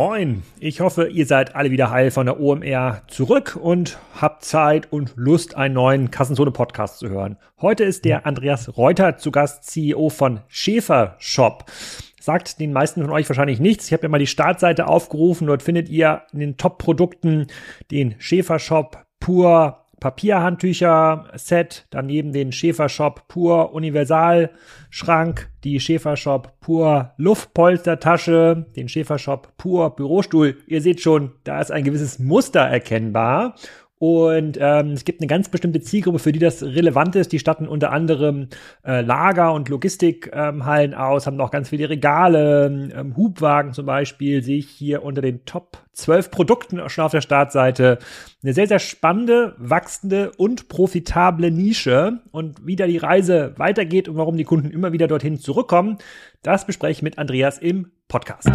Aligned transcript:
moin. 0.00 0.42
Ich 0.60 0.80
hoffe, 0.80 1.08
ihr 1.08 1.26
seid 1.26 1.54
alle 1.54 1.70
wieder 1.70 1.90
heil 1.90 2.10
von 2.10 2.24
der 2.24 2.40
OMR 2.40 3.02
zurück 3.06 3.58
und 3.60 3.98
habt 4.18 4.46
Zeit 4.46 4.90
und 4.90 5.12
Lust, 5.16 5.58
einen 5.58 5.74
neuen 5.74 6.10
Kassenzone 6.10 6.52
Podcast 6.52 7.00
zu 7.00 7.10
hören. 7.10 7.36
Heute 7.60 7.84
ist 7.84 8.06
der 8.06 8.24
Andreas 8.24 8.78
Reuter 8.78 9.18
zu 9.18 9.30
Gast, 9.30 9.64
CEO 9.64 10.08
von 10.08 10.40
Schäfer 10.48 11.16
Shop. 11.18 11.66
Sagt 12.18 12.60
den 12.60 12.72
meisten 12.72 13.02
von 13.02 13.10
euch 13.10 13.28
wahrscheinlich 13.28 13.60
nichts. 13.60 13.88
Ich 13.88 13.92
habe 13.92 14.06
mir 14.06 14.12
mal 14.12 14.18
die 14.18 14.26
Startseite 14.26 14.86
aufgerufen. 14.86 15.46
Dort 15.46 15.62
findet 15.62 15.90
ihr 15.90 16.22
in 16.32 16.40
den 16.40 16.56
Top-Produkten 16.56 17.48
den 17.90 18.14
Schäfer 18.18 18.58
Shop 18.58 19.04
pur 19.20 19.79
Papierhandtücher-Set, 20.00 21.86
daneben 21.90 22.32
den 22.32 22.52
Schäfershop 22.52 23.28
Pur 23.28 23.72
Universalschrank, 23.72 25.50
die 25.62 25.78
Schäfershop 25.78 26.58
Pur 26.60 27.12
Luftpolstertasche, 27.16 28.66
den 28.74 28.88
Schäfershop 28.88 29.56
Pur 29.56 29.94
Bürostuhl. 29.94 30.56
Ihr 30.66 30.80
seht 30.80 31.00
schon, 31.00 31.32
da 31.44 31.60
ist 31.60 31.70
ein 31.70 31.84
gewisses 31.84 32.18
Muster 32.18 32.60
erkennbar. 32.60 33.54
Und 34.00 34.56
ähm, 34.58 34.92
es 34.92 35.04
gibt 35.04 35.20
eine 35.20 35.26
ganz 35.26 35.50
bestimmte 35.50 35.82
Zielgruppe, 35.82 36.18
für 36.20 36.32
die 36.32 36.38
das 36.38 36.62
relevant 36.62 37.16
ist. 37.16 37.32
Die 37.32 37.38
statten 37.38 37.68
unter 37.68 37.92
anderem 37.92 38.48
äh, 38.82 39.02
Lager- 39.02 39.52
und 39.52 39.68
Logistikhallen 39.68 40.92
ähm, 40.92 40.98
aus, 40.98 41.26
haben 41.26 41.36
noch 41.36 41.50
ganz 41.50 41.68
viele 41.68 41.90
Regale, 41.90 42.90
ähm, 42.96 43.14
Hubwagen 43.14 43.74
zum 43.74 43.84
Beispiel, 43.84 44.42
sehe 44.42 44.56
ich 44.56 44.70
hier 44.70 45.02
unter 45.02 45.20
den 45.20 45.44
Top 45.44 45.84
12 45.92 46.30
Produkten 46.30 46.88
schon 46.88 47.04
auf 47.04 47.10
der 47.10 47.20
Startseite. 47.20 47.98
Eine 48.42 48.54
sehr, 48.54 48.68
sehr 48.68 48.78
spannende, 48.78 49.54
wachsende 49.58 50.32
und 50.38 50.68
profitable 50.68 51.50
Nische. 51.50 52.20
Und 52.32 52.66
wie 52.66 52.76
da 52.76 52.86
die 52.86 52.96
Reise 52.96 53.52
weitergeht 53.58 54.08
und 54.08 54.16
warum 54.16 54.38
die 54.38 54.44
Kunden 54.44 54.70
immer 54.70 54.94
wieder 54.94 55.08
dorthin 55.08 55.38
zurückkommen, 55.38 55.98
das 56.42 56.64
bespreche 56.64 56.92
ich 56.92 57.02
mit 57.02 57.18
Andreas 57.18 57.58
im 57.58 57.92
Podcast. 58.08 58.48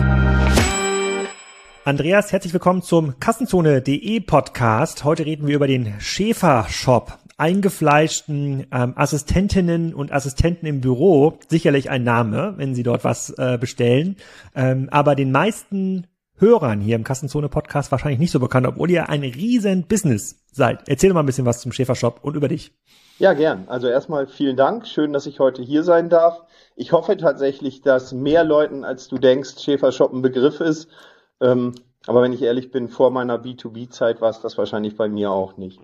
Andreas, 1.85 2.31
herzlich 2.31 2.51
willkommen 2.51 2.81
zum 2.81 3.19
Kassenzone.de 3.19 4.19
Podcast. 4.21 5.03
Heute 5.03 5.23
reden 5.23 5.45
wir 5.45 5.55
über 5.55 5.67
den 5.67 5.93
Schäfer 5.99 6.65
Shop. 6.67 7.19
Eingefleischten 7.37 8.65
ähm, 8.71 8.93
Assistentinnen 8.95 9.93
und 9.93 10.11
Assistenten 10.11 10.65
im 10.65 10.81
Büro. 10.81 11.37
Sicherlich 11.47 11.91
ein 11.91 12.03
Name, 12.03 12.55
wenn 12.57 12.73
Sie 12.73 12.81
dort 12.81 13.03
was 13.03 13.29
äh, 13.37 13.59
bestellen. 13.59 14.17
Ähm, 14.55 14.89
aber 14.89 15.13
den 15.13 15.31
meisten 15.31 16.07
Hörern 16.37 16.81
hier 16.81 16.95
im 16.95 17.03
Kassenzone 17.03 17.49
Podcast 17.49 17.91
wahrscheinlich 17.91 18.19
nicht 18.19 18.31
so 18.31 18.39
bekannt, 18.39 18.65
obwohl 18.65 18.89
ihr 18.89 19.07
ein 19.09 19.21
riesen 19.21 19.83
Business 19.83 20.43
seid. 20.51 20.89
Erzähl 20.89 21.13
mal 21.13 21.19
ein 21.19 21.27
bisschen 21.27 21.45
was 21.45 21.61
zum 21.61 21.71
Schäfer 21.71 21.93
Shop 21.93 22.17
und 22.23 22.35
über 22.35 22.47
dich. 22.47 22.73
Ja, 23.19 23.33
gern. 23.33 23.65
Also 23.67 23.89
erstmal 23.89 24.25
vielen 24.25 24.57
Dank. 24.57 24.87
Schön, 24.87 25.13
dass 25.13 25.27
ich 25.27 25.39
heute 25.39 25.61
hier 25.61 25.83
sein 25.83 26.09
darf. 26.09 26.41
Ich 26.75 26.93
hoffe 26.93 27.15
tatsächlich, 27.15 27.83
dass 27.83 28.11
mehr 28.11 28.43
Leuten, 28.43 28.83
als 28.83 29.07
du 29.07 29.19
denkst, 29.19 29.59
Schäfer 29.59 29.91
Shop 29.91 30.11
ein 30.11 30.23
Begriff 30.23 30.61
ist 30.61 30.89
ähm, 31.41 31.73
aber 32.07 32.21
wenn 32.21 32.33
ich 32.33 32.41
ehrlich 32.41 32.71
bin, 32.71 32.87
vor 32.87 33.11
meiner 33.11 33.37
B2B-Zeit 33.37 34.21
war 34.21 34.29
es 34.29 34.41
das 34.41 34.57
wahrscheinlich 34.57 34.95
bei 34.95 35.09
mir 35.09 35.31
auch 35.31 35.57
nicht. 35.57 35.79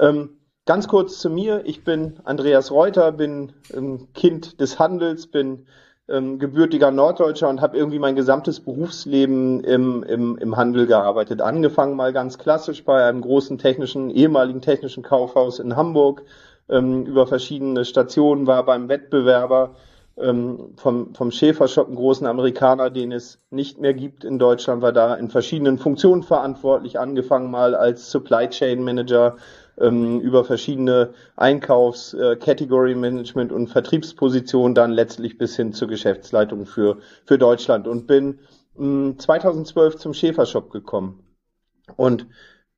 Ähm, 0.00 0.38
ganz 0.64 0.88
kurz 0.88 1.18
zu 1.18 1.30
mir. 1.30 1.62
Ich 1.64 1.84
bin 1.84 2.14
Andreas 2.24 2.70
Reuter, 2.70 3.12
bin 3.12 3.52
ähm, 3.74 4.08
Kind 4.14 4.60
des 4.60 4.78
Handels, 4.78 5.26
bin 5.26 5.66
ähm, 6.08 6.38
gebürtiger 6.38 6.90
Norddeutscher 6.90 7.48
und 7.48 7.60
habe 7.60 7.76
irgendwie 7.76 7.98
mein 7.98 8.16
gesamtes 8.16 8.60
Berufsleben 8.60 9.62
im, 9.62 10.02
im, 10.02 10.38
im 10.38 10.56
Handel 10.56 10.86
gearbeitet. 10.86 11.42
Angefangen 11.42 11.96
mal 11.96 12.12
ganz 12.12 12.38
klassisch 12.38 12.84
bei 12.84 13.04
einem 13.04 13.20
großen 13.20 13.58
technischen, 13.58 14.10
ehemaligen 14.10 14.62
technischen 14.62 15.02
Kaufhaus 15.02 15.58
in 15.58 15.76
Hamburg, 15.76 16.22
ähm, 16.70 17.04
über 17.04 17.26
verschiedene 17.26 17.84
Stationen, 17.84 18.46
war 18.46 18.64
beim 18.64 18.88
Wettbewerber 18.88 19.74
ähm, 20.20 20.74
vom, 20.76 21.14
vom 21.14 21.30
Schäfershop, 21.30 21.86
einen 21.86 21.96
großen 21.96 22.26
Amerikaner, 22.26 22.90
den 22.90 23.12
es 23.12 23.40
nicht 23.50 23.80
mehr 23.80 23.94
gibt 23.94 24.24
in 24.24 24.38
Deutschland, 24.38 24.82
war 24.82 24.92
da 24.92 25.14
in 25.14 25.28
verschiedenen 25.28 25.78
Funktionen 25.78 26.22
verantwortlich, 26.22 26.98
angefangen 26.98 27.50
mal 27.50 27.74
als 27.74 28.10
Supply 28.10 28.48
Chain 28.48 28.82
Manager 28.82 29.36
ähm, 29.80 30.20
über 30.20 30.44
verschiedene 30.44 31.10
Einkaufs-, 31.36 32.14
äh, 32.14 32.36
Category 32.36 32.94
Management 32.94 33.52
und 33.52 33.68
Vertriebspositionen, 33.68 34.74
dann 34.74 34.92
letztlich 34.92 35.38
bis 35.38 35.56
hin 35.56 35.72
zur 35.72 35.88
Geschäftsleitung 35.88 36.66
für, 36.66 36.98
für 37.24 37.38
Deutschland 37.38 37.86
und 37.86 38.06
bin 38.06 38.40
mh, 38.76 39.18
2012 39.18 39.96
zum 39.96 40.14
Schäfershop 40.14 40.70
gekommen. 40.70 41.24
Und 41.96 42.26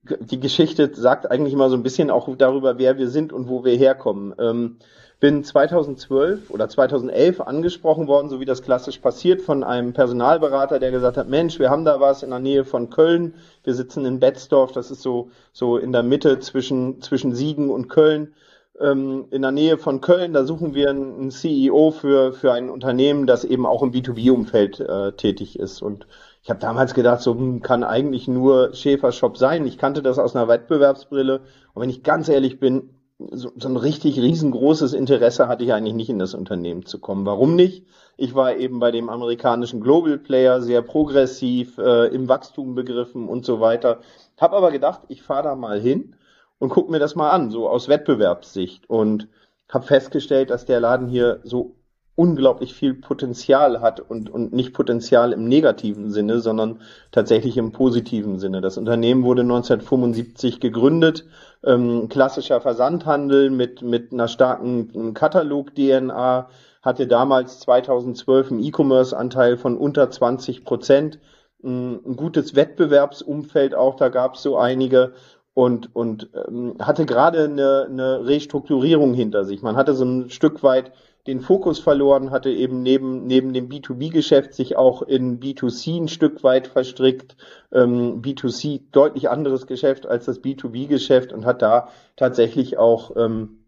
die 0.02 0.40
Geschichte 0.40 0.90
sagt 0.94 1.30
eigentlich 1.30 1.52
immer 1.52 1.68
so 1.68 1.76
ein 1.76 1.82
bisschen 1.82 2.10
auch 2.10 2.34
darüber, 2.36 2.78
wer 2.78 2.96
wir 2.96 3.08
sind 3.08 3.32
und 3.32 3.48
wo 3.48 3.64
wir 3.64 3.76
herkommen. 3.76 4.34
Ähm, 4.38 4.78
bin 5.20 5.44
2012 5.44 6.50
oder 6.50 6.68
2011 6.68 7.42
angesprochen 7.42 8.08
worden, 8.08 8.30
so 8.30 8.40
wie 8.40 8.46
das 8.46 8.62
klassisch 8.62 8.98
passiert, 8.98 9.42
von 9.42 9.62
einem 9.62 9.92
Personalberater, 9.92 10.80
der 10.80 10.90
gesagt 10.90 11.18
hat, 11.18 11.28
Mensch, 11.28 11.58
wir 11.58 11.68
haben 11.68 11.84
da 11.84 12.00
was 12.00 12.22
in 12.22 12.30
der 12.30 12.38
Nähe 12.38 12.64
von 12.64 12.88
Köln. 12.88 13.34
Wir 13.62 13.74
sitzen 13.74 14.06
in 14.06 14.18
Betzdorf, 14.18 14.72
das 14.72 14.90
ist 14.90 15.02
so, 15.02 15.30
so 15.52 15.76
in 15.76 15.92
der 15.92 16.02
Mitte 16.02 16.40
zwischen, 16.40 17.02
zwischen 17.02 17.34
Siegen 17.34 17.68
und 17.68 17.88
Köln. 17.88 18.34
Ähm, 18.80 19.26
in 19.30 19.42
der 19.42 19.50
Nähe 19.50 19.76
von 19.76 20.00
Köln, 20.00 20.32
da 20.32 20.44
suchen 20.44 20.74
wir 20.74 20.88
einen 20.88 21.30
CEO 21.30 21.90
für, 21.90 22.32
für 22.32 22.54
ein 22.54 22.70
Unternehmen, 22.70 23.26
das 23.26 23.44
eben 23.44 23.66
auch 23.66 23.82
im 23.82 23.92
B2B-Umfeld 23.92 24.80
äh, 24.80 25.12
tätig 25.12 25.58
ist. 25.58 25.82
Und 25.82 26.06
ich 26.42 26.48
habe 26.48 26.60
damals 26.60 26.94
gedacht, 26.94 27.20
so 27.20 27.34
hm, 27.34 27.60
kann 27.60 27.84
eigentlich 27.84 28.26
nur 28.26 28.72
Schäfer 28.72 29.12
Shop 29.12 29.36
sein. 29.36 29.66
Ich 29.66 29.76
kannte 29.76 30.00
das 30.00 30.18
aus 30.18 30.34
einer 30.34 30.48
Wettbewerbsbrille. 30.48 31.40
Und 31.74 31.82
wenn 31.82 31.90
ich 31.90 32.02
ganz 32.02 32.30
ehrlich 32.30 32.58
bin, 32.58 32.88
so, 33.30 33.52
so 33.56 33.68
ein 33.68 33.76
richtig 33.76 34.18
riesengroßes 34.18 34.92
Interesse 34.92 35.48
hatte 35.48 35.64
ich 35.64 35.72
eigentlich 35.72 35.94
nicht 35.94 36.10
in 36.10 36.18
das 36.18 36.34
Unternehmen 36.34 36.86
zu 36.86 36.98
kommen. 36.98 37.26
Warum 37.26 37.54
nicht? 37.54 37.86
Ich 38.16 38.34
war 38.34 38.56
eben 38.56 38.80
bei 38.80 38.90
dem 38.90 39.08
amerikanischen 39.08 39.80
Global 39.80 40.18
Player 40.18 40.60
sehr 40.60 40.82
progressiv, 40.82 41.78
äh, 41.78 42.06
im 42.08 42.28
Wachstum 42.28 42.74
begriffen 42.74 43.28
und 43.28 43.44
so 43.44 43.60
weiter. 43.60 44.00
Hab 44.38 44.52
aber 44.52 44.70
gedacht, 44.70 45.02
ich 45.08 45.22
fahre 45.22 45.44
da 45.44 45.54
mal 45.54 45.80
hin 45.80 46.16
und 46.58 46.70
guck 46.70 46.90
mir 46.90 46.98
das 46.98 47.14
mal 47.14 47.30
an, 47.30 47.50
so 47.50 47.68
aus 47.68 47.88
Wettbewerbssicht. 47.88 48.88
Und 48.88 49.28
habe 49.68 49.86
festgestellt, 49.86 50.50
dass 50.50 50.64
der 50.64 50.80
Laden 50.80 51.08
hier 51.08 51.40
so 51.44 51.76
unglaublich 52.14 52.74
viel 52.74 52.94
Potenzial 52.94 53.80
hat 53.80 54.00
und, 54.00 54.28
und 54.28 54.52
nicht 54.52 54.74
Potenzial 54.74 55.32
im 55.32 55.48
negativen 55.48 56.10
Sinne, 56.10 56.40
sondern 56.40 56.80
tatsächlich 57.12 57.56
im 57.56 57.72
positiven 57.72 58.38
Sinne. 58.38 58.60
Das 58.60 58.76
Unternehmen 58.76 59.22
wurde 59.24 59.42
1975 59.42 60.60
gegründet, 60.60 61.24
ähm, 61.64 62.08
klassischer 62.08 62.60
Versandhandel 62.60 63.50
mit, 63.50 63.82
mit 63.82 64.12
einer 64.12 64.28
starken 64.28 65.14
Katalog-DNA, 65.14 66.48
hatte 66.82 67.06
damals 67.06 67.60
2012 67.60 68.50
einen 68.50 68.64
E-Commerce-Anteil 68.64 69.56
von 69.56 69.76
unter 69.76 70.10
20 70.10 70.64
Prozent, 70.64 71.18
ein 71.62 72.16
gutes 72.16 72.54
Wettbewerbsumfeld 72.54 73.74
auch, 73.74 73.96
da 73.96 74.08
gab 74.08 74.34
es 74.34 74.42
so 74.42 74.56
einige 74.56 75.12
und, 75.52 75.94
und 75.94 76.30
ähm, 76.34 76.76
hatte 76.80 77.04
gerade 77.04 77.44
eine, 77.44 77.86
eine 77.90 78.26
Restrukturierung 78.26 79.14
hinter 79.14 79.44
sich. 79.44 79.62
Man 79.62 79.76
hatte 79.76 79.94
so 79.94 80.04
ein 80.04 80.30
Stück 80.30 80.62
weit 80.62 80.92
den 81.26 81.40
Fokus 81.40 81.78
verloren, 81.78 82.30
hatte 82.30 82.50
eben 82.50 82.82
neben, 82.82 83.26
neben 83.26 83.52
dem 83.52 83.68
B2B-Geschäft 83.68 84.54
sich 84.54 84.76
auch 84.76 85.02
in 85.02 85.40
B2C 85.40 86.02
ein 86.02 86.08
Stück 86.08 86.42
weit 86.42 86.66
verstrickt. 86.66 87.36
Ähm, 87.72 88.22
B2C 88.22 88.82
deutlich 88.92 89.28
anderes 89.28 89.66
Geschäft 89.66 90.06
als 90.06 90.24
das 90.24 90.42
B2B-Geschäft 90.42 91.32
und 91.32 91.44
hat 91.44 91.62
da 91.62 91.88
tatsächlich 92.16 92.78
auch 92.78 93.16
ähm, 93.16 93.59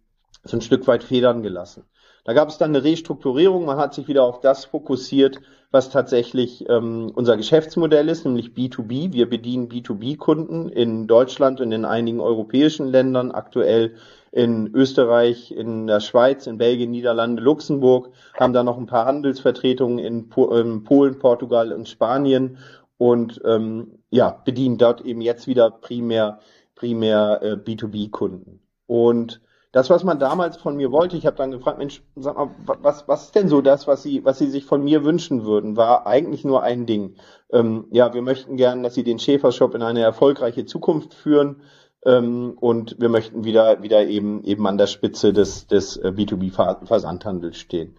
so 0.44 0.56
ein 0.56 0.60
Stück 0.60 0.86
weit 0.86 1.04
Federn 1.04 1.42
gelassen. 1.42 1.84
Da 2.24 2.34
gab 2.34 2.48
es 2.48 2.58
dann 2.58 2.70
eine 2.70 2.84
Restrukturierung, 2.84 3.64
man 3.64 3.78
hat 3.78 3.94
sich 3.94 4.06
wieder 4.06 4.22
auf 4.22 4.40
das 4.40 4.64
fokussiert, 4.64 5.40
was 5.72 5.90
tatsächlich 5.90 6.68
ähm, 6.68 7.10
unser 7.14 7.36
Geschäftsmodell 7.36 8.08
ist, 8.08 8.24
nämlich 8.24 8.50
B2B. 8.50 9.12
Wir 9.12 9.28
bedienen 9.28 9.68
B2B-Kunden 9.68 10.68
in 10.68 11.08
Deutschland 11.08 11.60
und 11.60 11.72
in 11.72 11.84
einigen 11.84 12.20
europäischen 12.20 12.86
Ländern, 12.86 13.32
aktuell 13.32 13.96
in 14.30 14.72
Österreich, 14.74 15.50
in 15.50 15.86
der 15.86 16.00
Schweiz, 16.00 16.46
in 16.46 16.58
Belgien, 16.58 16.90
Niederlande, 16.90 17.42
Luxemburg, 17.42 18.10
haben 18.38 18.52
da 18.52 18.62
noch 18.62 18.78
ein 18.78 18.86
paar 18.86 19.06
Handelsvertretungen 19.06 19.98
in, 19.98 20.28
po 20.28 20.54
in 20.54 20.84
Polen, 20.84 21.18
Portugal 21.18 21.72
und 21.72 21.88
Spanien 21.88 22.58
und 22.98 23.40
ähm, 23.44 23.98
ja, 24.10 24.30
bedienen 24.44 24.78
dort 24.78 25.00
eben 25.00 25.22
jetzt 25.22 25.48
wieder 25.48 25.70
primär, 25.70 26.38
primär 26.76 27.40
äh, 27.42 27.52
B2B-Kunden. 27.54 28.60
Und 28.86 29.40
das, 29.72 29.88
was 29.88 30.04
man 30.04 30.18
damals 30.18 30.58
von 30.58 30.76
mir 30.76 30.92
wollte, 30.92 31.16
ich 31.16 31.24
habe 31.24 31.36
dann 31.36 31.50
gefragt, 31.50 31.78
Mensch, 31.78 32.02
sag 32.14 32.36
mal, 32.36 32.50
was, 32.82 33.08
was 33.08 33.24
ist 33.24 33.34
denn 33.34 33.48
so 33.48 33.62
das, 33.62 33.86
was 33.86 34.02
Sie, 34.02 34.22
was 34.22 34.38
Sie 34.38 34.50
sich 34.50 34.66
von 34.66 34.84
mir 34.84 35.02
wünschen 35.02 35.44
würden, 35.44 35.78
war 35.78 36.06
eigentlich 36.06 36.44
nur 36.44 36.62
ein 36.62 36.84
Ding. 36.84 37.16
Ähm, 37.50 37.86
ja, 37.90 38.12
wir 38.12 38.20
möchten 38.20 38.58
gern, 38.58 38.82
dass 38.82 38.94
Sie 38.94 39.02
den 39.02 39.18
Schäfershop 39.18 39.74
in 39.74 39.82
eine 39.82 40.02
erfolgreiche 40.02 40.66
Zukunft 40.66 41.14
führen. 41.14 41.62
Ähm, 42.04 42.58
und 42.60 43.00
wir 43.00 43.08
möchten 43.08 43.44
wieder, 43.44 43.82
wieder 43.82 44.06
eben, 44.06 44.44
eben 44.44 44.66
an 44.66 44.76
der 44.76 44.88
Spitze 44.88 45.32
des, 45.32 45.68
des 45.68 45.96
äh, 45.96 46.08
B2B-Versandhandels 46.08 47.56
stehen. 47.56 47.96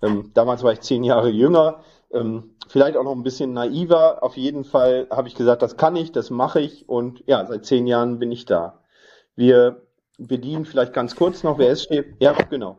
Ähm, 0.00 0.30
damals 0.32 0.62
war 0.62 0.72
ich 0.72 0.80
zehn 0.80 1.04
Jahre 1.04 1.28
jünger, 1.28 1.80
ähm, 2.10 2.54
vielleicht 2.68 2.96
auch 2.96 3.04
noch 3.04 3.14
ein 3.14 3.22
bisschen 3.22 3.52
naiver. 3.52 4.22
Auf 4.22 4.36
jeden 4.36 4.64
Fall 4.64 5.08
habe 5.10 5.28
ich 5.28 5.34
gesagt, 5.34 5.60
das 5.60 5.76
kann 5.76 5.96
ich, 5.96 6.12
das 6.12 6.30
mache 6.30 6.60
ich 6.60 6.88
und 6.88 7.22
ja, 7.26 7.44
seit 7.44 7.66
zehn 7.66 7.86
Jahren 7.86 8.18
bin 8.18 8.32
ich 8.32 8.46
da. 8.46 8.80
Wir 9.34 9.81
bedienen 10.18 10.64
vielleicht 10.64 10.92
ganz 10.92 11.16
kurz 11.16 11.42
noch, 11.42 11.58
wer 11.58 11.70
ist 11.70 11.84
steht. 11.84 12.14
Ja, 12.20 12.32
genau. 12.32 12.78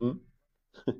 Hm? 0.00 0.20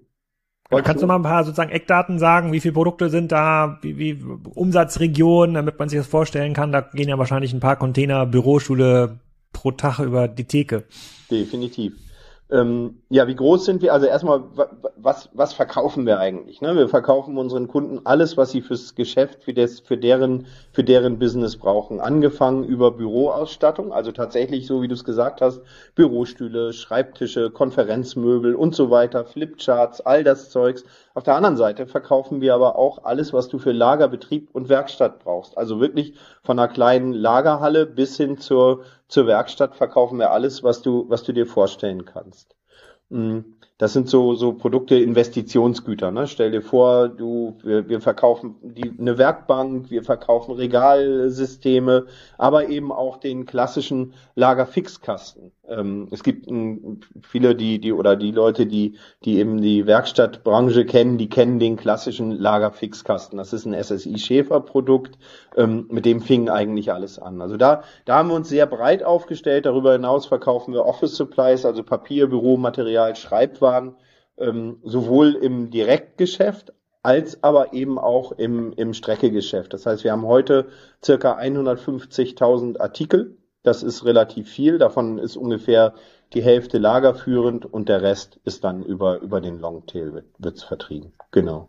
Kannst 0.70 1.02
du 1.02 1.06
mal 1.06 1.16
ein 1.16 1.22
paar 1.22 1.44
sozusagen 1.44 1.70
Eckdaten 1.70 2.18
sagen? 2.18 2.52
Wie 2.52 2.60
viele 2.60 2.74
Produkte 2.74 3.08
sind 3.08 3.32
da? 3.32 3.78
Wie, 3.80 3.98
wie 3.98 4.22
Umsatzregionen, 4.54 5.54
damit 5.54 5.78
man 5.78 5.88
sich 5.88 5.98
das 5.98 6.06
vorstellen 6.06 6.52
kann? 6.52 6.72
Da 6.72 6.82
gehen 6.82 7.08
ja 7.08 7.18
wahrscheinlich 7.18 7.54
ein 7.54 7.60
paar 7.60 7.76
Container 7.76 8.26
Büroschule 8.26 9.20
pro 9.52 9.70
Tag 9.72 9.98
über 9.98 10.28
die 10.28 10.44
Theke. 10.44 10.84
Definitiv. 11.30 11.94
Ähm, 12.50 13.02
ja, 13.10 13.28
wie 13.28 13.34
groß 13.34 13.66
sind 13.66 13.82
wir? 13.82 13.92
Also 13.92 14.06
erstmal, 14.06 14.42
was, 14.96 15.28
was 15.34 15.52
verkaufen 15.52 16.06
wir 16.06 16.18
eigentlich? 16.18 16.62
Ne? 16.62 16.74
Wir 16.76 16.88
verkaufen 16.88 17.36
unseren 17.36 17.68
Kunden 17.68 18.00
alles, 18.04 18.38
was 18.38 18.52
sie 18.52 18.62
fürs 18.62 18.94
Geschäft, 18.94 19.44
für, 19.44 19.52
das, 19.52 19.80
für, 19.80 19.98
deren, 19.98 20.46
für 20.72 20.82
deren 20.82 21.18
Business 21.18 21.58
brauchen. 21.58 22.00
Angefangen 22.00 22.64
über 22.64 22.92
Büroausstattung, 22.92 23.92
also 23.92 24.12
tatsächlich, 24.12 24.66
so 24.66 24.80
wie 24.80 24.88
du 24.88 24.94
es 24.94 25.04
gesagt 25.04 25.42
hast, 25.42 25.60
Bürostühle, 25.94 26.72
Schreibtische, 26.72 27.50
Konferenzmöbel 27.50 28.54
und 28.54 28.74
so 28.74 28.90
weiter, 28.90 29.26
Flipcharts, 29.26 30.00
all 30.00 30.24
das 30.24 30.48
Zeugs. 30.48 30.84
Auf 31.18 31.24
der 31.24 31.34
anderen 31.34 31.56
Seite 31.56 31.88
verkaufen 31.88 32.40
wir 32.40 32.54
aber 32.54 32.76
auch 32.76 33.02
alles, 33.02 33.32
was 33.32 33.48
du 33.48 33.58
für 33.58 33.72
Lagerbetrieb 33.72 34.50
und 34.52 34.68
Werkstatt 34.68 35.18
brauchst. 35.18 35.58
Also 35.58 35.80
wirklich 35.80 36.14
von 36.44 36.56
einer 36.60 36.68
kleinen 36.68 37.12
Lagerhalle 37.12 37.86
bis 37.86 38.16
hin 38.16 38.38
zur, 38.38 38.84
zur 39.08 39.26
Werkstatt 39.26 39.74
verkaufen 39.74 40.20
wir 40.20 40.30
alles, 40.30 40.62
was 40.62 40.80
du, 40.80 41.06
was 41.08 41.24
du 41.24 41.32
dir 41.32 41.44
vorstellen 41.44 42.04
kannst. 42.04 42.54
Mm. 43.08 43.40
Das 43.78 43.94
sind 43.94 44.08
so, 44.08 44.34
so 44.34 44.52
Produkte, 44.52 44.94
Investitionsgüter. 44.94 46.12
Ne? 46.12 46.28
Stell 46.28 46.52
dir 46.52 46.62
vor, 46.62 47.08
du, 47.08 47.58
wir, 47.64 47.88
wir 47.88 48.00
verkaufen 48.00 48.54
die, 48.62 48.92
eine 48.96 49.18
Werkbank, 49.18 49.90
wir 49.90 50.04
verkaufen 50.04 50.54
Regalsysteme, 50.54 52.06
aber 52.38 52.68
eben 52.68 52.92
auch 52.92 53.16
den 53.16 53.44
klassischen 53.44 54.14
Lagerfixkasten. 54.36 55.50
Ähm, 55.68 56.08
es 56.10 56.22
gibt 56.22 56.46
m, 56.48 57.00
viele, 57.22 57.54
die, 57.54 57.80
die, 57.80 57.92
oder 57.92 58.16
die 58.16 58.32
Leute, 58.32 58.66
die, 58.66 58.98
die 59.24 59.38
eben 59.38 59.60
die 59.60 59.86
Werkstattbranche 59.86 60.84
kennen, 60.84 61.18
die 61.18 61.28
kennen 61.28 61.58
den 61.58 61.76
klassischen 61.76 62.32
Lagerfixkasten. 62.32 63.38
Das 63.38 63.52
ist 63.52 63.64
ein 63.64 63.74
SSI 63.74 64.18
Schäfer 64.18 64.60
Produkt, 64.60 65.18
ähm, 65.56 65.86
mit 65.90 66.04
dem 66.04 66.20
fing 66.20 66.48
eigentlich 66.48 66.92
alles 66.92 67.18
an. 67.18 67.40
Also 67.40 67.56
da, 67.56 67.82
da 68.04 68.16
haben 68.16 68.28
wir 68.28 68.36
uns 68.36 68.48
sehr 68.48 68.66
breit 68.66 69.02
aufgestellt. 69.02 69.66
Darüber 69.66 69.92
hinaus 69.92 70.26
verkaufen 70.26 70.74
wir 70.74 70.84
Office 70.84 71.16
Supplies, 71.16 71.64
also 71.64 71.82
Papier, 71.82 72.28
Büromaterial, 72.28 73.16
Schreibwaren 73.16 73.78
waren, 73.78 73.96
ähm, 74.38 74.78
sowohl 74.82 75.34
im 75.34 75.70
Direktgeschäft 75.70 76.72
als 77.02 77.42
aber 77.42 77.72
eben 77.72 77.98
auch 77.98 78.32
im, 78.32 78.72
im 78.72 78.92
Streckegeschäft. 78.92 79.72
Das 79.72 79.86
heißt, 79.86 80.04
wir 80.04 80.12
haben 80.12 80.26
heute 80.26 80.66
circa 81.02 81.38
150.000 81.38 82.80
Artikel. 82.80 83.37
Das 83.68 83.82
ist 83.82 84.06
relativ 84.06 84.48
viel. 84.48 84.78
Davon 84.78 85.18
ist 85.18 85.36
ungefähr 85.36 85.92
die 86.32 86.42
Hälfte 86.42 86.78
lagerführend 86.78 87.66
und 87.66 87.90
der 87.90 88.00
Rest 88.00 88.40
ist 88.46 88.64
dann 88.64 88.82
über, 88.82 89.20
über 89.20 89.42
den 89.42 89.58
Longtail 89.58 90.14
wird, 90.14 90.24
wird's 90.38 90.62
vertrieben. 90.62 91.12
Genau. 91.32 91.68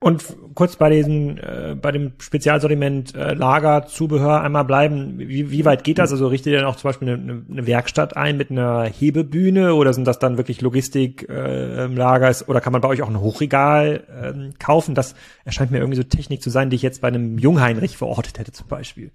Und 0.00 0.24
kurz 0.56 0.74
bei 0.74 0.90
diesem, 0.90 1.36
äh, 1.38 1.76
bei 1.80 1.92
dem 1.92 2.14
Spezialsortiment 2.18 3.14
äh, 3.14 3.34
Lager, 3.34 3.86
Zubehör 3.86 4.40
einmal 4.40 4.64
bleiben. 4.64 5.20
Wie, 5.20 5.52
wie 5.52 5.64
weit 5.64 5.84
geht 5.84 5.98
das? 5.98 6.10
Also 6.10 6.26
richtet 6.26 6.54
ihr 6.54 6.58
dann 6.58 6.66
auch 6.66 6.74
zum 6.74 6.88
Beispiel 6.88 7.08
eine, 7.08 7.44
eine 7.48 7.66
Werkstatt 7.68 8.16
ein 8.16 8.36
mit 8.36 8.50
einer 8.50 8.82
Hebebühne 8.84 9.74
oder 9.74 9.92
sind 9.94 10.06
das 10.06 10.18
dann 10.18 10.38
wirklich 10.38 10.60
Logistik 10.60 11.28
äh, 11.28 11.84
im 11.84 11.96
Lager? 11.96 12.34
Oder 12.48 12.60
kann 12.60 12.72
man 12.72 12.82
bei 12.82 12.88
euch 12.88 13.02
auch 13.02 13.10
ein 13.10 13.20
Hochregal 13.20 14.02
äh, 14.08 14.58
kaufen? 14.58 14.96
Das 14.96 15.14
erscheint 15.44 15.70
mir 15.70 15.78
irgendwie 15.78 15.98
so 15.98 16.02
Technik 16.02 16.42
zu 16.42 16.50
sein, 16.50 16.70
die 16.70 16.76
ich 16.76 16.82
jetzt 16.82 17.00
bei 17.00 17.08
einem 17.08 17.38
Jungheinrich 17.38 17.96
verortet 17.96 18.40
hätte 18.40 18.50
zum 18.50 18.66
Beispiel. 18.66 19.12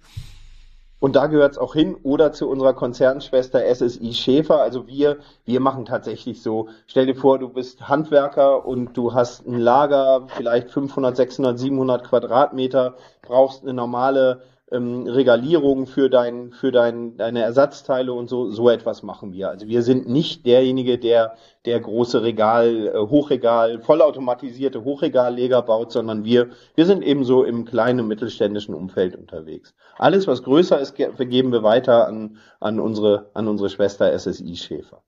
Und 0.98 1.14
da 1.14 1.26
gehört 1.26 1.52
es 1.52 1.58
auch 1.58 1.74
hin 1.74 1.94
oder 2.02 2.32
zu 2.32 2.48
unserer 2.48 2.72
Konzernschwester 2.72 3.60
SSI 3.74 4.14
Schäfer. 4.14 4.62
Also 4.62 4.86
wir, 4.86 5.18
wir 5.44 5.60
machen 5.60 5.84
tatsächlich 5.84 6.42
so, 6.42 6.68
stell 6.86 7.06
dir 7.06 7.14
vor, 7.14 7.38
du 7.38 7.50
bist 7.50 7.86
Handwerker 7.88 8.64
und 8.64 8.96
du 8.96 9.12
hast 9.12 9.46
ein 9.46 9.58
Lager, 9.58 10.26
vielleicht 10.36 10.70
500, 10.70 11.16
600, 11.16 11.58
700 11.58 12.04
Quadratmeter, 12.04 12.94
brauchst 13.22 13.62
eine 13.62 13.74
normale 13.74 14.42
ähm, 14.72 15.06
Regalierung 15.06 15.86
für 15.86 16.10
dein, 16.10 16.52
für 16.52 16.72
dein, 16.72 17.16
deine 17.16 17.42
Ersatzteile 17.42 18.12
und 18.12 18.28
so, 18.28 18.50
so 18.50 18.68
etwas 18.68 19.02
machen 19.02 19.32
wir. 19.32 19.48
Also 19.50 19.68
wir 19.68 19.82
sind 19.82 20.08
nicht 20.08 20.44
derjenige, 20.44 20.98
der, 20.98 21.36
der 21.64 21.78
große 21.78 22.22
Regal, 22.22 22.88
äh, 22.88 22.98
Hochregal, 22.98 23.80
vollautomatisierte 23.80 24.82
Hochregalleger 24.84 25.62
baut, 25.62 25.92
sondern 25.92 26.24
wir, 26.24 26.50
wir 26.74 26.86
sind 26.86 27.02
eben 27.02 27.24
so 27.24 27.44
im 27.44 27.64
kleinen 27.64 28.08
mittelständischen 28.08 28.74
Umfeld 28.74 29.14
unterwegs. 29.14 29.74
Alles, 29.98 30.26
was 30.26 30.42
größer 30.42 30.80
ist, 30.80 30.96
vergeben 30.96 31.52
wir 31.52 31.62
weiter 31.62 32.08
an, 32.08 32.38
an 32.58 32.80
unsere, 32.80 33.30
an 33.34 33.46
unsere 33.46 33.70
Schwester 33.70 34.18
SSI 34.18 34.56
Schäfer. 34.56 35.02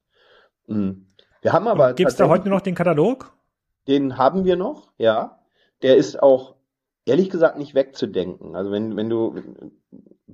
Mhm. 0.67 1.07
Wir 1.43 1.53
haben 1.53 1.67
aber. 1.69 1.95
Gibt 1.95 2.11
es 2.11 2.17
da 2.17 2.29
heute 2.29 2.49
noch 2.49 2.61
den 2.61 2.75
Katalog? 2.75 3.33
Den 3.87 4.19
haben 4.19 4.45
wir 4.45 4.57
noch, 4.57 4.93
ja. 4.99 5.39
Der 5.83 5.97
ist 5.97 6.21
auch 6.23 6.58
ehrlich 7.09 7.31
gesagt 7.31 7.59
nicht 7.59 7.75
wegzudenken. 7.75 8.55
Also 8.55 8.71
wenn, 8.71 8.97
wenn 8.97 9.09
du, 9.09 9.35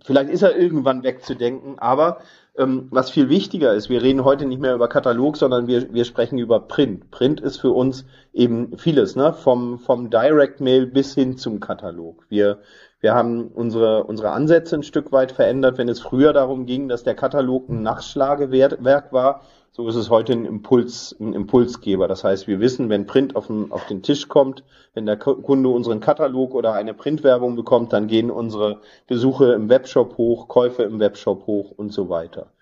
vielleicht 0.05 0.31
ist 0.31 0.43
er 0.43 0.57
irgendwann 0.57 1.03
wegzudenken, 1.03 1.79
aber 1.79 2.19
ähm, 2.57 2.89
was 2.91 3.11
viel 3.11 3.29
wichtiger 3.29 3.75
ist, 3.75 3.89
wir 3.89 4.03
reden 4.03 4.25
heute 4.25 4.47
nicht 4.47 4.61
mehr 4.61 4.75
über 4.75 4.89
Katalog, 4.89 5.37
sondern 5.37 5.67
wir, 5.67 5.93
wir 5.93 6.05
sprechen 6.05 6.39
über 6.39 6.61
Print. 6.61 7.11
Print 7.11 7.41
ist 7.41 7.59
für 7.59 7.71
uns 7.71 8.05
eben 8.33 8.79
vieles, 8.79 9.17
ne? 9.17 9.33
vom, 9.33 9.79
vom 9.79 10.11
Direct 10.11 10.61
Mail 10.61 10.87
bis 10.87 11.15
hin 11.15 11.37
zum 11.37 11.61
Katalog. 11.61 12.25
Wir, 12.29 12.61
wir 13.05 13.15
haben 13.15 13.49
unsere, 13.49 14.05
unsere 14.05 14.31
Ansätze 14.31 14.77
ein 14.77 14.83
Stück 14.83 15.13
weit 15.13 15.31
verändert, 15.31 15.77
wenn 15.77 15.91
es 15.91 16.01
früher 16.01 16.33
darum 16.33 16.65
ging, 16.65 16.89
dass 16.89 17.03
der 17.03 17.15
Katalog 17.15 17.69
ein 17.69 17.83
Nachschlagewerk 17.83 19.13
war, 19.13 19.43
so 19.73 19.87
ist 19.87 19.97
es 19.97 20.09
heute 20.09 20.33
ein 20.33 20.47
Impuls, 20.47 21.15
ein 21.21 21.35
Impulsgeber. 21.35 22.09
Das 22.09 22.25
heißt, 22.25 22.47
wir 22.47 22.61
wissen, 22.61 22.89
wenn 22.89 23.05
Print 23.05 23.37
auf 23.37 23.49
den, 23.49 23.71
auf 23.73 23.85
den 23.89 24.03
Tisch 24.03 24.29
kommt, 24.29 24.65
wenn 24.95 25.05
der 25.05 25.19
Kunde 25.19 25.69
unseren 25.69 26.01
Katalog 26.01 26.55
oder 26.55 26.73
eine 26.73 26.95
Printwerbung 26.95 27.57
bekommt, 27.57 27.93
dann 27.93 28.07
gehen 28.07 28.31
unsere 28.31 28.81
Besuche 29.07 29.53
im 29.53 29.69
Webshop 29.69 30.17
hoch, 30.17 30.49
Käufe 30.49 30.85
im 30.85 30.99
Webshop 30.99 31.47
hoch 31.47 31.73
und 31.73 31.93
so 31.93 32.09
weiter. 32.09 32.53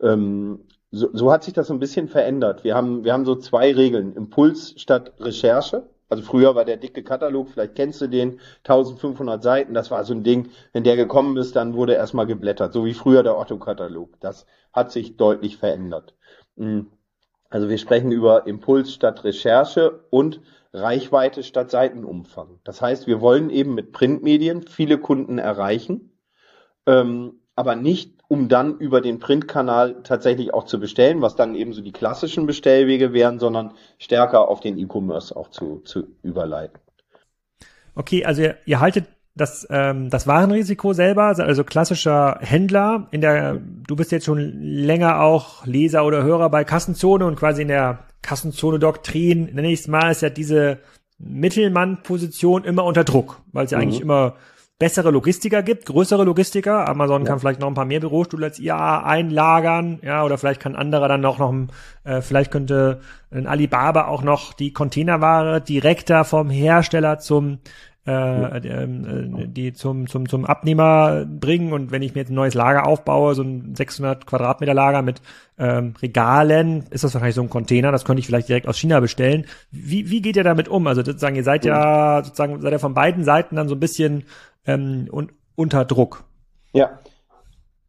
Ähm, 0.00 0.60
so, 0.92 1.08
so 1.12 1.32
hat 1.32 1.42
sich 1.42 1.54
das 1.54 1.72
ein 1.72 1.80
bisschen 1.80 2.06
verändert. 2.06 2.62
Wir 2.62 2.76
haben, 2.76 3.02
wir 3.02 3.14
haben 3.14 3.24
so 3.24 3.34
zwei 3.34 3.74
Regeln. 3.74 4.14
Impuls 4.14 4.74
statt 4.76 5.14
Recherche. 5.18 5.88
Also 6.08 6.22
früher 6.22 6.54
war 6.54 6.64
der 6.64 6.78
dicke 6.78 7.02
Katalog, 7.02 7.50
vielleicht 7.50 7.74
kennst 7.74 8.00
du 8.00 8.08
den, 8.08 8.40
1500 8.64 9.42
Seiten, 9.42 9.74
das 9.74 9.90
war 9.90 10.04
so 10.04 10.14
ein 10.14 10.24
Ding, 10.24 10.50
wenn 10.72 10.84
der 10.84 10.96
gekommen 10.96 11.36
ist, 11.36 11.54
dann 11.54 11.74
wurde 11.74 11.94
erstmal 11.94 12.26
geblättert, 12.26 12.72
so 12.72 12.84
wie 12.84 12.94
früher 12.94 13.22
der 13.22 13.38
Otto-Katalog. 13.38 14.18
Das 14.20 14.46
hat 14.72 14.90
sich 14.90 15.16
deutlich 15.16 15.58
verändert. 15.58 16.14
Hm. 16.56 16.86
Also 17.50 17.68
wir 17.68 17.78
sprechen 17.78 18.12
über 18.12 18.46
Impuls 18.46 18.92
statt 18.92 19.24
Recherche 19.24 20.04
und 20.10 20.40
Reichweite 20.72 21.42
statt 21.42 21.70
Seitenumfang. 21.70 22.60
Das 22.64 22.82
heißt, 22.82 23.06
wir 23.06 23.20
wollen 23.20 23.48
eben 23.48 23.74
mit 23.74 23.92
Printmedien 23.92 24.62
viele 24.62 24.98
Kunden 24.98 25.38
erreichen, 25.38 26.18
ähm, 26.86 27.40
aber 27.54 27.74
nicht, 27.74 28.17
um 28.28 28.48
dann 28.48 28.76
über 28.78 29.00
den 29.00 29.18
Printkanal 29.18 30.02
tatsächlich 30.04 30.52
auch 30.52 30.64
zu 30.64 30.78
bestellen, 30.78 31.22
was 31.22 31.34
dann 31.34 31.54
eben 31.54 31.72
so 31.72 31.80
die 31.80 31.92
klassischen 31.92 32.46
Bestellwege 32.46 33.14
wären, 33.14 33.38
sondern 33.38 33.72
stärker 33.98 34.48
auf 34.48 34.60
den 34.60 34.78
E-Commerce 34.78 35.34
auch 35.34 35.48
zu, 35.48 35.80
zu 35.84 36.04
überleiten. 36.22 36.78
Okay, 37.94 38.24
also 38.24 38.42
ihr, 38.42 38.58
ihr 38.66 38.80
haltet 38.80 39.06
das, 39.34 39.66
ähm, 39.70 40.10
das 40.10 40.26
Warenrisiko 40.26 40.92
selber, 40.92 41.34
also 41.38 41.64
klassischer 41.64 42.38
Händler 42.40 43.08
in 43.12 43.22
der, 43.22 43.60
du 43.86 43.96
bist 43.96 44.12
jetzt 44.12 44.26
schon 44.26 44.38
länger 44.60 45.20
auch 45.20 45.64
Leser 45.64 46.04
oder 46.04 46.22
Hörer 46.22 46.50
bei 46.50 46.64
Kassenzone 46.64 47.24
und 47.24 47.36
quasi 47.36 47.62
in 47.62 47.68
der 47.68 48.00
Kassenzone-Doktrin, 48.22 49.54
nenne 49.54 49.70
ich 49.70 49.80
es 49.80 49.88
mal, 49.88 50.10
ist 50.10 50.22
ja 50.22 50.28
diese 50.28 50.78
Mittelmann-Position 51.18 52.64
immer 52.64 52.84
unter 52.84 53.04
Druck, 53.04 53.40
weil 53.52 53.64
es 53.64 53.70
ja 53.70 53.78
mhm. 53.78 53.82
eigentlich 53.82 54.00
immer 54.00 54.34
bessere 54.78 55.10
Logistiker 55.10 55.62
gibt, 55.62 55.86
größere 55.86 56.24
Logistiker. 56.24 56.88
Amazon 56.88 57.22
ja. 57.22 57.28
kann 57.28 57.40
vielleicht 57.40 57.60
noch 57.60 57.66
ein 57.68 57.74
paar 57.74 57.84
mehr 57.84 58.00
Bürostühle 58.00 58.46
als 58.46 58.60
ihr 58.60 58.76
einlagern, 58.76 59.98
ja, 60.02 60.24
oder 60.24 60.38
vielleicht 60.38 60.60
kann 60.60 60.76
anderer 60.76 61.08
dann 61.08 61.20
noch, 61.20 61.38
noch 61.38 61.52
äh, 62.04 62.20
vielleicht 62.20 62.50
könnte 62.50 63.00
ein 63.30 63.46
Alibaba 63.46 64.06
auch 64.06 64.22
noch 64.22 64.52
die 64.52 64.72
Containerware 64.72 65.60
direkter 65.60 66.24
vom 66.24 66.48
Hersteller 66.48 67.18
zum 67.18 67.58
äh, 68.08 68.56
äh, 68.56 69.48
die 69.48 69.74
zum, 69.74 70.06
zum, 70.06 70.30
zum 70.30 70.46
Abnehmer 70.46 71.26
bringen. 71.26 71.74
Und 71.74 71.90
wenn 71.90 72.00
ich 72.00 72.14
mir 72.14 72.22
jetzt 72.22 72.30
ein 72.30 72.36
neues 72.36 72.54
Lager 72.54 72.86
aufbaue, 72.86 73.34
so 73.34 73.42
ein 73.42 73.74
600 73.74 74.24
Quadratmeter 74.24 74.72
Lager 74.72 75.02
mit 75.02 75.20
ähm, 75.58 75.92
Regalen, 76.00 76.84
ist 76.88 77.04
das 77.04 77.12
wahrscheinlich 77.12 77.34
so 77.34 77.42
ein 77.42 77.50
Container, 77.50 77.92
das 77.92 78.06
könnte 78.06 78.20
ich 78.20 78.26
vielleicht 78.26 78.48
direkt 78.48 78.66
aus 78.66 78.78
China 78.78 79.00
bestellen. 79.00 79.44
Wie, 79.70 80.08
wie 80.08 80.22
geht 80.22 80.36
ihr 80.36 80.44
damit 80.44 80.68
um? 80.68 80.86
Also 80.86 81.04
sozusagen, 81.04 81.36
ihr 81.36 81.44
seid 81.44 81.66
ja 81.66 82.22
sozusagen, 82.24 82.62
seid 82.62 82.72
ihr 82.72 82.78
von 82.78 82.94
beiden 82.94 83.24
Seiten 83.24 83.56
dann 83.56 83.68
so 83.68 83.74
ein 83.74 83.80
bisschen 83.80 84.24
ähm, 84.66 85.08
un 85.12 85.32
unter 85.56 85.84
Druck. 85.84 86.24
Ja, 86.72 87.00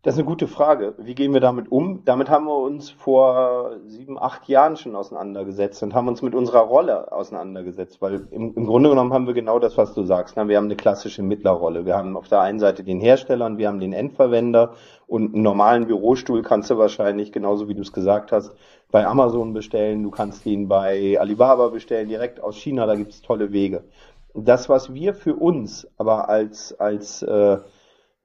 Das 0.01 0.13
ist 0.15 0.19
eine 0.19 0.27
gute 0.29 0.47
Frage. 0.47 0.95
Wie 0.97 1.13
gehen 1.13 1.33
wir 1.33 1.41
damit 1.41 1.69
um? 1.71 2.05
Damit 2.05 2.29
haben 2.29 2.45
wir 2.45 2.57
uns 2.57 2.89
vor 2.89 3.77
sieben, 3.85 4.17
acht 4.17 4.47
Jahren 4.47 4.77
schon 4.77 4.95
auseinandergesetzt 4.95 5.83
und 5.83 5.93
haben 5.93 6.07
uns 6.07 6.21
mit 6.21 6.33
unserer 6.35 6.61
Rolle 6.61 7.11
auseinandergesetzt, 7.11 8.01
weil 8.01 8.27
im, 8.31 8.53
im 8.55 8.65
Grunde 8.65 8.89
genommen 8.89 9.11
haben 9.11 9.27
wir 9.27 9.33
genau 9.33 9.59
das, 9.59 9.77
was 9.77 9.93
du 9.93 10.03
sagst. 10.03 10.37
Wir 10.37 10.55
haben 10.55 10.65
eine 10.65 10.77
klassische 10.77 11.21
Mittlerrolle. 11.21 11.85
Wir 11.85 11.97
haben 11.97 12.15
auf 12.15 12.29
der 12.29 12.39
einen 12.39 12.59
Seite 12.59 12.85
den 12.85 13.01
Hersteller 13.01 13.45
und 13.45 13.57
wir 13.57 13.67
haben 13.67 13.81
den 13.81 13.91
Endverwender 13.91 14.73
und 15.05 15.33
einen 15.33 15.43
normalen 15.43 15.85
Bürostuhl 15.87 16.43
kannst 16.43 16.69
du 16.69 16.77
wahrscheinlich, 16.77 17.33
genauso 17.33 17.67
wie 17.67 17.75
du 17.75 17.81
es 17.81 17.91
gesagt 17.91 18.31
hast, 18.31 18.53
bei 18.91 19.05
Amazon 19.05 19.53
bestellen. 19.53 20.03
Du 20.03 20.11
kannst 20.11 20.45
ihn 20.45 20.69
bei 20.69 21.19
Alibaba 21.19 21.67
bestellen, 21.69 22.07
direkt 22.07 22.39
aus 22.41 22.55
China. 22.55 22.85
Da 22.85 22.95
gibt 22.95 23.11
es 23.11 23.21
tolle 23.21 23.51
Wege. 23.51 23.83
Das, 24.33 24.69
was 24.69 24.93
wir 24.93 25.13
für 25.13 25.35
uns 25.35 25.87
aber 25.97 26.29
als, 26.29 26.79
als 26.79 27.21
äh, 27.23 27.57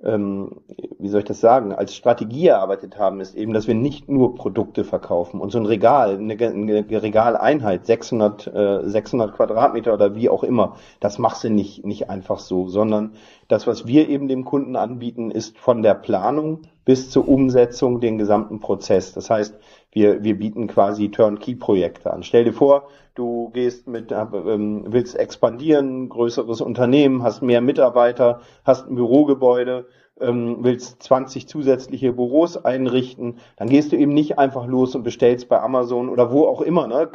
ähm, 0.05 0.61
wie 0.99 1.09
soll 1.09 1.21
ich 1.21 1.27
das 1.27 1.41
sagen, 1.41 1.73
als 1.73 1.95
Strategie 1.95 2.49
erarbeitet 2.49 2.99
haben, 2.99 3.21
ist 3.21 3.35
eben, 3.35 3.53
dass 3.53 3.67
wir 3.67 3.75
nicht 3.75 4.09
nur 4.09 4.35
Produkte 4.35 4.85
verkaufen 4.85 5.41
und 5.41 5.51
so 5.51 5.59
ein 5.59 5.67
Regal, 5.67 6.17
eine, 6.19 6.35
eine 6.35 7.03
Regaleinheit, 7.03 7.87
600, 7.87 8.47
äh, 8.49 8.81
600 8.85 9.35
Quadratmeter 9.35 9.95
oder 9.95 10.15
wie 10.15 10.29
auch 10.29 10.45
immer, 10.45 10.77
das 11.01 11.19
machst 11.19 11.45
du 11.45 11.51
nicht, 11.51 11.87
nicht 11.87 12.11
einfach 12.11 12.39
so, 12.39 12.69
sondern 12.69 13.13
das, 13.49 13.67
was 13.67 13.87
wir 13.87 14.09
eben 14.09 14.29
dem 14.29 14.45
Kunden 14.45 14.77
anbieten, 14.77 15.31
ist 15.31 15.59
von 15.59 15.83
der 15.83 15.95
Planung 15.95 16.63
bis 16.85 17.11
zur 17.11 17.27
Umsetzung 17.27 18.01
den 18.01 18.19
gesamten 18.19 18.61
Prozess. 18.61 19.15
Das 19.15 19.31
heißt, 19.31 19.59
wir, 19.95 20.23
wir 20.23 20.37
bieten 20.37 20.67
quasi 20.67 21.11
Turnkey-Projekte 21.11 22.13
an. 22.13 22.23
Stell 22.23 22.45
dir 22.45 22.53
vor, 22.53 22.89
du 23.15 23.51
gehst 23.51 23.87
mit, 23.89 24.13
äh, 24.13 24.17
ähm, 24.17 24.85
willst 24.89 25.17
expandieren, 25.17 26.09
größeres 26.09 26.61
Unternehmen, 26.61 27.23
hast 27.23 27.43
mehr 27.43 27.61
Mitarbeiter, 27.61 28.41
hast 28.65 28.89
ein 28.89 28.97
Bürogebäude, 28.97 29.87
ähm, 30.21 30.59
willst 30.61 31.03
20 31.03 31.49
zusätzliche 31.49 32.13
Büros 32.13 32.57
einrichten, 32.57 33.39
dann 33.57 33.69
gehst 33.69 33.93
du 33.93 33.97
eben 33.97 34.13
nicht 34.13 34.39
einfach 34.39 34.67
los 34.67 34.95
und 34.95 35.03
bestellst 35.03 35.49
bei 35.49 35.61
Amazon 35.61 36.09
oder 36.09 36.33
wo 36.33 36.47
auch 36.47 36.61
immer, 36.61 36.87
ne, 36.87 37.09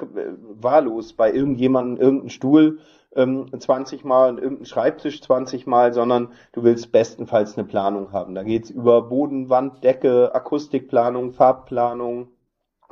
wahllos 0.60 1.14
bei 1.14 1.32
irgendjemandem 1.32 2.02
irgendeinen 2.02 2.30
Stuhl 2.30 2.80
ähm, 3.16 3.48
20 3.58 4.04
Mal, 4.04 4.36
irgendeinen 4.36 4.66
Schreibtisch 4.66 5.22
20 5.22 5.66
Mal, 5.68 5.94
sondern 5.94 6.30
du 6.52 6.64
willst 6.64 6.92
bestenfalls 6.92 7.58
eine 7.58 7.68
Planung 7.68 8.12
haben. 8.12 8.36
Da 8.36 8.44
geht's 8.44 8.70
über 8.70 9.02
Boden, 9.02 9.50
Wand, 9.50 9.84
Decke, 9.84 10.34
Akustikplanung, 10.34 11.32
Farbplanung, 11.32 12.30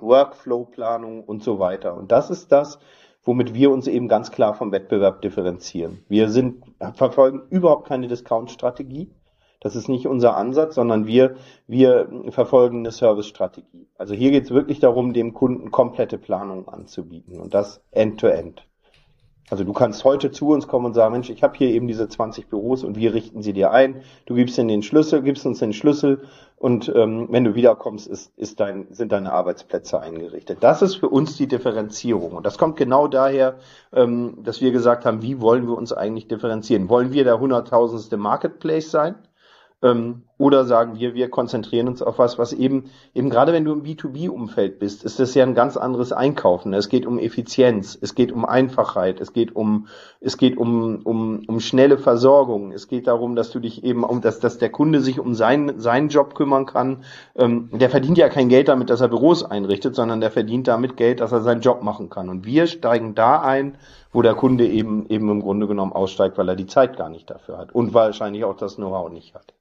Workflow-Planung 0.01 1.23
und 1.23 1.43
so 1.43 1.59
weiter. 1.59 1.95
Und 1.95 2.11
das 2.11 2.29
ist 2.29 2.51
das, 2.51 2.79
womit 3.23 3.53
wir 3.53 3.71
uns 3.71 3.87
eben 3.87 4.07
ganz 4.07 4.31
klar 4.31 4.53
vom 4.53 4.71
Wettbewerb 4.71 5.21
differenzieren. 5.21 6.03
Wir 6.07 6.29
sind, 6.29 6.63
verfolgen 6.93 7.43
überhaupt 7.49 7.87
keine 7.87 8.07
Discount-Strategie. 8.07 9.11
Das 9.59 9.75
ist 9.75 9.89
nicht 9.89 10.07
unser 10.07 10.37
Ansatz, 10.37 10.75
sondern 10.75 11.07
wir, 11.07 11.35
wir 11.65 12.07
verfolgen 12.29 12.79
eine 12.79 12.91
Service-Strategie. 12.91 13.87
Also 13.97 14.13
hier 14.13 14.31
geht 14.31 14.45
es 14.45 14.51
wirklich 14.51 14.79
darum, 14.79 15.13
dem 15.13 15.33
Kunden 15.33 15.71
komplette 15.71 16.17
Planung 16.17 16.67
anzubieten 16.67 17.39
und 17.39 17.53
das 17.53 17.81
end-to-end. 17.91 18.61
-End. 18.61 18.63
Also 19.49 19.63
du 19.63 19.71
kannst 19.71 20.03
heute 20.03 20.31
zu 20.31 20.49
uns 20.49 20.67
kommen 20.67 20.87
und 20.87 20.93
sagen, 20.93 21.13
Mensch, 21.13 21.29
ich 21.29 21.41
habe 21.41 21.57
hier 21.57 21.69
eben 21.69 21.87
diese 21.87 22.09
20 22.09 22.49
Büros 22.49 22.83
und 22.83 22.97
wir 22.97 23.13
richten 23.13 23.41
sie 23.41 23.53
dir 23.53 23.71
ein. 23.71 24.01
Du 24.25 24.35
gibst 24.35 24.57
ihnen 24.57 24.67
den 24.67 24.83
Schlüssel, 24.83 25.21
gibst 25.21 25.45
uns 25.45 25.59
den 25.59 25.71
Schlüssel 25.71 26.23
und 26.57 26.91
ähm, 26.93 27.27
wenn 27.29 27.45
du 27.45 27.55
wiederkommst, 27.55 28.07
ist, 28.07 28.37
ist 28.37 28.59
dein, 28.59 28.87
sind 28.91 29.13
deine 29.13 29.31
Arbeitsplätze 29.31 30.01
eingerichtet. 30.01 30.57
Das 30.61 30.81
ist 30.81 30.95
für 30.95 31.07
uns 31.07 31.37
die 31.37 31.47
Differenzierung 31.47 32.33
und 32.33 32.45
das 32.45 32.57
kommt 32.57 32.75
genau 32.75 33.07
daher, 33.07 33.55
ähm, 33.93 34.39
dass 34.43 34.59
wir 34.59 34.71
gesagt 34.71 35.05
haben, 35.05 35.21
wie 35.21 35.39
wollen 35.39 35.65
wir 35.65 35.77
uns 35.77 35.93
eigentlich 35.93 36.27
differenzieren? 36.27 36.89
Wollen 36.89 37.13
wir 37.13 37.23
der 37.23 37.39
hunderttausendste 37.39 38.17
Marketplace 38.17 38.91
sein? 38.91 39.15
Ähm, 39.81 40.23
oder 40.37 40.65
sagen 40.65 40.99
wir, 40.99 41.15
wir 41.15 41.29
konzentrieren 41.29 41.87
uns 41.87 42.01
auf 42.01 42.19
was, 42.19 42.37
was 42.37 42.53
eben, 42.53 42.91
eben 43.15 43.29
gerade 43.29 43.53
wenn 43.53 43.65
du 43.65 43.73
im 43.73 43.83
B2B-Umfeld 43.83 44.77
bist, 44.77 45.03
ist 45.03 45.19
das 45.19 45.33
ja 45.33 45.43
ein 45.43 45.55
ganz 45.55 45.77
anderes 45.77 46.11
Einkaufen. 46.11 46.73
Es 46.73 46.89
geht 46.89 47.05
um 47.07 47.17
Effizienz, 47.17 47.97
es 47.99 48.13
geht 48.13 48.31
um 48.31 48.45
Einfachheit, 48.45 49.19
es 49.19 49.33
geht 49.33 49.55
um, 49.55 49.87
es 50.21 50.37
geht 50.37 50.57
um, 50.57 51.01
um, 51.03 51.43
um 51.47 51.59
schnelle 51.59 51.97
Versorgung. 51.97 52.71
Es 52.71 52.87
geht 52.87 53.07
darum, 53.07 53.35
dass 53.35 53.49
du 53.49 53.59
dich 53.59 53.83
eben 53.83 54.03
um, 54.03 54.21
dass, 54.21 54.39
dass 54.39 54.59
der 54.59 54.69
Kunde 54.69 55.01
sich 55.01 55.19
um 55.19 55.33
seinen, 55.33 55.79
seinen 55.79 56.09
Job 56.09 56.35
kümmern 56.35 56.67
kann. 56.67 57.03
Ähm, 57.35 57.69
der 57.71 57.89
verdient 57.89 58.17
ja 58.19 58.29
kein 58.29 58.49
Geld 58.49 58.67
damit, 58.67 58.91
dass 58.91 59.01
er 59.01 59.07
Büros 59.07 59.43
einrichtet, 59.43 59.95
sondern 59.95 60.21
der 60.21 60.29
verdient 60.29 60.67
damit 60.67 60.97
Geld, 60.97 61.19
dass 61.19 61.31
er 61.31 61.41
seinen 61.41 61.61
Job 61.61 61.81
machen 61.81 62.09
kann. 62.09 62.29
Und 62.29 62.45
wir 62.45 62.67
steigen 62.67 63.15
da 63.15 63.41
ein, 63.41 63.77
wo 64.11 64.21
der 64.21 64.35
Kunde 64.35 64.67
eben, 64.67 65.07
eben 65.09 65.29
im 65.29 65.41
Grunde 65.41 65.67
genommen 65.67 65.93
aussteigt, 65.93 66.37
weil 66.37 66.49
er 66.49 66.55
die 66.55 66.67
Zeit 66.67 66.95
gar 66.95 67.09
nicht 67.09 67.29
dafür 67.29 67.57
hat 67.57 67.73
und 67.73 67.93
wahrscheinlich 67.93 68.43
auch 68.43 68.55
das 68.55 68.75
Know-how 68.75 69.09
nicht 69.11 69.33
hat. 69.33 69.53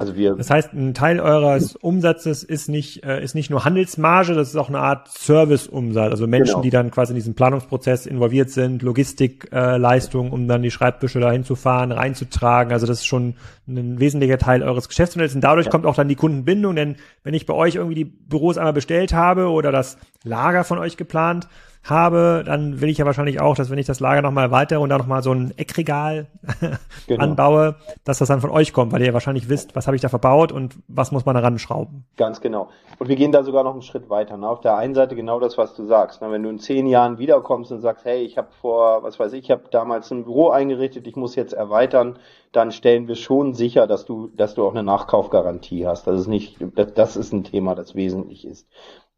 Also 0.00 0.16
wir. 0.16 0.34
Das 0.34 0.48
heißt, 0.48 0.72
ein 0.72 0.94
Teil 0.94 1.20
eures 1.20 1.76
Umsatzes 1.76 2.42
ist 2.42 2.70
nicht 2.70 3.04
äh, 3.04 3.22
ist 3.22 3.34
nicht 3.34 3.50
nur 3.50 3.66
Handelsmarge, 3.66 4.32
das 4.32 4.48
ist 4.48 4.56
auch 4.56 4.70
eine 4.70 4.78
Art 4.78 5.08
Serviceumsatz. 5.08 6.10
Also 6.10 6.26
Menschen, 6.26 6.52
genau. 6.52 6.62
die 6.62 6.70
dann 6.70 6.90
quasi 6.90 7.12
in 7.12 7.16
diesem 7.16 7.34
Planungsprozess 7.34 8.06
involviert 8.06 8.48
sind, 8.48 8.80
Logistikleistungen, 8.80 10.32
äh, 10.32 10.34
um 10.34 10.48
dann 10.48 10.62
die 10.62 10.70
Schreibtische 10.70 11.20
dahin 11.20 11.44
zu 11.44 11.54
fahren, 11.54 11.92
reinzutragen. 11.92 12.72
Also 12.72 12.86
das 12.86 13.00
ist 13.00 13.06
schon 13.06 13.34
ein 13.68 14.00
wesentlicher 14.00 14.38
Teil 14.38 14.62
eures 14.62 14.88
Geschäftsmodells. 14.88 15.34
Und 15.34 15.42
dadurch 15.42 15.66
ja. 15.66 15.70
kommt 15.70 15.84
auch 15.84 15.96
dann 15.96 16.08
die 16.08 16.16
Kundenbindung, 16.16 16.76
denn 16.76 16.96
wenn 17.22 17.34
ich 17.34 17.44
bei 17.44 17.52
euch 17.52 17.74
irgendwie 17.74 17.96
die 17.96 18.06
Büros 18.06 18.56
einmal 18.56 18.72
bestellt 18.72 19.12
habe 19.12 19.50
oder 19.50 19.70
das 19.70 19.98
Lager 20.24 20.64
von 20.64 20.78
euch 20.78 20.96
geplant, 20.96 21.46
habe, 21.84 22.42
dann 22.44 22.80
will 22.80 22.88
ich 22.88 22.98
ja 22.98 23.06
wahrscheinlich 23.06 23.40
auch, 23.40 23.56
dass 23.56 23.70
wenn 23.70 23.78
ich 23.78 23.86
das 23.86 24.00
Lager 24.00 24.22
nochmal 24.22 24.50
weiter 24.50 24.80
und 24.80 24.90
da 24.90 24.98
nochmal 24.98 25.22
so 25.22 25.32
ein 25.32 25.52
Eckregal 25.56 26.26
genau. 27.06 27.22
anbaue, 27.22 27.76
dass 28.04 28.18
das 28.18 28.28
dann 28.28 28.40
von 28.40 28.50
euch 28.50 28.72
kommt, 28.72 28.92
weil 28.92 29.00
ihr 29.00 29.08
ja 29.08 29.12
wahrscheinlich 29.14 29.48
wisst, 29.48 29.74
was 29.74 29.86
habe 29.86 29.96
ich 29.96 30.02
da 30.02 30.08
verbaut 30.08 30.52
und 30.52 30.76
was 30.88 31.10
muss 31.10 31.24
man 31.24 31.34
daran 31.34 31.58
schrauben. 31.58 32.04
Ganz 32.16 32.40
genau. 32.40 32.68
Und 32.98 33.08
wir 33.08 33.16
gehen 33.16 33.32
da 33.32 33.42
sogar 33.42 33.64
noch 33.64 33.72
einen 33.72 33.82
Schritt 33.82 34.10
weiter. 34.10 34.36
Ne? 34.36 34.46
Auf 34.46 34.60
der 34.60 34.76
einen 34.76 34.94
Seite 34.94 35.16
genau 35.16 35.40
das, 35.40 35.56
was 35.56 35.74
du 35.74 35.86
sagst. 35.86 36.20
Ne? 36.20 36.30
Wenn 36.30 36.42
du 36.42 36.50
in 36.50 36.58
zehn 36.58 36.86
Jahren 36.86 37.18
wiederkommst 37.18 37.72
und 37.72 37.80
sagst, 37.80 38.04
hey, 38.04 38.22
ich 38.22 38.36
habe 38.36 38.48
vor, 38.60 39.02
was 39.02 39.18
weiß 39.18 39.32
ich, 39.32 39.44
ich 39.44 39.50
habe 39.50 39.64
damals 39.70 40.10
ein 40.10 40.24
Büro 40.24 40.50
eingerichtet, 40.50 41.06
ich 41.06 41.16
muss 41.16 41.34
jetzt 41.34 41.54
erweitern, 41.54 42.18
dann 42.52 42.72
stellen 42.72 43.08
wir 43.08 43.14
schon 43.14 43.54
sicher, 43.54 43.86
dass 43.86 44.04
du, 44.04 44.28
dass 44.36 44.54
du 44.54 44.66
auch 44.66 44.72
eine 44.72 44.82
Nachkaufgarantie 44.82 45.86
hast. 45.86 46.06
Das 46.06 46.20
ist 46.20 46.26
nicht, 46.26 46.56
das, 46.74 46.94
das 46.94 47.16
ist 47.16 47.32
ein 47.32 47.44
Thema, 47.44 47.74
das 47.74 47.94
wesentlich 47.94 48.44
ist. 48.44 48.68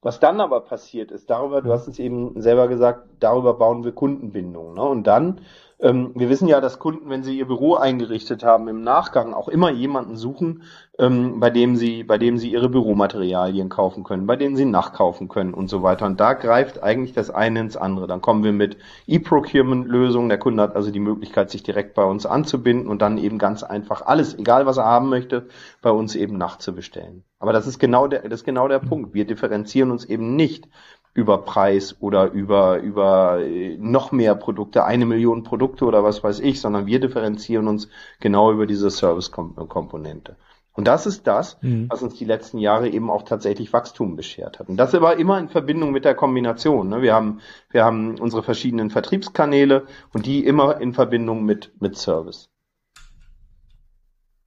Was 0.02 0.18
dann 0.18 0.40
aber 0.40 0.60
passiert 0.60 1.12
ist, 1.12 1.30
darüber, 1.30 1.62
du 1.62 1.72
hast 1.72 1.86
es 1.86 2.00
eben 2.00 2.40
selber 2.40 2.66
gesagt, 2.66 3.08
darüber 3.20 3.54
bauen 3.54 3.84
wir 3.84 3.92
Kundenbindung. 3.92 4.74
Ne? 4.74 4.82
Und 4.82 5.06
dann 5.06 5.40
ähm, 5.82 6.12
wir 6.14 6.28
wissen 6.30 6.46
ja, 6.46 6.60
dass 6.60 6.78
Kunden, 6.78 7.10
wenn 7.10 7.24
sie 7.24 7.36
ihr 7.36 7.46
Büro 7.46 7.74
eingerichtet 7.74 8.44
haben, 8.44 8.68
im 8.68 8.82
Nachgang 8.82 9.34
auch 9.34 9.48
immer 9.48 9.70
jemanden 9.70 10.16
suchen, 10.16 10.62
ähm, 10.96 11.40
bei 11.40 11.50
dem 11.50 11.74
sie, 11.74 12.04
bei 12.04 12.18
dem 12.18 12.38
sie 12.38 12.52
ihre 12.52 12.68
Büromaterialien 12.68 13.68
kaufen 13.68 14.04
können, 14.04 14.26
bei 14.28 14.36
denen 14.36 14.54
sie 14.54 14.64
nachkaufen 14.64 15.28
können 15.28 15.52
und 15.52 15.68
so 15.68 15.82
weiter. 15.82 16.06
Und 16.06 16.20
da 16.20 16.34
greift 16.34 16.82
eigentlich 16.82 17.14
das 17.14 17.30
eine 17.30 17.60
ins 17.60 17.76
andere. 17.76 18.06
Dann 18.06 18.20
kommen 18.20 18.44
wir 18.44 18.52
mit 18.52 18.76
E-Procurement-Lösungen. 19.08 20.28
Der 20.28 20.38
Kunde 20.38 20.62
hat 20.62 20.76
also 20.76 20.92
die 20.92 21.00
Möglichkeit, 21.00 21.50
sich 21.50 21.64
direkt 21.64 21.94
bei 21.94 22.04
uns 22.04 22.26
anzubinden 22.26 22.86
und 22.86 23.02
dann 23.02 23.18
eben 23.18 23.38
ganz 23.38 23.64
einfach 23.64 24.06
alles, 24.06 24.38
egal 24.38 24.66
was 24.66 24.76
er 24.76 24.84
haben 24.84 25.08
möchte, 25.08 25.48
bei 25.82 25.90
uns 25.90 26.14
eben 26.14 26.38
nachzubestellen. 26.38 27.24
Aber 27.40 27.52
das 27.52 27.66
ist 27.66 27.80
genau 27.80 28.06
der, 28.06 28.22
das 28.22 28.40
ist 28.40 28.44
genau 28.44 28.68
der 28.68 28.78
Punkt. 28.78 29.14
Wir 29.14 29.26
differenzieren 29.26 29.90
uns 29.90 30.04
eben 30.04 30.36
nicht 30.36 30.68
über 31.14 31.38
Preis 31.38 31.96
oder 32.00 32.30
über, 32.30 32.78
über 32.78 33.40
äh, 33.40 33.76
noch 33.78 34.12
mehr 34.12 34.34
Produkte, 34.34 34.84
eine 34.84 35.06
Million 35.06 35.42
Produkte 35.42 35.84
oder 35.84 36.02
was 36.04 36.24
weiß 36.24 36.40
ich, 36.40 36.60
sondern 36.60 36.86
wir 36.86 37.00
differenzieren 37.00 37.68
uns 37.68 37.88
genau 38.20 38.50
über 38.52 38.66
diese 38.66 38.90
Service-Komponente. 38.90 40.36
Und 40.74 40.88
das 40.88 41.06
ist 41.06 41.26
das, 41.26 41.58
mhm. 41.60 41.86
was 41.90 42.02
uns 42.02 42.14
die 42.14 42.24
letzten 42.24 42.56
Jahre 42.58 42.88
eben 42.88 43.10
auch 43.10 43.24
tatsächlich 43.24 43.74
Wachstum 43.74 44.16
beschert 44.16 44.58
hat. 44.58 44.70
Und 44.70 44.78
das 44.78 44.94
aber 44.94 45.18
immer 45.18 45.38
in 45.38 45.50
Verbindung 45.50 45.92
mit 45.92 46.06
der 46.06 46.14
Kombination. 46.14 46.88
Ne? 46.88 47.02
Wir 47.02 47.12
haben, 47.12 47.40
wir 47.70 47.84
haben 47.84 48.18
unsere 48.18 48.42
verschiedenen 48.42 48.88
Vertriebskanäle 48.88 49.86
und 50.14 50.24
die 50.24 50.44
immer 50.44 50.80
in 50.80 50.94
Verbindung 50.94 51.44
mit, 51.44 51.72
mit 51.80 51.98
Service. 51.98 52.48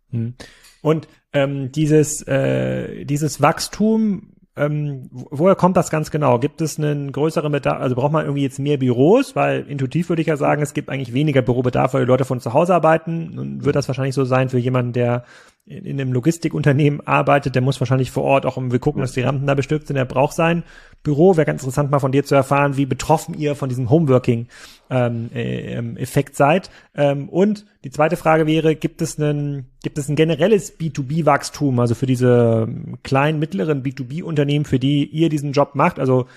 Mhm. 0.09 0.33
Und 0.81 1.07
ähm, 1.31 1.71
dieses, 1.71 2.21
äh, 2.27 3.05
dieses 3.05 3.41
Wachstum 3.41 4.34
ähm, 4.57 5.09
woher 5.11 5.55
kommt 5.55 5.75
das 5.75 5.89
ganz 5.89 6.11
genau? 6.11 6.39
Gibt 6.39 6.61
es 6.61 6.79
einen 6.79 7.11
größeren 7.11 7.51
Bedarf? 7.51 7.81
Also 7.81 7.95
braucht 7.95 8.13
man 8.13 8.23
irgendwie 8.23 8.43
jetzt 8.43 8.57
mehr 8.57 8.77
Büros? 8.77 9.35
Weil 9.35 9.65
intuitiv 9.67 10.07
würde 10.07 10.21
ich 10.21 10.29
ja 10.29 10.37
sagen, 10.37 10.61
es 10.61 10.73
gibt 10.73 10.89
eigentlich 10.89 11.13
weniger 11.13 11.41
Bürobedarf, 11.41 11.93
weil 11.93 12.05
die 12.05 12.07
Leute 12.07 12.23
von 12.23 12.39
zu 12.39 12.53
Hause 12.53 12.73
arbeiten. 12.73 13.31
Nun 13.35 13.65
wird 13.65 13.75
das 13.75 13.89
wahrscheinlich 13.89 14.15
so 14.15 14.23
sein 14.23 14.47
für 14.47 14.57
jemanden, 14.57 14.93
der 14.93 15.25
in, 15.65 15.83
in 15.83 15.99
einem 15.99 16.13
Logistikunternehmen 16.13 17.05
arbeitet, 17.05 17.55
der 17.55 17.61
muss 17.61 17.81
wahrscheinlich 17.81 18.11
vor 18.11 18.23
Ort 18.23 18.45
auch, 18.45 18.55
um 18.55 18.71
wir 18.71 18.79
gucken, 18.79 19.01
dass 19.01 19.11
die 19.11 19.21
Rampen 19.21 19.47
da 19.47 19.55
bestückt 19.55 19.87
sind, 19.87 19.95
der 19.97 20.05
braucht 20.05 20.35
sein 20.35 20.63
Büro. 21.03 21.35
Wäre 21.35 21.45
ganz 21.45 21.63
interessant 21.63 21.91
mal 21.91 21.99
von 21.99 22.13
dir 22.13 22.23
zu 22.23 22.35
erfahren, 22.35 22.77
wie 22.77 22.85
betroffen 22.85 23.33
ihr 23.33 23.55
von 23.55 23.67
diesem 23.67 23.89
Homeworking 23.89 24.47
ähm, 24.89 25.29
äh, 25.33 25.73
ähm, 25.73 25.97
Effekt 25.97 26.35
seid. 26.35 26.69
Ähm, 26.95 27.29
und 27.29 27.65
die 27.83 27.89
zweite 27.89 28.17
Frage 28.17 28.47
wäre, 28.47 28.75
gibt 28.75 29.01
es 29.01 29.19
einen, 29.19 29.71
gibt 29.83 29.97
es 29.97 30.09
ein 30.09 30.15
generelles 30.15 30.79
B2B-Wachstum, 30.79 31.79
also 31.79 31.95
für 31.95 32.05
diese 32.05 32.67
kleinen, 33.03 33.39
mittleren 33.39 33.83
B2B-Unternehmen, 33.83 34.65
für 34.65 34.79
die 34.79 35.05
ihr 35.05 35.29
diesen 35.29 35.51
Job 35.51 35.75
macht? 35.75 35.99
Also 35.99 36.27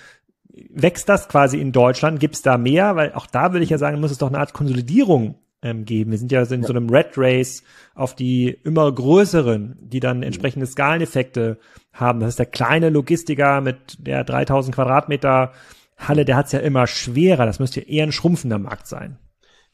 wächst 0.70 1.08
das 1.08 1.28
quasi 1.28 1.60
in 1.60 1.72
Deutschland? 1.72 2.20
Gibt 2.20 2.34
es 2.34 2.42
da 2.42 2.58
mehr? 2.58 2.96
Weil 2.96 3.12
auch 3.12 3.26
da 3.26 3.52
würde 3.52 3.64
ich 3.64 3.70
ja 3.70 3.78
sagen, 3.78 4.00
muss 4.00 4.10
es 4.10 4.18
doch 4.18 4.28
eine 4.28 4.38
Art 4.38 4.52
Konsolidierung 4.52 5.36
ähm, 5.62 5.84
geben. 5.84 6.10
Wir 6.10 6.18
sind 6.18 6.32
ja 6.32 6.42
in 6.42 6.62
so 6.62 6.72
einem 6.72 6.88
Red 6.88 7.12
Race 7.16 7.62
auf 7.94 8.14
die 8.14 8.56
immer 8.64 8.90
größeren, 8.90 9.76
die 9.80 10.00
dann 10.00 10.22
entsprechende 10.22 10.66
Skaleneffekte 10.66 11.58
haben. 11.92 12.20
Das 12.20 12.30
ist 12.30 12.38
der 12.38 12.46
kleine 12.46 12.90
Logistiker 12.90 13.60
mit 13.60 13.98
der 13.98 14.24
3000 14.24 14.74
Quadratmeter 14.74 15.52
Halle, 15.98 16.24
der 16.24 16.36
hat's 16.36 16.52
ja 16.52 16.60
immer 16.60 16.86
schwerer. 16.86 17.44
Das 17.46 17.58
müsste 17.58 17.80
eher 17.80 18.04
ein 18.04 18.12
schrumpfender 18.12 18.58
Markt 18.58 18.86
sein. 18.86 19.18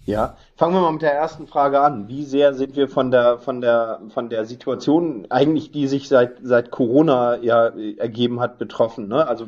Ja, 0.07 0.37
fangen 0.57 0.75
wir 0.75 0.83
mal 0.83 0.93
mit 0.93 1.01
der 1.01 1.15
ersten 1.15 1.47
Frage 1.47 1.81
an. 1.81 2.09
Wie 2.09 2.25
sehr 2.25 2.53
sind 2.53 2.77
wir 2.77 2.89
von 2.89 3.11
der 3.11 3.39
von 3.39 3.63
der 3.63 4.03
von 4.09 4.29
der 4.29 4.45
Situation 4.45 5.27
eigentlich, 5.31 5.71
die 5.71 5.87
sich 5.87 6.09
seit 6.09 6.41
seit 6.43 6.71
Corona 6.71 7.39
ja 7.39 7.69
ergeben 7.97 8.41
hat, 8.41 8.59
betroffen? 8.59 9.09
Ne? 9.09 9.27
Also 9.27 9.47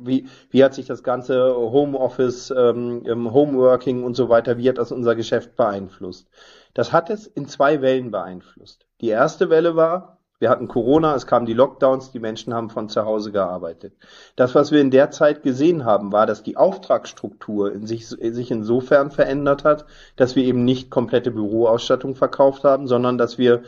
wie 0.00 0.26
wie 0.50 0.64
hat 0.64 0.72
sich 0.72 0.86
das 0.86 1.02
ganze 1.02 1.54
Homeoffice, 1.54 2.50
ähm, 2.56 3.02
Homeworking 3.06 4.02
und 4.02 4.14
so 4.14 4.30
weiter, 4.30 4.56
wie 4.56 4.70
hat 4.70 4.78
das 4.78 4.92
unser 4.92 5.14
Geschäft 5.14 5.56
beeinflusst? 5.56 6.30
Das 6.72 6.92
hat 6.92 7.10
es 7.10 7.26
in 7.26 7.46
zwei 7.46 7.82
Wellen 7.82 8.10
beeinflusst. 8.10 8.86
Die 9.02 9.08
erste 9.08 9.50
Welle 9.50 9.76
war, 9.76 10.17
wir 10.38 10.50
hatten 10.50 10.68
Corona, 10.68 11.14
es 11.14 11.26
kamen 11.26 11.46
die 11.46 11.54
Lockdowns, 11.54 12.12
die 12.12 12.20
Menschen 12.20 12.54
haben 12.54 12.70
von 12.70 12.88
zu 12.88 13.04
Hause 13.04 13.32
gearbeitet. 13.32 13.94
Das, 14.36 14.54
was 14.54 14.70
wir 14.70 14.80
in 14.80 14.90
der 14.90 15.10
Zeit 15.10 15.42
gesehen 15.42 15.84
haben, 15.84 16.12
war, 16.12 16.26
dass 16.26 16.42
die 16.42 16.56
Auftragsstruktur 16.56 17.72
in 17.72 17.86
sich, 17.86 18.06
sich 18.06 18.50
insofern 18.50 19.10
verändert 19.10 19.64
hat, 19.64 19.86
dass 20.16 20.36
wir 20.36 20.44
eben 20.44 20.64
nicht 20.64 20.90
komplette 20.90 21.32
Büroausstattung 21.32 22.14
verkauft 22.14 22.64
haben, 22.64 22.86
sondern 22.86 23.18
dass 23.18 23.36
wir 23.38 23.62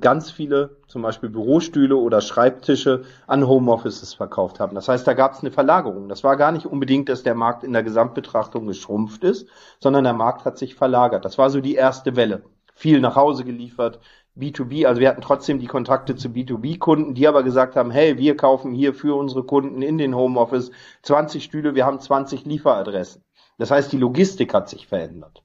ganz 0.00 0.30
viele, 0.30 0.76
zum 0.86 1.02
Beispiel 1.02 1.28
Bürostühle 1.28 1.96
oder 1.96 2.20
Schreibtische 2.20 3.02
an 3.26 3.46
Homeoffices 3.46 4.14
verkauft 4.14 4.60
haben. 4.60 4.74
Das 4.74 4.88
heißt, 4.88 5.06
da 5.06 5.12
gab 5.12 5.32
es 5.32 5.40
eine 5.40 5.50
Verlagerung. 5.50 6.08
Das 6.08 6.24
war 6.24 6.36
gar 6.36 6.52
nicht 6.52 6.66
unbedingt, 6.66 7.08
dass 7.08 7.22
der 7.22 7.34
Markt 7.34 7.64
in 7.64 7.72
der 7.72 7.82
Gesamtbetrachtung 7.82 8.66
geschrumpft 8.66 9.24
ist, 9.24 9.48
sondern 9.80 10.04
der 10.04 10.14
Markt 10.14 10.44
hat 10.44 10.56
sich 10.56 10.76
verlagert. 10.76 11.24
Das 11.24 11.36
war 11.36 11.50
so 11.50 11.60
die 11.60 11.74
erste 11.74 12.16
Welle. 12.16 12.42
Viel 12.74 13.00
nach 13.00 13.16
Hause 13.16 13.44
geliefert, 13.44 13.98
B2B, 14.38 14.86
also 14.86 15.00
wir 15.00 15.08
hatten 15.08 15.20
trotzdem 15.20 15.58
die 15.58 15.66
Kontakte 15.66 16.16
zu 16.16 16.28
B2B-Kunden, 16.28 17.14
die 17.14 17.28
aber 17.28 17.42
gesagt 17.42 17.76
haben, 17.76 17.90
hey, 17.90 18.16
wir 18.16 18.36
kaufen 18.36 18.72
hier 18.72 18.94
für 18.94 19.16
unsere 19.16 19.44
Kunden 19.44 19.82
in 19.82 19.98
den 19.98 20.14
Homeoffice 20.14 20.70
20 21.02 21.44
Stühle, 21.44 21.74
wir 21.74 21.84
haben 21.84 22.00
20 22.00 22.44
Lieferadressen. 22.46 23.22
Das 23.58 23.70
heißt, 23.70 23.92
die 23.92 23.98
Logistik 23.98 24.54
hat 24.54 24.68
sich 24.68 24.86
verändert. 24.86 25.42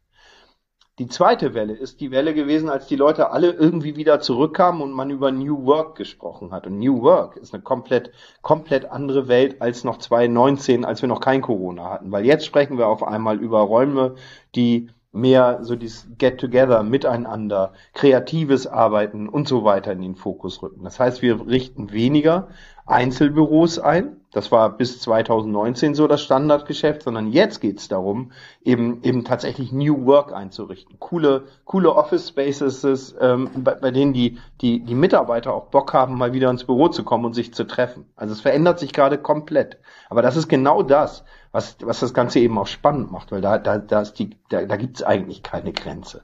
Die 0.99 1.07
zweite 1.07 1.53
Welle 1.53 1.73
ist 1.73 2.01
die 2.01 2.09
Welle 2.09 2.33
gewesen, 2.33 2.69
als 2.69 2.87
die 2.87 2.95
Leute 2.95 3.29
alle 3.29 3.51
irgendwie 3.51 3.95
wieder 3.97 4.19
zurückkamen 4.19 4.81
und 4.81 4.93
man 4.93 5.11
über 5.11 5.31
New 5.31 5.65
Work 5.65 5.95
gesprochen 5.95 6.51
hat. 6.51 6.65
Und 6.65 6.79
New 6.79 7.03
Work 7.03 7.37
ist 7.37 7.53
eine 7.53 7.61
komplett, 7.61 8.11
komplett 8.41 8.89
andere 8.89 9.27
Welt 9.27 9.61
als 9.61 9.83
noch 9.83 9.99
2019, 9.99 10.85
als 10.85 11.03
wir 11.03 11.09
noch 11.09 11.19
kein 11.19 11.43
Corona 11.43 11.91
hatten. 11.91 12.11
Weil 12.11 12.25
jetzt 12.25 12.47
sprechen 12.47 12.79
wir 12.79 12.87
auf 12.87 13.03
einmal 13.03 13.37
über 13.37 13.59
Räume, 13.59 14.15
die 14.55 14.89
mehr 15.17 15.59
so 15.61 15.75
dieses 15.75 16.07
Get-Together, 16.17 16.83
Miteinander, 16.83 17.73
kreatives 17.93 18.67
Arbeiten 18.67 19.27
und 19.27 19.47
so 19.47 19.63
weiter 19.63 19.91
in 19.91 20.01
den 20.01 20.15
Fokus 20.15 20.61
rücken. 20.61 20.83
Das 20.83 20.99
heißt, 20.99 21.21
wir 21.21 21.47
richten 21.47 21.91
weniger 21.91 22.47
Einzelbüros 22.87 23.79
ein. 23.79 24.15
Das 24.31 24.51
war 24.51 24.77
bis 24.77 25.01
2019 25.01 25.93
so 25.93 26.07
das 26.07 26.21
Standardgeschäft, 26.21 27.03
sondern 27.03 27.27
jetzt 27.27 27.59
geht 27.59 27.79
es 27.79 27.87
darum, 27.89 28.31
eben 28.63 29.03
eben 29.03 29.25
tatsächlich 29.25 29.73
New 29.73 30.05
Work 30.05 30.31
einzurichten. 30.31 30.97
Coole, 30.99 31.43
coole 31.65 31.93
Office 31.93 32.29
Spaces, 32.29 33.15
ähm, 33.19 33.49
bei, 33.55 33.75
bei 33.75 33.91
denen 33.91 34.13
die, 34.13 34.37
die, 34.61 34.79
die 34.79 34.95
Mitarbeiter 34.95 35.53
auch 35.53 35.65
Bock 35.65 35.93
haben, 35.93 36.17
mal 36.17 36.33
wieder 36.33 36.49
ins 36.49 36.63
Büro 36.63 36.87
zu 36.87 37.03
kommen 37.03 37.25
und 37.25 37.33
sich 37.33 37.53
zu 37.53 37.65
treffen. 37.65 38.05
Also 38.15 38.33
es 38.33 38.41
verändert 38.41 38.79
sich 38.79 38.93
gerade 38.93 39.17
komplett. 39.17 39.79
Aber 40.09 40.21
das 40.21 40.37
ist 40.37 40.47
genau 40.47 40.81
das, 40.83 41.25
was, 41.57 41.75
was 41.81 42.01
das 42.01 42.13
Ganze 42.13 42.37
eben 42.39 42.55
auch 42.59 42.67
spannend 42.67 43.11
macht, 43.11 43.31
weil 43.31 43.41
da, 43.41 43.57
da, 43.57 43.79
da, 43.79 44.01
ist 44.01 44.13
die, 44.19 44.29
da, 44.49 44.63
da 44.63 44.77
gibt 44.77 44.97
es 44.97 45.03
eigentlich 45.03 45.41
keine 45.41 45.73
Grenze. 45.73 46.23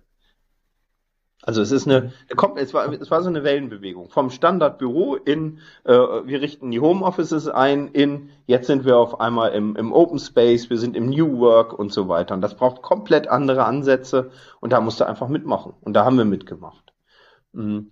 Also 1.42 1.60
es 1.64 1.72
ist 1.72 1.88
eine, 1.88 2.14
es 2.56 2.74
war, 2.76 2.94
es 2.94 3.10
war 3.10 3.24
so 3.24 3.30
eine 3.30 3.44
Wellenbewegung 3.44 4.10
vom 4.10 4.30
Standardbüro 4.30 5.16
in, 5.16 5.58
äh, 5.86 5.92
wir 5.92 6.40
richten 6.40 6.70
die 6.70 6.80
Homeoffices 6.80 7.48
ein, 7.48 7.88
in, 7.88 8.30
jetzt 8.46 8.68
sind 8.68 8.86
wir 8.86 8.96
auf 8.98 9.20
einmal 9.20 9.54
im, 9.54 9.76
im 9.76 9.92
Open 9.92 10.20
Space, 10.20 10.70
wir 10.70 10.78
sind 10.78 10.96
im 10.96 11.08
New 11.08 11.40
Work 11.40 11.74
und 11.74 11.92
so 11.92 12.08
weiter. 12.08 12.36
Und 12.36 12.42
das 12.42 12.56
braucht 12.56 12.84
komplett 12.84 13.28
andere 13.28 13.66
Ansätze 13.66 14.30
und 14.62 14.72
da 14.72 14.82
musst 14.82 15.00
du 15.00 15.06
einfach 15.06 15.30
mitmachen. 15.30 15.74
Und 15.82 15.94
da 15.96 16.06
haben 16.06 16.18
wir 16.20 16.26
mitgemacht. 16.26 16.94
Mhm. 17.54 17.90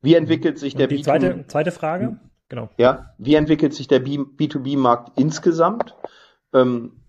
Wie 0.00 0.14
entwickelt 0.14 0.60
sich 0.60 0.76
der 0.76 0.86
B2B? 0.88 0.96
Die 0.96 1.02
zweite, 1.02 1.44
zweite 1.48 1.72
Frage, 1.72 2.20
genau. 2.48 2.70
Ja, 2.78 3.14
wie 3.18 3.34
entwickelt 3.34 3.74
sich 3.74 3.88
der 3.88 4.04
B2B-Markt 4.04 5.18
insgesamt? 5.18 5.96
Ähm, 6.54 7.00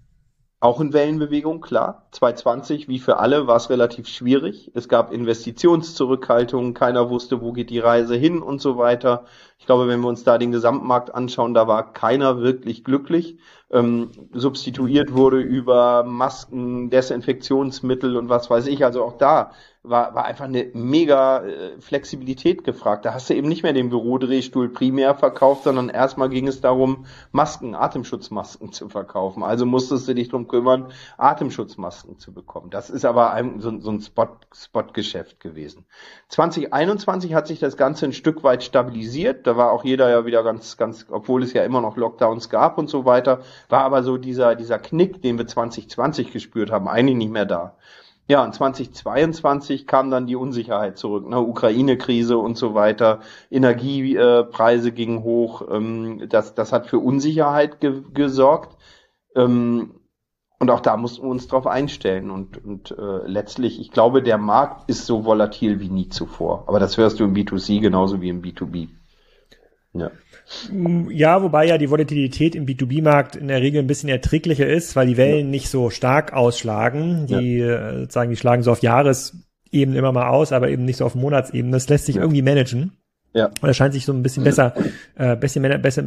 auch 0.59 0.81
in 0.81 0.93
Wellenbewegung, 0.93 1.61
klar. 1.61 2.04
2020, 2.15 2.87
wie 2.87 2.99
für 2.99 3.17
alle, 3.17 3.47
war 3.47 3.57
es 3.57 3.69
relativ 3.69 4.07
schwierig. 4.07 4.71
Es 4.73 4.89
gab 4.89 5.11
Investitionszurückhaltungen, 5.11 6.73
keiner 6.73 7.09
wusste, 7.09 7.41
wo 7.41 7.51
geht 7.51 7.69
die 7.69 7.79
Reise 7.79 8.15
hin 8.15 8.41
und 8.41 8.61
so 8.61 8.77
weiter. 8.77 9.25
Ich 9.57 9.65
glaube, 9.65 9.87
wenn 9.87 10.01
wir 10.01 10.07
uns 10.09 10.23
da 10.23 10.37
den 10.37 10.51
Gesamtmarkt 10.51 11.13
anschauen, 11.13 11.53
da 11.53 11.67
war 11.67 11.93
keiner 11.93 12.41
wirklich 12.41 12.83
glücklich. 12.83 13.37
Ähm, 13.71 14.11
substituiert 14.31 15.13
wurde 15.13 15.39
über 15.39 16.03
Masken, 16.03 16.89
Desinfektionsmittel 16.89 18.15
und 18.15 18.29
was 18.29 18.49
weiß 18.49 18.67
ich. 18.67 18.85
Also 18.85 19.03
auch 19.03 19.17
da 19.17 19.51
war, 19.81 20.13
war 20.13 20.25
einfach 20.25 20.45
eine 20.45 20.69
mega 20.73 21.43
äh, 21.43 21.79
Flexibilität 21.79 22.63
gefragt. 22.63 23.05
Da 23.05 23.13
hast 23.13 23.29
du 23.29 23.33
eben 23.33 23.47
nicht 23.47 23.63
mehr 23.63 23.73
den 23.73 23.89
Bürodrehstuhl 23.89 24.69
primär 24.69 25.15
verkauft, 25.15 25.63
sondern 25.63 25.89
erstmal 25.89 26.29
ging 26.29 26.47
es 26.47 26.61
darum, 26.61 27.05
Masken, 27.31 27.73
Atemschutzmasken 27.73 28.71
zu 28.71 28.89
verkaufen. 28.89 29.41
Also 29.41 29.65
musstest 29.65 30.07
du 30.07 30.13
dich 30.13 30.29
drum 30.29 30.47
kümmern, 30.47 30.91
Atemschutzmasken 31.17 32.04
zu 32.17 32.33
bekommen. 32.33 32.69
Das 32.69 32.89
ist 32.89 33.05
aber 33.05 33.31
ein, 33.31 33.59
so, 33.59 33.79
so 33.79 33.91
ein 33.91 34.01
Spot, 34.01 34.27
Spot-Geschäft 34.53 35.39
gewesen. 35.39 35.85
2021 36.29 37.33
hat 37.33 37.47
sich 37.47 37.59
das 37.59 37.77
Ganze 37.77 38.05
ein 38.05 38.13
Stück 38.13 38.43
weit 38.43 38.63
stabilisiert. 38.63 39.47
Da 39.47 39.57
war 39.57 39.71
auch 39.71 39.83
jeder 39.83 40.09
ja 40.09 40.25
wieder 40.25 40.43
ganz, 40.43 40.77
ganz, 40.77 41.05
obwohl 41.09 41.43
es 41.43 41.53
ja 41.53 41.63
immer 41.63 41.81
noch 41.81 41.97
Lockdowns 41.97 42.49
gab 42.49 42.77
und 42.77 42.89
so 42.89 43.05
weiter, 43.05 43.41
war 43.69 43.81
aber 43.81 44.03
so 44.03 44.17
dieser, 44.17 44.55
dieser 44.55 44.79
Knick, 44.79 45.21
den 45.21 45.37
wir 45.37 45.47
2020 45.47 46.31
gespürt 46.31 46.71
haben, 46.71 46.87
eigentlich 46.87 47.17
nicht 47.17 47.31
mehr 47.31 47.45
da. 47.45 47.75
Ja, 48.27 48.43
und 48.43 48.55
2022 48.55 49.85
kam 49.85 50.09
dann 50.09 50.25
die 50.25 50.35
Unsicherheit 50.35 50.97
zurück, 50.97 51.29
ne? 51.29 51.39
Ukraine-Krise 51.39 52.37
und 52.39 52.57
so 52.57 52.73
weiter, 52.73 53.19
Energiepreise 53.51 54.91
gingen 54.91 55.23
hoch, 55.23 55.61
ähm, 55.69 56.27
das, 56.27 56.55
das 56.55 56.71
hat 56.71 56.87
für 56.87 56.97
Unsicherheit 56.97 57.79
ge 57.79 58.01
gesorgt. 58.13 58.77
Ähm, 59.35 59.99
und 60.59 60.69
auch 60.71 60.79
da 60.79 60.95
mussten 60.95 61.23
wir 61.23 61.29
uns 61.29 61.47
drauf 61.47 61.67
einstellen. 61.67 62.31
Und, 62.31 62.63
und 62.63 62.91
äh, 62.91 63.27
letztlich, 63.27 63.79
ich 63.79 63.91
glaube, 63.91 64.23
der 64.23 64.37
Markt 64.37 64.89
ist 64.89 65.05
so 65.05 65.25
volatil 65.25 65.79
wie 65.79 65.89
nie 65.89 66.09
zuvor. 66.09 66.63
Aber 66.67 66.79
das 66.79 66.97
hörst 66.97 67.19
du 67.19 67.25
im 67.25 67.33
B2C 67.33 67.81
genauso 67.81 68.21
wie 68.21 68.29
im 68.29 68.41
B2B. 68.41 68.87
Ja. 69.93 70.11
Ja, 71.09 71.41
wobei 71.41 71.65
ja 71.65 71.77
die 71.77 71.89
Volatilität 71.89 72.53
im 72.55 72.65
B2B-Markt 72.65 73.35
in 73.35 73.47
der 73.47 73.61
Regel 73.61 73.81
ein 73.81 73.87
bisschen 73.87 74.09
erträglicher 74.09 74.67
ist, 74.67 74.95
weil 74.95 75.07
die 75.07 75.17
Wellen 75.17 75.47
ja. 75.47 75.51
nicht 75.51 75.69
so 75.69 75.89
stark 75.89 76.33
ausschlagen. 76.33 77.25
Die 77.27 77.57
ja. 77.57 78.03
Äh, 78.03 78.11
sagen, 78.11 78.29
die 78.29 78.37
schlagen 78.37 78.61
so 78.61 78.71
auf 78.71 78.81
Jahresebene 78.81 79.97
immer 79.97 80.11
mal 80.11 80.29
aus, 80.29 80.51
aber 80.51 80.69
eben 80.69 80.85
nicht 80.85 80.97
so 80.97 81.05
auf 81.05 81.15
Monatsebene. 81.15 81.71
Das 81.71 81.89
lässt 81.89 82.05
sich 82.05 82.15
ja. 82.15 82.21
irgendwie 82.21 82.43
managen. 82.43 82.91
Ja. 83.35 83.47
Und 83.47 83.63
das 83.63 83.75
scheint 83.75 83.93
sich 83.93 84.05
so 84.05 84.13
ein 84.13 84.23
bisschen 84.23 84.45
besser, 84.45 84.73
äh, 85.15 85.35
besser, 85.35 85.59
besser, 85.77 86.03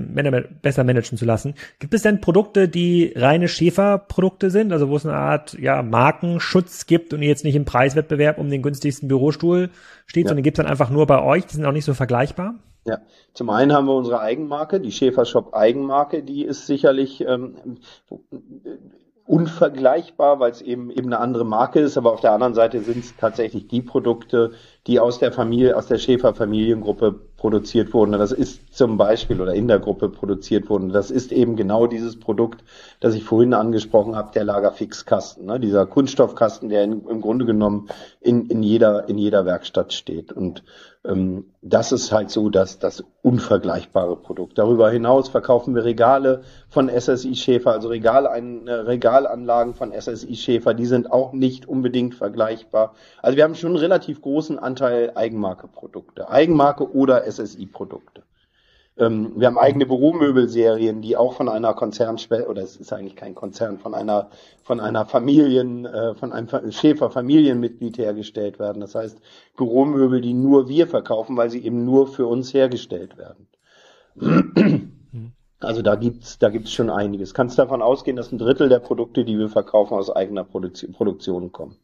besser 0.63 0.83
managen 0.83 1.19
zu 1.19 1.27
lassen. 1.27 1.55
Gibt 1.79 1.93
es 1.93 2.01
denn 2.01 2.23
Produkte, 2.23 2.69
die 2.69 3.13
reine 3.15 3.49
Schäferprodukte 3.49 4.51
sind, 4.51 4.73
also 4.73 4.89
wo 4.89 4.97
es 4.97 5.05
eine 5.05 5.15
Art 5.15 5.53
ja, 5.61 5.83
Markenschutz 5.83 6.87
gibt 6.87 7.13
und 7.13 7.21
ihr 7.21 7.29
jetzt 7.29 7.45
nicht 7.45 7.55
im 7.55 7.67
Preiswettbewerb 7.67 8.39
um 8.39 8.49
den 8.49 8.63
günstigsten 8.63 9.09
Bürostuhl 9.09 9.69
steht, 10.07 10.25
ja. 10.25 10.29
sondern 10.31 10.43
gibt 10.43 10.59
es 10.59 10.65
dann 10.65 10.71
einfach 10.71 10.89
nur 10.89 11.07
bei 11.07 11.23
euch? 11.23 11.45
Die 11.45 11.55
sind 11.55 11.67
auch 11.67 11.73
nicht 11.73 11.85
so 11.85 11.93
vergleichbar? 11.93 12.55
Ja, 12.87 13.03
zum 13.35 13.51
einen 13.51 13.75
haben 13.75 13.87
wir 13.87 13.95
unsere 13.95 14.21
Eigenmarke, 14.21 14.81
die 14.81 14.93
Schäfer 14.93 15.27
Shop 15.27 15.53
Eigenmarke, 15.53 16.23
die 16.23 16.45
ist 16.45 16.67
sicherlich 16.67 17.21
ähm, 17.21 17.57
unvergleichbar, 19.29 20.41
weil 20.41 20.51
es 20.51 20.63
eben 20.63 20.91
eben 20.91 21.09
eine 21.09 21.19
andere 21.19 21.45
Marke 21.45 21.81
ist, 21.81 21.99
aber 21.99 22.15
auf 22.15 22.21
der 22.21 22.33
anderen 22.33 22.55
Seite 22.55 22.81
sind 22.81 23.05
es 23.05 23.15
tatsächlich 23.15 23.69
die 23.69 23.83
Produkte, 23.83 24.53
die 24.87 25.01
aus 25.01 25.19
der 25.19 25.33
Familie, 25.33 25.77
aus 25.77 25.87
der 25.87 25.99
Schäfer 25.99 26.35
Familiengruppe 26.35 27.13
produziert 27.37 27.93
wurden. 27.93 28.13
Das 28.13 28.33
ist 28.33 28.75
zum 28.75 28.97
Beispiel 28.97 29.39
oder 29.39 29.53
in 29.53 29.69
der 29.69 29.81
Gruppe 29.81 30.09
produziert 30.09 30.71
wurden. 30.71 30.89
Das 30.89 31.11
ist 31.11 31.31
eben 31.31 31.57
genau 31.57 31.87
dieses 31.87 32.19
Produkt, 32.19 32.65
das 33.01 33.15
ich 33.15 33.23
vorhin 33.23 33.53
angesprochen 33.53 34.17
habe, 34.17 34.33
der 34.33 34.45
Lagerfixkasten, 34.45 35.45
ne? 35.45 35.61
dieser 35.61 35.85
Kunststoffkasten, 35.85 36.71
der 36.71 36.85
in, 36.85 37.07
im 37.07 37.21
Grunde 37.21 37.45
genommen 37.45 37.89
in, 38.21 38.47
in 38.47 38.63
jeder 38.63 39.09
in 39.09 39.19
jeder 39.19 39.45
Werkstatt 39.45 39.93
steht. 39.93 40.33
Und 40.33 40.65
ähm, 41.05 41.53
das 41.63 41.93
ist 41.93 42.13
halt 42.13 42.31
so 42.31 42.51
dass 42.51 42.79
das 42.79 43.05
unvergleichbare 43.23 44.17
Produkt. 44.17 44.59
Darüber 44.59 44.91
hinaus 44.91 45.29
verkaufen 45.29 45.75
wir 45.75 45.85
Regale 45.85 46.43
von 46.69 46.89
SSI 46.89 47.35
Schäfer, 47.35 47.73
also 47.73 47.89
Regale, 47.89 48.29
äh, 48.29 48.73
Regalanlagen 48.73 49.75
von 49.75 49.93
SSI 49.93 50.35
Schäfer, 50.35 50.75
die 50.75 50.87
sind 50.87 51.11
auch 51.11 51.33
nicht 51.33 51.67
unbedingt 51.67 52.15
vergleichbar. 52.15 52.95
Also 53.23 53.37
wir 53.37 53.45
haben 53.45 53.55
schon 53.55 53.71
einen 53.71 53.81
relativ 53.81 54.21
großen 54.21 54.59
Anteil 54.59 55.13
Eigenmarke-Produkte, 55.15 56.29
Eigenmarke 56.29 56.93
oder 56.93 57.25
SSI-Produkte. 57.31 58.23
Ähm, 58.99 59.33
wir 59.37 59.47
haben 59.47 59.59
eigene 59.59 59.87
Büromöbelserien, 59.87 61.03
die 61.03 61.17
auch 61.17 61.35
von 61.35 61.49
einer 61.49 61.75
Konzernschwester, 61.75 62.49
oder 62.51 62.63
es 62.63 62.77
ist 62.77 62.93
eigentlich 62.93 63.17
kein 63.17 63.35
Konzern, 63.35 63.79
von 63.79 63.95
einer, 63.95 64.31
von 64.63 64.81
einer 64.81 65.07
Familien, 65.07 65.87
äh, 65.87 66.15
von 66.15 66.33
einem 66.33 66.49
Schäfer-Familienmitglied 66.73 67.99
hergestellt 67.99 68.59
werden. 68.59 68.81
Das 68.81 68.95
heißt, 68.95 69.19
Büromöbel, 69.57 70.21
die 70.21 70.35
nur 70.35 70.69
wir 70.69 70.87
verkaufen, 70.87 71.37
weil 71.37 71.51
sie 71.51 71.65
eben 71.65 71.85
nur 71.85 72.09
für 72.09 72.27
uns 72.27 72.53
hergestellt 72.53 73.17
werden. 73.17 73.49
Also 75.61 75.83
da 75.83 75.97
gibt's 75.97 76.39
da 76.39 76.51
gibt's 76.51 76.73
schon 76.73 76.91
einiges. 76.91 77.35
Kannst 77.35 77.59
davon 77.59 77.83
ausgehen, 77.83 78.17
dass 78.17 78.31
ein 78.31 78.39
Drittel 78.39 78.69
der 78.69 78.79
Produkte, 78.79 79.25
die 79.25 79.39
wir 79.39 79.49
verkaufen, 79.49 79.95
aus 79.95 80.11
eigener 80.11 80.45
Produktion, 80.45 80.93
Produktion 80.93 81.51
kommen. 81.51 81.77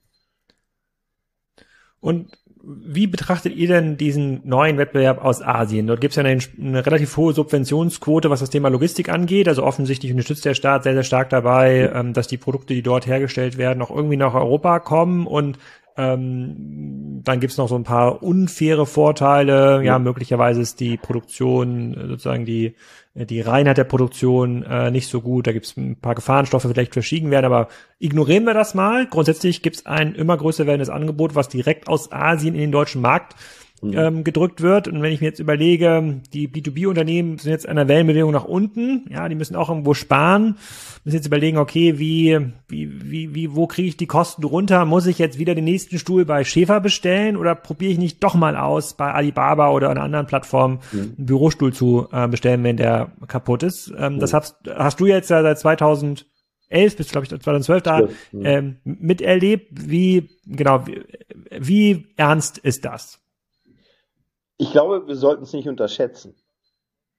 Und 2.01 2.31
wie 2.67 3.07
betrachtet 3.07 3.55
ihr 3.57 3.69
denn 3.69 3.97
diesen 3.97 4.41
neuen 4.45 4.79
Wettbewerb 4.79 5.25
aus 5.25 5.43
Asien? 5.43 5.87
Dort 5.87 6.01
gibt 6.01 6.13
es 6.13 6.17
ja 6.17 6.25
eine, 6.25 6.41
eine, 6.61 6.87
relativ 6.87 7.17
hohe 7.17 7.33
Subventionsquote, 7.33 8.31
was 8.31 8.41
das 8.41 8.51
Thema 8.51 8.69
Logistik 8.69 9.09
angeht. 9.09 9.49
Also 9.49 9.63
offensichtlich 9.63 10.13
unterstützt 10.13 10.45
der 10.45 10.55
Staat 10.55 10.85
sehr, 10.85 10.95
sehr 10.95 11.03
stark 11.03 11.31
dabei, 11.31 11.91
ähm, 11.95 12.13
dass 12.13 12.29
die 12.29 12.37
Produkte, 12.37 12.75
die 12.75 12.83
dort 12.83 13.07
hergestellt 13.07 13.59
werden, 13.59 13.83
auch 13.83 13.91
irgendwie 13.91 14.17
nach 14.17 14.35
Europa 14.35 14.81
kommen. 14.81 15.27
Und 15.27 15.59
ähm, 15.97 17.21
dann 17.23 17.41
gibt's 17.41 17.57
noch 17.57 17.69
so 17.69 17.77
ein 17.77 17.85
paar 17.85 18.23
unfaire 18.23 18.87
Vorteile. 18.87 19.83
Ja, 19.85 19.99
möglicherweise 19.99 20.61
ist 20.61 20.81
die 20.81 20.97
Produktion, 20.97 21.95
sozusagen 22.09 22.45
die, 22.45 22.75
die 23.15 23.41
Reinheit 23.41 23.79
der 23.79 23.85
Produktion 23.85 24.65
äh, 24.65 24.91
nicht 24.91 25.09
so 25.09 25.21
gut. 25.21 25.47
Da 25.47 25.53
gibt's 25.53 25.77
ein 25.77 25.97
paar 25.97 26.15
Gefahrenstoffe, 26.15 26.63
vielleicht 26.63 26.93
verschieden 26.93 27.31
werden, 27.31 27.47
aber 27.47 27.69
ignorieren 27.99 28.45
wir 28.45 28.55
das 28.55 28.75
mal. 28.75 29.07
Grundsätzlich 29.07 29.63
gibt's 29.63 29.87
ein 29.87 30.15
immer 30.15 30.37
größer 30.37 30.67
werdendes 30.67 30.91
Angebot, 30.91 31.35
was 31.35 31.49
direkt 31.49 31.89
aus 31.89 32.11
Asien 32.11 32.55
in 32.55 32.61
den 32.61 32.73
deutschen 32.73 33.01
Markt 33.01 33.37
Mhm. 33.85 33.99
ähm, 33.99 34.25
gedrückt 34.25 34.61
wird. 34.63 34.89
Und 34.89 35.03
wenn 35.03 35.13
ich 35.13 35.21
mir 35.21 35.27
jetzt 35.27 35.41
überlege, 35.41 36.21
die 36.33 36.49
B2B-Unternehmen 36.49 37.39
sind 37.39 37.51
jetzt 37.51 37.69
an 37.69 37.77
der 37.77 37.89
Wellenbewegung 37.89 38.33
nach 38.33 38.45
unten, 38.45 39.07
ja, 39.11 39.29
die 39.29 39.35
müssen 39.35 39.57
auch 39.57 39.69
irgendwo 39.69 39.95
sparen, 39.95 40.57
müssen 41.05 41.17
jetzt 41.17 41.27
überlegen, 41.27 41.59
okay, 41.59 41.99
wie, 41.99 42.39
wie, 42.69 43.11
wie, 43.11 43.35
wie 43.35 43.55
wo 43.55 43.67
kriege 43.67 43.89
ich 43.89 43.97
die 43.97 44.07
Kosten 44.07 44.45
runter? 44.45 44.85
Muss 44.85 45.07
ich 45.07 45.19
jetzt 45.19 45.39
wieder 45.39 45.55
den 45.55 45.65
nächsten 45.65 45.99
Stuhl 45.99 46.25
bei 46.25 46.45
Schäfer 46.45 46.81
bestellen 46.81 47.37
oder 47.37 47.55
probiere 47.55 47.93
ich 47.93 47.99
nicht 47.99 48.23
doch 48.25 48.35
mal 48.35 48.57
aus, 48.57 48.95
bei 48.95 49.13
Alibaba 49.13 49.71
oder 49.71 49.91
einer 49.91 50.03
anderen 50.03 50.27
Plattform 50.27 50.81
mhm. 50.93 51.15
einen 51.19 51.27
Bürostuhl 51.27 51.73
zu 51.73 52.09
äh, 52.11 52.27
bestellen, 52.27 52.65
wenn 52.65 52.77
der 52.77 53.13
kaputt 53.29 53.63
ist? 53.63 53.93
Ähm, 53.97 54.15
mhm. 54.15 54.19
Das 54.21 54.33
hast, 54.33 54.57
hast 54.75 54.99
du 54.99 55.07
jetzt 55.07 55.31
ja 55.31 55.43
seit 55.43 55.59
2000 55.59 56.27
11 56.71 56.97
bis, 56.97 57.11
glaube 57.11 57.25
ich, 57.27 57.31
2012 57.31 57.83
da 57.83 58.09
ähm, 58.33 58.79
miterlebt. 58.85 59.69
Wie, 59.71 60.31
genau, 60.47 60.87
wie, 60.87 61.03
wie 61.51 62.07
ernst 62.17 62.59
ist 62.59 62.85
das? 62.85 63.21
Ich 64.57 64.73
glaube, 64.73 65.07
wir 65.07 65.17
sollten 65.17 65.45
es 65.45 65.53
nicht 65.53 65.69
unterschätzen. 65.69 66.35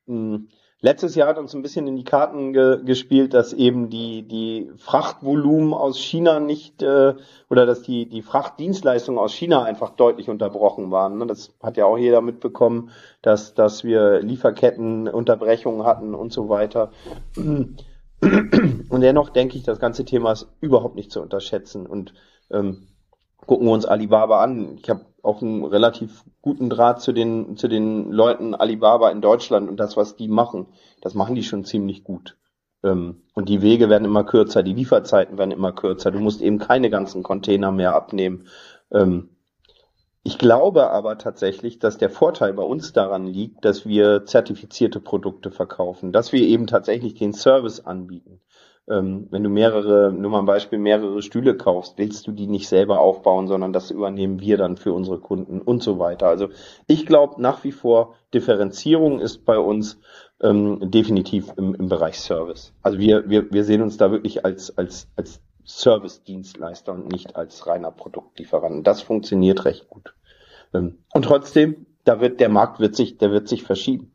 Hm. 0.07 0.49
Letztes 0.81 1.15
Jahr 1.15 1.29
hat 1.29 1.39
uns 1.39 1.55
ein 1.55 1.61
bisschen 1.61 1.87
in 1.87 1.95
die 1.95 2.03
Karten 2.03 2.53
ge 2.53 2.83
gespielt, 2.83 3.33
dass 3.33 3.53
eben 3.53 3.89
die, 3.89 4.27
die 4.27 4.69
Frachtvolumen 4.77 5.73
aus 5.73 5.97
China 5.97 6.39
nicht 6.39 6.83
äh, 6.83 7.15
oder 7.49 7.65
dass 7.65 7.81
die, 7.81 8.07
die 8.07 8.21
Frachtdienstleistungen 8.21 9.19
aus 9.19 9.33
China 9.33 9.63
einfach 9.63 9.91
deutlich 9.91 10.29
unterbrochen 10.29 10.91
waren. 10.91 11.17
Ne? 11.17 11.27
Das 11.27 11.55
hat 11.63 11.77
ja 11.77 11.85
auch 11.85 11.97
jeder 11.97 12.21
mitbekommen, 12.21 12.91
dass, 13.21 13.53
dass 13.53 13.83
wir 13.83 14.21
Lieferkettenunterbrechungen 14.21 15.85
hatten 15.85 16.13
und 16.13 16.31
so 16.31 16.49
weiter. 16.49 16.91
Und 18.25 19.01
dennoch 19.01 19.29
denke 19.29 19.57
ich, 19.57 19.63
das 19.63 19.79
ganze 19.79 20.05
Thema 20.05 20.33
ist 20.33 20.47
überhaupt 20.61 20.95
nicht 20.95 21.11
zu 21.11 21.21
unterschätzen. 21.21 21.85
Und 21.85 22.13
ähm, 22.51 22.87
gucken 23.45 23.67
wir 23.67 23.73
uns 23.73 23.85
Alibaba 23.85 24.43
an. 24.43 24.77
Ich 24.77 24.89
habe 24.89 25.05
auch 25.25 25.41
einen 25.41 25.65
relativ 25.65 26.23
guten 26.41 26.69
Draht 26.69 27.01
zu 27.01 27.11
den, 27.11 27.57
zu 27.57 27.67
den 27.67 28.11
Leuten 28.11 28.55
Alibaba 28.55 29.09
in 29.09 29.21
Deutschland 29.21 29.69
und 29.69 29.77
das, 29.77 29.97
was 29.97 30.15
die 30.15 30.27
machen, 30.27 30.67
das 31.01 31.13
machen 31.13 31.35
die 31.35 31.43
schon 31.43 31.65
ziemlich 31.65 32.03
gut. 32.03 32.37
Ähm, 32.83 33.23
und 33.33 33.49
die 33.49 33.61
Wege 33.61 33.89
werden 33.89 34.05
immer 34.05 34.23
kürzer, 34.23 34.63
die 34.63 34.73
Lieferzeiten 34.73 35.37
werden 35.37 35.51
immer 35.51 35.71
kürzer. 35.71 36.11
Du 36.11 36.19
musst 36.19 36.41
eben 36.41 36.59
keine 36.59 36.89
ganzen 36.89 37.23
Container 37.23 37.71
mehr 37.71 37.95
abnehmen. 37.95 38.47
Ähm, 38.91 39.29
ich 40.23 40.37
glaube 40.37 40.89
aber 40.89 41.17
tatsächlich, 41.17 41.77
dass 41.77 41.97
der 41.97 42.09
Vorteil 42.09 42.53
bei 42.53 42.63
uns 42.63 42.93
daran 42.93 43.27
liegt, 43.27 43.63
dass 43.63 43.85
wir 43.85 44.25
zertifizierte 44.25 44.99
Produkte 44.99 45.51
verkaufen, 45.51 46.11
dass 46.11 46.31
wir 46.31 46.41
eben 46.41 46.65
tatsächlich 46.65 47.13
den 47.13 47.33
Service 47.33 47.79
anbieten 47.79 48.41
ähm, 48.89 49.27
wenn 49.31 49.43
du 49.43 49.49
mehrere, 49.49 50.11
nur 50.11 50.31
mal 50.31 50.39
ein 50.39 50.45
Beispiel, 50.45 50.77
mehrere 50.77 51.21
Stühle 51.21 51.57
kaufst, 51.57 51.97
willst 51.97 52.27
du 52.27 52.31
die 52.31 52.47
nicht 52.47 52.67
selber 52.67 52.99
aufbauen, 52.99 53.47
sondern 53.47 53.73
das 53.73 53.91
übernehmen 53.91 54.39
wir 54.39 54.57
dann 54.57 54.77
für 54.77 54.93
unsere 54.93 55.19
Kunden 55.19 55.61
und 55.61 55.81
so 55.81 55.97
weiter. 55.97 56.27
Also 56.27 56.49
ich 56.87 57.05
glaube 57.05 57.41
nach 57.41 57.63
wie 57.63 57.71
vor, 57.71 58.15
Differenzierung 58.33 59.19
ist 59.19 59.45
bei 59.45 59.57
uns 59.57 59.99
ähm, 60.41 60.91
definitiv 60.91 61.51
im, 61.57 61.73
im 61.73 61.89
Bereich 61.89 62.19
Service. 62.19 62.73
Also 62.83 62.99
wir, 62.99 63.29
wir, 63.29 63.51
wir 63.51 63.63
sehen 63.63 63.81
uns 63.81 63.97
da 63.97 64.11
wirklich 64.11 64.45
als, 64.45 64.77
als, 64.77 65.07
als 65.15 65.41
Service-Dienstleister 65.65 66.93
und 66.93 67.11
nicht 67.11 67.35
als 67.35 67.65
reiner 67.65 67.91
Produktlieferant. 67.91 68.85
Das 68.85 69.01
funktioniert 69.01 69.65
recht 69.65 69.89
gut. 69.89 70.13
Ähm, 70.73 70.99
und 71.13 71.25
trotzdem, 71.25 71.87
da 72.03 72.21
wird 72.21 72.39
der 72.39 72.49
Markt 72.49 72.79
wird 72.79 72.95
sich, 72.95 73.17
der 73.17 73.31
wird 73.31 73.47
sich 73.47 73.63
verschieben. 73.63 74.11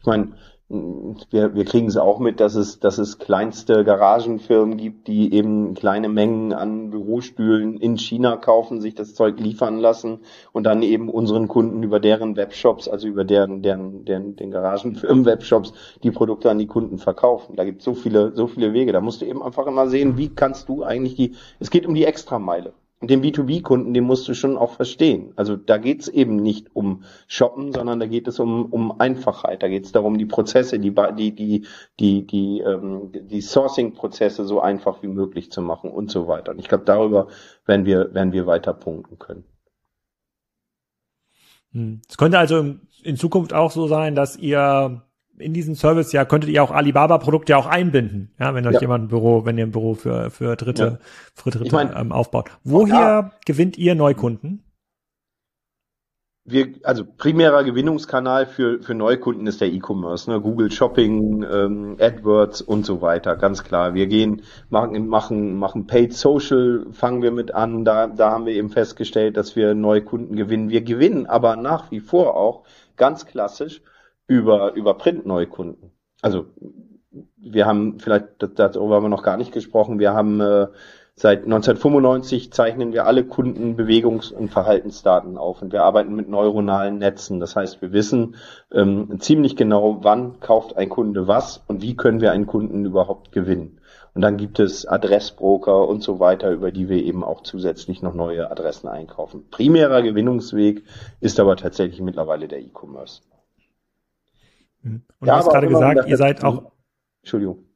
Ich 0.00 0.06
meine, 0.06 0.32
wir, 0.70 1.54
wir 1.54 1.64
kriegen 1.64 1.86
es 1.86 1.96
auch 1.96 2.18
mit, 2.18 2.40
dass 2.40 2.54
es, 2.54 2.78
dass 2.78 2.98
es 2.98 3.18
kleinste 3.18 3.84
Garagenfirmen 3.84 4.76
gibt, 4.76 5.08
die 5.08 5.32
eben 5.32 5.72
kleine 5.72 6.10
Mengen 6.10 6.52
an 6.52 6.90
Bürostühlen 6.90 7.78
in 7.78 7.96
China 7.96 8.36
kaufen, 8.36 8.82
sich 8.82 8.94
das 8.94 9.14
Zeug 9.14 9.40
liefern 9.40 9.78
lassen 9.78 10.20
und 10.52 10.64
dann 10.64 10.82
eben 10.82 11.08
unseren 11.08 11.48
Kunden 11.48 11.82
über 11.82 12.00
deren 12.00 12.36
Webshops, 12.36 12.86
also 12.86 13.08
über 13.08 13.24
deren, 13.24 13.62
deren, 13.62 14.04
deren 14.04 14.36
den 14.36 14.50
Garagenfirmen 14.50 15.24
Webshops, 15.24 15.72
die 16.02 16.10
Produkte 16.10 16.50
an 16.50 16.58
die 16.58 16.66
Kunden 16.66 16.98
verkaufen. 16.98 17.56
Da 17.56 17.64
gibt 17.64 17.78
es 17.78 17.86
so 17.86 17.94
viele, 17.94 18.34
so 18.34 18.46
viele 18.46 18.74
Wege. 18.74 18.92
Da 18.92 19.00
musst 19.00 19.22
du 19.22 19.26
eben 19.26 19.42
einfach 19.42 19.66
immer 19.66 19.88
sehen, 19.88 20.18
wie 20.18 20.28
kannst 20.28 20.68
du 20.68 20.82
eigentlich 20.82 21.14
die, 21.14 21.34
es 21.60 21.70
geht 21.70 21.86
um 21.86 21.94
die 21.94 22.04
Extrameile. 22.04 22.74
Den 23.00 23.22
B2B-Kunden, 23.22 23.94
den 23.94 24.02
musst 24.02 24.26
du 24.26 24.34
schon 24.34 24.58
auch 24.58 24.72
verstehen. 24.72 25.32
Also 25.36 25.54
da 25.54 25.78
geht 25.78 26.00
es 26.00 26.08
eben 26.08 26.36
nicht 26.36 26.74
um 26.74 27.04
Shoppen, 27.28 27.72
sondern 27.72 28.00
da 28.00 28.06
geht 28.06 28.26
es 28.26 28.40
um, 28.40 28.66
um 28.66 29.00
Einfachheit. 29.00 29.62
Da 29.62 29.68
geht 29.68 29.84
es 29.84 29.92
darum, 29.92 30.18
die 30.18 30.26
Prozesse, 30.26 30.80
die 30.80 30.92
die 31.16 31.32
die 31.32 31.66
die 32.00 32.26
die, 32.26 32.60
ähm, 32.60 33.12
die 33.12 33.40
Sourcing-Prozesse 33.40 34.44
so 34.44 34.60
einfach 34.60 35.00
wie 35.02 35.08
möglich 35.08 35.52
zu 35.52 35.62
machen 35.62 35.90
und 35.90 36.10
so 36.10 36.26
weiter. 36.26 36.50
Und 36.50 36.58
ich 36.58 36.68
glaube, 36.68 36.84
darüber 36.84 37.28
werden 37.66 37.86
wir 37.86 38.12
werden 38.14 38.32
wir 38.32 38.46
weiter 38.46 38.74
punkten 38.74 39.16
können. 39.18 39.44
Hm. 41.72 42.00
Es 42.08 42.16
könnte 42.16 42.38
also 42.38 42.74
in 43.04 43.16
Zukunft 43.16 43.52
auch 43.52 43.70
so 43.70 43.86
sein, 43.86 44.16
dass 44.16 44.36
ihr 44.36 45.02
in 45.38 45.54
diesen 45.54 45.74
Service 45.74 46.12
ja 46.12 46.24
könntet 46.24 46.50
ihr 46.50 46.62
auch 46.62 46.70
Alibaba-Produkte 46.70 47.56
auch 47.56 47.66
einbinden, 47.66 48.32
ja, 48.38 48.54
wenn 48.54 48.66
euch 48.66 48.74
ja. 48.74 48.80
jemand 48.80 49.04
ein 49.04 49.08
Büro, 49.08 49.44
wenn 49.44 49.58
ihr 49.58 49.66
ein 49.66 49.70
Büro 49.70 49.94
für 49.94 50.30
für 50.30 50.56
Dritte, 50.56 50.84
ja. 50.84 50.98
für 51.34 51.50
Dritte 51.50 51.66
ich 51.66 51.72
mein, 51.72 51.92
ähm, 51.96 52.12
aufbaut. 52.12 52.50
Woher 52.64 53.32
gewinnt 53.46 53.78
ihr 53.78 53.94
Neukunden? 53.94 54.64
Wir, 56.50 56.68
also 56.82 57.04
primärer 57.04 57.62
Gewinnungskanal 57.62 58.46
für 58.46 58.82
für 58.82 58.94
Neukunden 58.94 59.46
ist 59.46 59.60
der 59.60 59.68
E-Commerce, 59.68 60.30
ne? 60.30 60.40
Google 60.40 60.70
Shopping, 60.70 61.42
ähm, 61.42 61.96
AdWords 62.00 62.62
und 62.62 62.86
so 62.86 63.02
weiter, 63.02 63.36
ganz 63.36 63.64
klar. 63.64 63.92
Wir 63.92 64.06
gehen 64.06 64.42
machen 64.70 65.08
machen 65.08 65.56
machen 65.56 65.86
Paid 65.86 66.14
Social, 66.14 66.86
fangen 66.92 67.22
wir 67.22 67.32
mit 67.32 67.54
an. 67.54 67.84
Da 67.84 68.06
da 68.06 68.30
haben 68.30 68.46
wir 68.46 68.54
eben 68.54 68.70
festgestellt, 68.70 69.36
dass 69.36 69.56
wir 69.56 69.74
Neukunden 69.74 70.36
gewinnen. 70.36 70.70
Wir 70.70 70.80
gewinnen 70.80 71.26
aber 71.26 71.56
nach 71.56 71.90
wie 71.90 72.00
vor 72.00 72.34
auch 72.36 72.64
ganz 72.96 73.26
klassisch 73.26 73.82
über, 74.28 74.74
über 74.74 74.94
Print-Neukunden. 74.94 75.90
Also 76.22 76.46
wir 77.36 77.66
haben 77.66 77.98
vielleicht, 77.98 78.26
darüber 78.38 78.96
haben 78.96 79.04
wir 79.04 79.08
noch 79.08 79.22
gar 79.22 79.36
nicht 79.36 79.52
gesprochen, 79.52 79.98
wir 79.98 80.12
haben 80.12 80.40
äh, 80.40 80.68
seit 81.14 81.44
1995 81.44 82.52
zeichnen 82.52 82.92
wir 82.92 83.06
alle 83.06 83.24
Kunden 83.24 83.76
Bewegungs- 83.76 84.30
und 84.30 84.50
Verhaltensdaten 84.50 85.36
auf 85.36 85.62
und 85.62 85.72
wir 85.72 85.82
arbeiten 85.82 86.14
mit 86.14 86.28
neuronalen 86.28 86.98
Netzen. 86.98 87.40
Das 87.40 87.56
heißt, 87.56 87.82
wir 87.82 87.92
wissen 87.92 88.36
ähm, 88.72 89.18
ziemlich 89.18 89.56
genau, 89.56 89.98
wann 90.02 90.38
kauft 90.40 90.76
ein 90.76 90.88
Kunde 90.88 91.26
was 91.26 91.64
und 91.66 91.82
wie 91.82 91.96
können 91.96 92.20
wir 92.20 92.30
einen 92.30 92.46
Kunden 92.46 92.84
überhaupt 92.84 93.32
gewinnen. 93.32 93.80
Und 94.14 94.22
dann 94.22 94.36
gibt 94.36 94.58
es 94.58 94.86
Adressbroker 94.86 95.88
und 95.88 96.02
so 96.02 96.20
weiter, 96.20 96.50
über 96.50 96.70
die 96.70 96.88
wir 96.88 97.02
eben 97.02 97.24
auch 97.24 97.42
zusätzlich 97.42 98.02
noch 98.02 98.14
neue 98.14 98.50
Adressen 98.50 98.88
einkaufen. 98.88 99.48
Primärer 99.50 100.02
Gewinnungsweg 100.02 100.84
ist 101.20 101.40
aber 101.40 101.56
tatsächlich 101.56 102.00
mittlerweile 102.00 102.48
der 102.48 102.60
E-Commerce. 102.60 103.22
Mhm. 104.88 105.02
Und 105.20 105.28
ja, 105.28 105.34
du 105.34 105.38
hast 105.38 105.50
gerade 105.50 105.68
gesagt, 105.68 106.08
ihr 106.08 106.16
seid 106.16 106.44
auch 106.44 106.72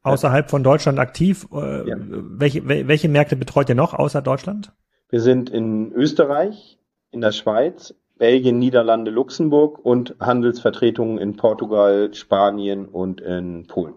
außerhalb 0.03 0.51
von 0.51 0.62
Deutschland 0.62 0.98
aktiv. 0.98 1.46
Äh, 1.53 1.88
ja. 1.88 1.96
Welche, 1.98 2.66
welche 2.66 3.09
Märkte 3.09 3.37
betreut 3.37 3.68
ihr 3.68 3.75
noch 3.75 3.94
außer 3.94 4.22
Deutschland? 4.22 4.72
Wir 5.09 5.20
sind 5.20 5.51
in 5.51 5.92
Österreich, 5.92 6.79
in 7.11 7.20
der 7.20 7.33
Schweiz, 7.33 7.94
Belgien, 8.16 8.59
Niederlande, 8.59 9.11
Luxemburg 9.11 9.85
und 9.85 10.14
Handelsvertretungen 10.20 11.18
in 11.18 11.37
Portugal, 11.37 12.14
Spanien 12.14 12.87
und 12.87 13.20
in 13.20 13.66
Polen. 13.66 13.94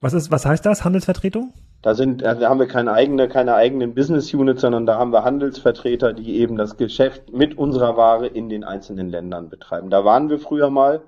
Was 0.00 0.12
ist, 0.14 0.30
was 0.30 0.46
heißt 0.46 0.64
das, 0.64 0.84
Handelsvertretung? 0.84 1.52
Da 1.82 1.94
sind, 1.94 2.22
da 2.22 2.38
haben 2.40 2.60
wir 2.60 2.66
keine 2.66 2.92
eigene, 2.92 3.28
keine 3.28 3.54
eigenen 3.54 3.94
Business 3.94 4.32
Units, 4.34 4.60
sondern 4.60 4.84
da 4.84 4.98
haben 4.98 5.12
wir 5.12 5.24
Handelsvertreter, 5.24 6.12
die 6.12 6.36
eben 6.38 6.56
das 6.56 6.76
Geschäft 6.76 7.32
mit 7.32 7.56
unserer 7.56 7.96
Ware 7.96 8.26
in 8.26 8.48
den 8.50 8.64
einzelnen 8.64 9.08
Ländern 9.08 9.48
betreiben. 9.48 9.88
Da 9.88 10.04
waren 10.04 10.28
wir 10.28 10.38
früher 10.38 10.68
mal 10.68 11.00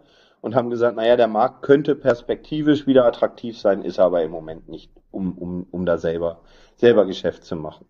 und 0.43 0.55
haben 0.55 0.69
gesagt, 0.69 0.97
naja, 0.97 1.17
der 1.17 1.29
Markt 1.29 1.63
könnte 1.63 1.95
perspektivisch 1.95 2.87
wieder 2.87 3.07
attraktiv 3.07 3.59
sein, 3.59 3.83
ist 3.83 3.99
aber 3.99 4.23
im 4.23 4.31
Moment 4.31 4.69
nicht, 4.69 4.93
um, 5.11 5.39
um, 5.39 5.67
um 5.71 5.87
da 5.87 5.97
selber, 5.97 6.43
selber 6.77 7.07
Geschäft 7.07 7.45
zu 7.45 7.57
machen. 7.57 7.87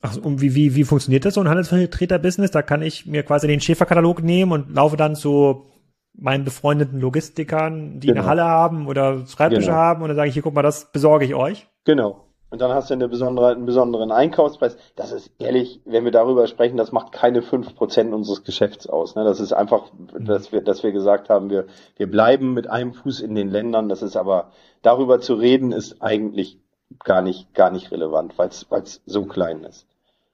Ach, 0.00 0.16
und 0.16 0.40
wie, 0.40 0.54
wie, 0.54 0.74
wie 0.74 0.84
funktioniert 0.84 1.24
das 1.24 1.34
so 1.34 1.40
ein 1.40 1.48
Handelsvertreter-Business? 1.48 2.50
Da 2.50 2.62
kann 2.62 2.82
ich 2.82 3.06
mir 3.06 3.22
quasi 3.22 3.46
den 3.46 3.60
Schäferkatalog 3.60 4.22
nehmen 4.22 4.52
und 4.52 4.74
laufe 4.74 4.96
dann 4.96 5.16
zu 5.16 5.66
meinen 6.14 6.44
befreundeten 6.44 7.00
Logistikern, 7.00 8.00
die 8.00 8.08
genau. 8.08 8.20
eine 8.20 8.28
Halle 8.28 8.44
haben 8.44 8.88
oder 8.88 9.24
Schreibtische 9.26 9.66
genau. 9.66 9.76
haben 9.76 10.02
und 10.02 10.08
dann 10.08 10.16
sage 10.16 10.28
ich, 10.28 10.34
hier, 10.34 10.42
guck 10.42 10.54
mal, 10.54 10.62
das 10.62 10.90
besorge 10.90 11.24
ich 11.24 11.34
euch. 11.34 11.68
Genau. 11.84 12.27
Und 12.50 12.62
dann 12.62 12.72
hast 12.72 12.88
du 12.88 12.94
eine 12.94 13.08
besondere, 13.08 13.48
einen 13.48 13.66
besonderen 13.66 14.10
Einkaufspreis. 14.10 14.78
Das 14.96 15.12
ist 15.12 15.30
ehrlich, 15.38 15.80
wenn 15.84 16.04
wir 16.04 16.12
darüber 16.12 16.46
sprechen, 16.46 16.78
das 16.78 16.92
macht 16.92 17.12
keine 17.12 17.42
fünf 17.42 17.74
Prozent 17.74 18.14
unseres 18.14 18.42
Geschäfts 18.42 18.86
aus. 18.86 19.16
Ne? 19.16 19.24
Das 19.24 19.38
ist 19.38 19.52
einfach, 19.52 19.90
dass 20.18 20.50
wir, 20.50 20.62
dass 20.62 20.82
wir 20.82 20.92
gesagt 20.92 21.28
haben, 21.28 21.50
wir, 21.50 21.66
wir 21.96 22.10
bleiben 22.10 22.54
mit 22.54 22.68
einem 22.68 22.94
Fuß 22.94 23.20
in 23.20 23.34
den 23.34 23.50
Ländern. 23.50 23.90
Das 23.90 24.00
ist 24.00 24.16
aber, 24.16 24.50
darüber 24.80 25.20
zu 25.20 25.34
reden, 25.34 25.72
ist 25.72 26.00
eigentlich 26.00 26.58
gar 27.04 27.20
nicht, 27.20 27.52
gar 27.52 27.70
nicht 27.70 27.90
relevant, 27.90 28.38
weil 28.38 28.48
es 28.48 29.02
so 29.04 29.24
klein 29.26 29.64
ist. 29.64 29.86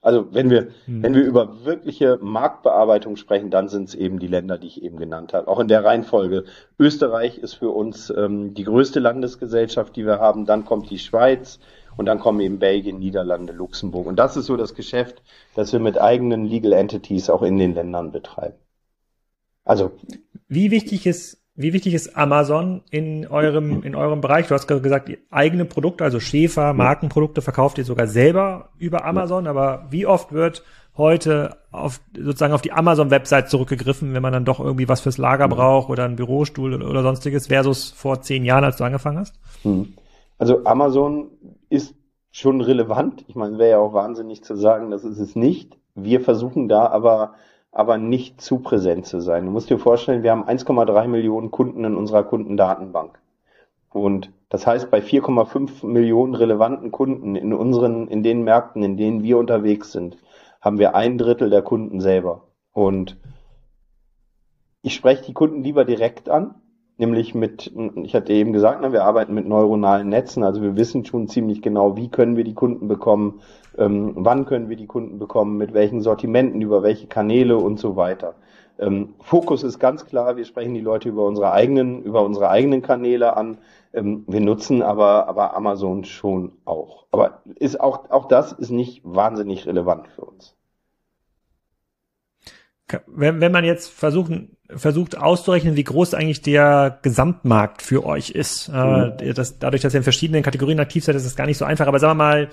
Also 0.05 0.35
wenn 0.35 0.51
wir, 0.51 0.69
hm. 0.85 1.03
wenn 1.03 1.15
wir 1.15 1.25
über 1.25 1.65
wirkliche 1.65 2.19
Marktbearbeitung 2.21 3.17
sprechen, 3.17 3.51
dann 3.51 3.69
sind 3.69 3.89
es 3.89 3.95
eben 3.95 4.19
die 4.19 4.27
Länder, 4.27 4.59
die 4.59 4.67
ich 4.67 4.83
eben 4.83 4.99
genannt 4.99 5.33
habe. 5.33 5.49
Auch 5.49 5.59
in 5.59 5.67
der 5.67 5.83
Reihenfolge. 5.83 6.45
Österreich 6.79 7.39
ist 7.39 7.55
für 7.55 7.71
uns 7.71 8.13
ähm, 8.15 8.53
die 8.53 8.65
größte 8.65 9.01
Landesgesellschaft, 9.01 9.97
die 9.97 10.05
wir 10.05 10.21
haben. 10.21 10.45
Dann 10.45 10.67
kommt 10.67 10.91
die 10.91 10.99
Schweiz 10.99 11.59
und 11.97 12.07
dann 12.07 12.21
kommen 12.21 12.41
eben 12.41 12.59
Belgien, 12.59 12.99
Niederlande, 12.99 13.53
Luxemburg. 13.53 14.07
Und 14.07 14.17
das 14.17 14.37
ist 14.37 14.47
so 14.47 14.57
das 14.57 14.75
Geschäft, 14.75 15.23
das 15.55 15.73
wir 15.73 15.81
mit 15.81 16.01
eigenen 16.01 16.45
Legal 16.45 16.73
Entities 16.73 17.31
auch 17.31 17.43
in 17.43 17.59
den 17.59 17.75
Ländern 17.75 18.13
betreiben. 18.13 18.57
Also. 19.65 19.93
Wie 20.49 20.71
wichtig 20.71 21.07
ist 21.07 21.45
wie 21.57 21.73
wichtig 21.73 21.95
ist 21.95 22.17
Amazon 22.17 22.83
in 22.91 23.29
eurem, 23.29 23.85
in 23.85 23.95
eurem 23.95 24.21
Bereich? 24.21 24.49
Du 24.49 24.55
hast 24.55 24.67
gesagt, 24.67 25.09
eigene 25.31 25.65
Produkte, 25.65 26.03
also 26.03 26.19
Schäfer, 26.19 26.73
Markenprodukte 26.73 27.43
verkauft 27.43 27.79
ihr 27.79 27.85
sogar 27.85 28.09
selber 28.09 28.71
über 28.77 29.05
Amazon, 29.05 29.47
aber 29.47 29.87
wie 29.89 30.05
oft 30.05 30.33
wird 30.33 30.65
heute 30.97 31.57
auf, 31.71 32.01
sozusagen 32.17 32.55
auf 32.55 32.63
die 32.63 32.73
Amazon-Website 32.73 33.51
zurückgegriffen, 33.51 34.15
wenn 34.15 34.23
man 34.23 34.33
dann 34.33 34.45
doch 34.45 34.59
irgendwie 34.59 34.89
was 34.89 35.01
fürs 35.01 35.19
Lager 35.19 35.47
braucht 35.47 35.91
oder 35.91 36.05
einen 36.05 36.17
Bürostuhl 36.17 36.83
oder, 36.83 37.03
sonstiges 37.03 37.47
versus 37.47 37.93
vor 37.93 38.21
zehn 38.21 38.45
Jahren, 38.45 38.65
als 38.65 38.77
du 38.77 38.85
angefangen 38.85 39.19
hast? 39.19 39.35
Hm. 39.63 39.95
Also 40.39 40.65
Amazon 40.65 41.29
ist 41.69 41.95
schon 42.31 42.61
relevant. 42.61 43.25
Ich 43.29 43.35
meine, 43.35 43.59
wäre 43.59 43.71
ja 43.71 43.79
auch 43.79 43.93
wahnsinnig 43.93 44.43
zu 44.45 44.57
sagen, 44.57 44.91
das 44.91 45.05
ist 45.05 45.19
es 45.19 45.37
nicht. 45.37 45.79
Wir 45.95 46.21
versuchen 46.21 46.69
da 46.69 46.87
aber 46.89 47.35
aber 47.75 47.99
nicht 47.99 48.41
zu 48.41 48.61
präsent 48.61 49.05
zu 49.05 49.21
sein. 49.21 49.47
Du 49.47 49.51
musst 49.51 49.69
dir 49.69 49.79
vorstellen, 49.79 50.23
wir 50.23 50.31
haben 50.31 50.45
1,3 50.45 51.09
Millionen 51.09 51.51
Kunden 51.51 51.85
in 51.85 51.97
unserer 51.97 52.23
Kundendatenbank. 52.23 53.19
Und 53.91 54.31
das 54.49 54.67
heißt, 54.67 54.91
bei 54.91 55.01
4,5 55.01 55.85
Millionen 55.85 56.37
relevanten 56.37 56.93
Kunden 56.93 57.35
in 57.35 57.53
unseren, 57.53 58.07
in 58.07 58.23
den 58.23 58.45
Märkten, 58.45 58.83
in 58.85 58.97
denen 58.97 59.25
wir 59.25 59.39
unterwegs 59.39 59.91
sind, 59.91 60.17
haben 60.61 60.79
wir 60.79 60.95
ein 60.95 61.19
Drittel 61.19 61.51
der 61.51 61.63
Kunden 61.63 62.01
selber. 62.01 62.47
Und 62.73 63.17
ich 64.83 64.95
spreche 64.95 65.25
die 65.25 65.35
Kunden 65.35 65.65
lieber 65.65 65.85
direkt 65.85 66.29
an, 66.29 66.55
nämlich 66.99 67.35
mit, 67.35 67.73
ich 68.03 68.15
hatte 68.15 68.33
eben 68.33 68.53
gesagt, 68.53 68.81
ne, 68.81 68.93
wir 68.93 69.05
arbeiten 69.05 69.35
mit 69.35 69.47
neuronalen 69.47 70.09
Netzen, 70.09 70.45
also 70.45 70.63
wir 70.63 70.77
wissen 70.77 71.05
schon 71.05 71.29
ziemlich 71.29 71.63
genau, 71.63 71.97
wie 71.97 72.09
können 72.09 72.37
wir 72.37 72.45
die 72.45 72.55
Kunden 72.55 72.89
bekommen, 72.89 73.41
ähm, 73.77 74.13
wann 74.17 74.47
können 74.47 74.69
wir 74.69 74.77
die 74.77 74.87
Kunden 74.87 75.19
bekommen, 75.19 75.57
mit 75.57 75.75
welchen 75.75 76.01
Sortimenten, 76.01 76.61
über 76.61 76.83
welche 76.83 77.07
Kanäle 77.07 77.57
und 77.57 77.79
so 77.79 77.97
weiter. 77.97 78.35
Ähm, 78.79 79.15
Fokus 79.21 79.63
ist 79.63 79.79
ganz 79.79 80.05
klar, 80.07 80.37
wir 80.37 80.45
sprechen 80.45 80.75
die 80.75 80.81
Leute 80.81 81.09
über 81.09 81.27
unsere 81.27 81.53
eigenen, 81.53 82.03
über 82.03 82.23
unsere 82.25 82.49
eigenen 82.49 82.83
Kanäle 82.83 83.37
an. 83.37 83.59
Ähm, 83.93 84.25
wir 84.27 84.41
nutzen 84.41 84.83
aber, 84.83 85.29
aber 85.29 85.55
Amazon 85.55 86.05
schon 86.05 86.53
auch. 86.65 87.07
Aber 87.13 87.43
ist 87.57 87.81
auch, 87.81 88.11
auch 88.11 88.27
das 88.27 88.53
ist 88.53 88.71
nicht 88.71 89.03
wahnsinnig 89.05 89.67
relevant 89.67 90.09
für 90.09 90.25
uns. 90.25 90.57
Wenn, 93.07 93.41
wenn 93.41 93.53
man 93.53 93.65
jetzt 93.65 93.91
versucht, 93.91 94.33
versucht 94.69 95.17
auszurechnen, 95.17 95.77
wie 95.77 95.85
groß 95.85 96.15
eigentlich 96.15 96.43
der 96.43 96.99
Gesamtmarkt 97.03 97.83
für 97.83 98.05
euch 98.05 98.31
ist, 98.31 98.69
äh, 98.69 98.73
mhm. 98.73 99.13
äh, 99.21 99.33
das, 99.33 99.59
dadurch, 99.59 99.83
dass 99.83 99.95
ihr 99.95 99.99
in 99.99 100.05
verschiedenen 100.05 100.43
Kategorien 100.43 100.81
aktiv 100.81 101.05
seid, 101.05 101.17
ist 101.17 101.27
das 101.27 101.37
gar 101.37 101.47
nicht 101.47 101.59
so 101.59 101.65
einfach. 101.65 101.87
Aber 101.87 101.99
sagen 101.99 102.19
wir 102.19 102.25
mal, 102.25 102.49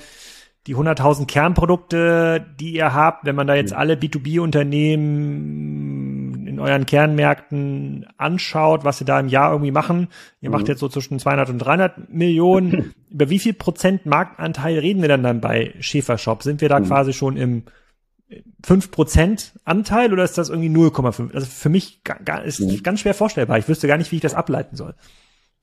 die 0.67 0.75
100.000 0.75 1.25
Kernprodukte, 1.25 2.45
die 2.59 2.75
ihr 2.75 2.93
habt, 2.93 3.25
wenn 3.25 3.35
man 3.35 3.47
da 3.47 3.55
jetzt 3.55 3.73
alle 3.73 3.95
B2B-Unternehmen 3.95 6.45
in 6.45 6.59
euren 6.59 6.85
Kernmärkten 6.85 8.05
anschaut, 8.17 8.83
was 8.83 8.99
sie 8.99 9.05
da 9.05 9.19
im 9.19 9.27
Jahr 9.27 9.51
irgendwie 9.51 9.71
machen, 9.71 10.09
ihr 10.39 10.49
mhm. 10.49 10.55
macht 10.55 10.67
jetzt 10.67 10.81
so 10.81 10.87
zwischen 10.87 11.17
200 11.17 11.49
und 11.49 11.57
300 11.57 12.13
Millionen. 12.13 12.93
Über 13.09 13.27
wie 13.29 13.39
viel 13.39 13.53
Prozent 13.53 14.05
Marktanteil 14.05 14.77
reden 14.77 15.01
wir 15.01 15.09
dann 15.09 15.23
dann 15.23 15.41
bei 15.41 15.73
Schäfershop? 15.79 16.43
Sind 16.43 16.61
wir 16.61 16.69
da 16.69 16.79
mhm. 16.79 16.85
quasi 16.85 17.13
schon 17.13 17.37
im 17.37 17.63
5% 18.63 19.53
Anteil 19.65 20.13
oder 20.13 20.23
ist 20.23 20.37
das 20.37 20.49
irgendwie 20.49 20.69
0,5? 20.69 21.33
Also 21.33 21.47
für 21.47 21.69
mich 21.69 22.01
ist 22.45 22.59
mhm. 22.59 22.83
ganz 22.83 22.99
schwer 23.01 23.13
vorstellbar. 23.13 23.57
Ich 23.57 23.67
wüsste 23.67 23.87
gar 23.87 23.97
nicht, 23.97 24.11
wie 24.11 24.17
ich 24.17 24.21
das 24.21 24.33
ableiten 24.33 24.75
soll. 24.75 24.95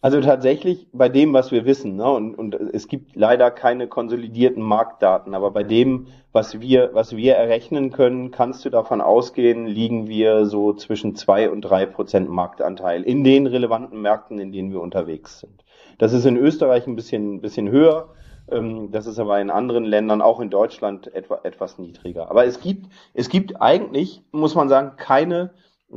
Also 0.00 0.20
tatsächlich 0.20 0.86
bei 0.92 1.08
dem, 1.08 1.32
was 1.32 1.50
wir 1.50 1.64
wissen, 1.64 1.96
ne, 1.96 2.08
und, 2.08 2.36
und 2.36 2.54
es 2.54 2.86
gibt 2.86 3.16
leider 3.16 3.50
keine 3.50 3.88
konsolidierten 3.88 4.62
Marktdaten, 4.62 5.34
aber 5.34 5.50
bei 5.50 5.64
dem, 5.64 6.06
was 6.30 6.60
wir, 6.60 6.90
was 6.92 7.16
wir 7.16 7.34
errechnen 7.34 7.90
können, 7.90 8.30
kannst 8.30 8.64
du 8.64 8.70
davon 8.70 9.00
ausgehen, 9.00 9.66
liegen 9.66 10.06
wir 10.06 10.46
so 10.46 10.72
zwischen 10.72 11.16
zwei 11.16 11.50
und 11.50 11.62
drei 11.62 11.84
Prozent 11.84 12.30
Marktanteil 12.30 13.02
in 13.02 13.24
den 13.24 13.48
relevanten 13.48 14.00
Märkten, 14.00 14.38
in 14.38 14.52
denen 14.52 14.70
wir 14.70 14.80
unterwegs 14.80 15.40
sind. 15.40 15.64
Das 15.98 16.12
ist 16.12 16.26
in 16.26 16.36
Österreich 16.36 16.86
ein 16.86 16.94
bisschen, 16.94 17.40
bisschen 17.40 17.68
höher. 17.68 18.14
Ähm, 18.50 18.90
das 18.90 19.06
ist 19.06 19.18
aber 19.18 19.40
in 19.40 19.50
anderen 19.50 19.84
Ländern, 19.84 20.22
auch 20.22 20.40
in 20.40 20.50
Deutschland, 20.50 21.12
etwa, 21.14 21.40
etwas 21.42 21.78
niedriger. 21.78 22.30
Aber 22.30 22.44
es 22.44 22.60
gibt, 22.60 22.86
es 23.14 23.28
gibt 23.28 23.60
eigentlich, 23.60 24.22
muss 24.32 24.54
man 24.54 24.68
sagen, 24.68 24.92
keine 24.96 25.50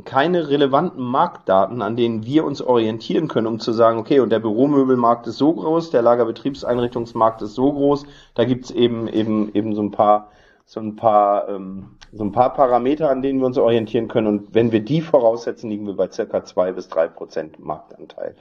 keine 0.04 0.48
relevanten 0.48 1.04
Marktdaten, 1.04 1.82
an 1.82 1.96
denen 1.96 2.24
wir 2.24 2.44
uns 2.44 2.62
orientieren 2.62 3.28
können, 3.28 3.46
um 3.46 3.60
zu 3.60 3.72
sagen, 3.72 3.98
okay, 3.98 4.20
und 4.20 4.30
der 4.30 4.38
Büromöbelmarkt 4.38 5.26
ist 5.26 5.36
so 5.36 5.52
groß, 5.52 5.90
der 5.90 6.00
Lagerbetriebseinrichtungsmarkt 6.00 7.42
ist 7.42 7.54
so 7.54 7.72
groß, 7.72 8.06
da 8.34 8.44
gibt's 8.44 8.70
eben 8.70 9.06
eben 9.08 9.54
eben 9.54 9.74
so 9.74 9.82
ein 9.82 9.90
paar 9.90 10.30
so 10.64 10.80
ein 10.80 10.96
paar 10.96 11.48
ähm, 11.48 11.98
so 12.10 12.24
ein 12.24 12.32
paar 12.32 12.54
Parameter, 12.54 13.10
an 13.10 13.20
denen 13.20 13.40
wir 13.40 13.46
uns 13.46 13.58
orientieren 13.58 14.08
können. 14.08 14.26
Und 14.26 14.54
wenn 14.54 14.72
wir 14.72 14.80
die 14.80 15.02
voraussetzen, 15.02 15.68
liegen 15.68 15.86
wir 15.86 15.96
bei 15.96 16.10
circa 16.10 16.44
zwei 16.44 16.72
bis 16.72 16.88
drei 16.88 17.08
Prozent 17.08 17.58
Marktanteil. 17.58 18.36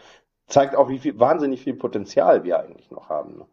Zeigt 0.47 0.75
auch, 0.75 0.89
wie 0.89 0.99
viel 0.99 1.19
wahnsinnig 1.19 1.61
viel 1.61 1.75
Potenzial 1.75 2.43
wir 2.43 2.59
eigentlich 2.59 2.91
noch 2.91 3.09
haben. 3.09 3.43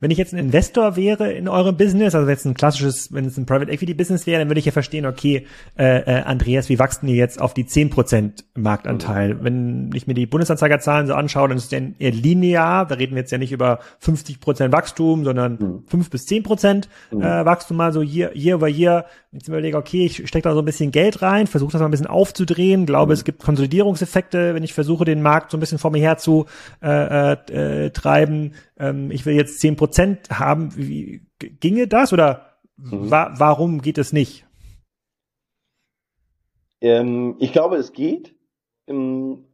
Wenn 0.00 0.12
ich 0.12 0.18
jetzt 0.18 0.32
ein 0.32 0.38
Investor 0.38 0.96
wäre 0.96 1.32
in 1.32 1.48
eurem 1.48 1.76
Business, 1.76 2.14
also 2.14 2.28
es 2.28 2.44
ein 2.44 2.54
klassisches, 2.54 3.12
wenn 3.12 3.24
es 3.24 3.36
ein 3.36 3.46
Private 3.46 3.70
Equity 3.70 3.94
Business 3.94 4.26
wäre, 4.26 4.38
dann 4.38 4.48
würde 4.48 4.60
ich 4.60 4.66
ja 4.66 4.72
verstehen, 4.72 5.06
okay, 5.06 5.46
äh, 5.76 5.98
äh, 5.98 6.22
Andreas, 6.22 6.68
wie 6.68 6.78
wachsen 6.78 7.08
ihr 7.08 7.16
jetzt 7.16 7.40
auf 7.40 7.52
die 7.52 7.64
10% 7.64 8.44
Marktanteil? 8.54 9.34
Mhm. 9.34 9.44
Wenn 9.44 9.90
ich 9.94 10.06
mir 10.06 10.14
die 10.14 10.26
Bundesanzeigerzahlen 10.26 11.08
so 11.08 11.14
anschaue, 11.14 11.48
dann 11.48 11.58
ist 11.58 11.72
es 11.72 11.80
eher 11.98 12.12
linear, 12.12 12.86
da 12.86 12.94
reden 12.94 13.14
wir 13.14 13.22
jetzt 13.22 13.32
ja 13.32 13.38
nicht 13.38 13.50
über 13.50 13.80
50% 14.02 14.70
Wachstum, 14.70 15.24
sondern 15.24 15.52
mhm. 15.52 15.82
5 15.88 16.10
bis 16.10 16.26
10% 16.28 16.84
mhm. 17.10 17.20
äh, 17.20 17.44
Wachstum 17.44 17.76
mal 17.76 17.92
so 17.92 18.00
year, 18.02 18.36
year 18.36 18.56
over 18.56 18.68
year. 18.68 19.04
Wenn 19.30 19.40
ich 19.40 19.48
mir 19.48 19.54
überlege, 19.54 19.76
okay, 19.76 20.06
ich 20.06 20.26
stecke 20.28 20.48
da 20.48 20.54
so 20.54 20.60
ein 20.60 20.64
bisschen 20.64 20.90
Geld 20.90 21.22
rein, 21.22 21.46
versuche 21.46 21.72
das 21.72 21.80
mal 21.80 21.88
ein 21.88 21.90
bisschen 21.90 22.06
aufzudrehen, 22.06 22.86
glaube, 22.86 23.10
mhm. 23.10 23.14
es 23.14 23.24
gibt 23.24 23.42
Konsolidierungseffekte, 23.42 24.54
wenn 24.54 24.62
ich 24.62 24.74
versuche, 24.74 25.04
den 25.04 25.22
Markt 25.22 25.50
so 25.50 25.56
ein 25.56 25.60
bisschen 25.60 25.78
vor 25.78 25.90
mir 25.90 25.98
her 25.98 26.18
zu 26.18 26.46
äh, 26.82 27.32
äh, 27.32 27.86
äh 27.86 27.90
treiben. 27.90 28.52
Ähm, 28.78 29.10
ich 29.10 29.26
will 29.26 29.34
jetzt 29.34 29.60
10 29.60 29.67
Prozent 29.76 30.30
haben. 30.30 30.76
Wie, 30.76 31.26
ginge 31.38 31.88
das 31.88 32.12
oder 32.12 32.58
mhm. 32.76 33.10
wa 33.10 33.34
warum 33.36 33.80
geht 33.80 33.98
es 33.98 34.12
nicht? 34.12 34.46
Ähm, 36.80 37.36
ich 37.38 37.52
glaube, 37.52 37.76
es 37.76 37.92
geht, 37.92 38.34
ähm, 38.86 39.47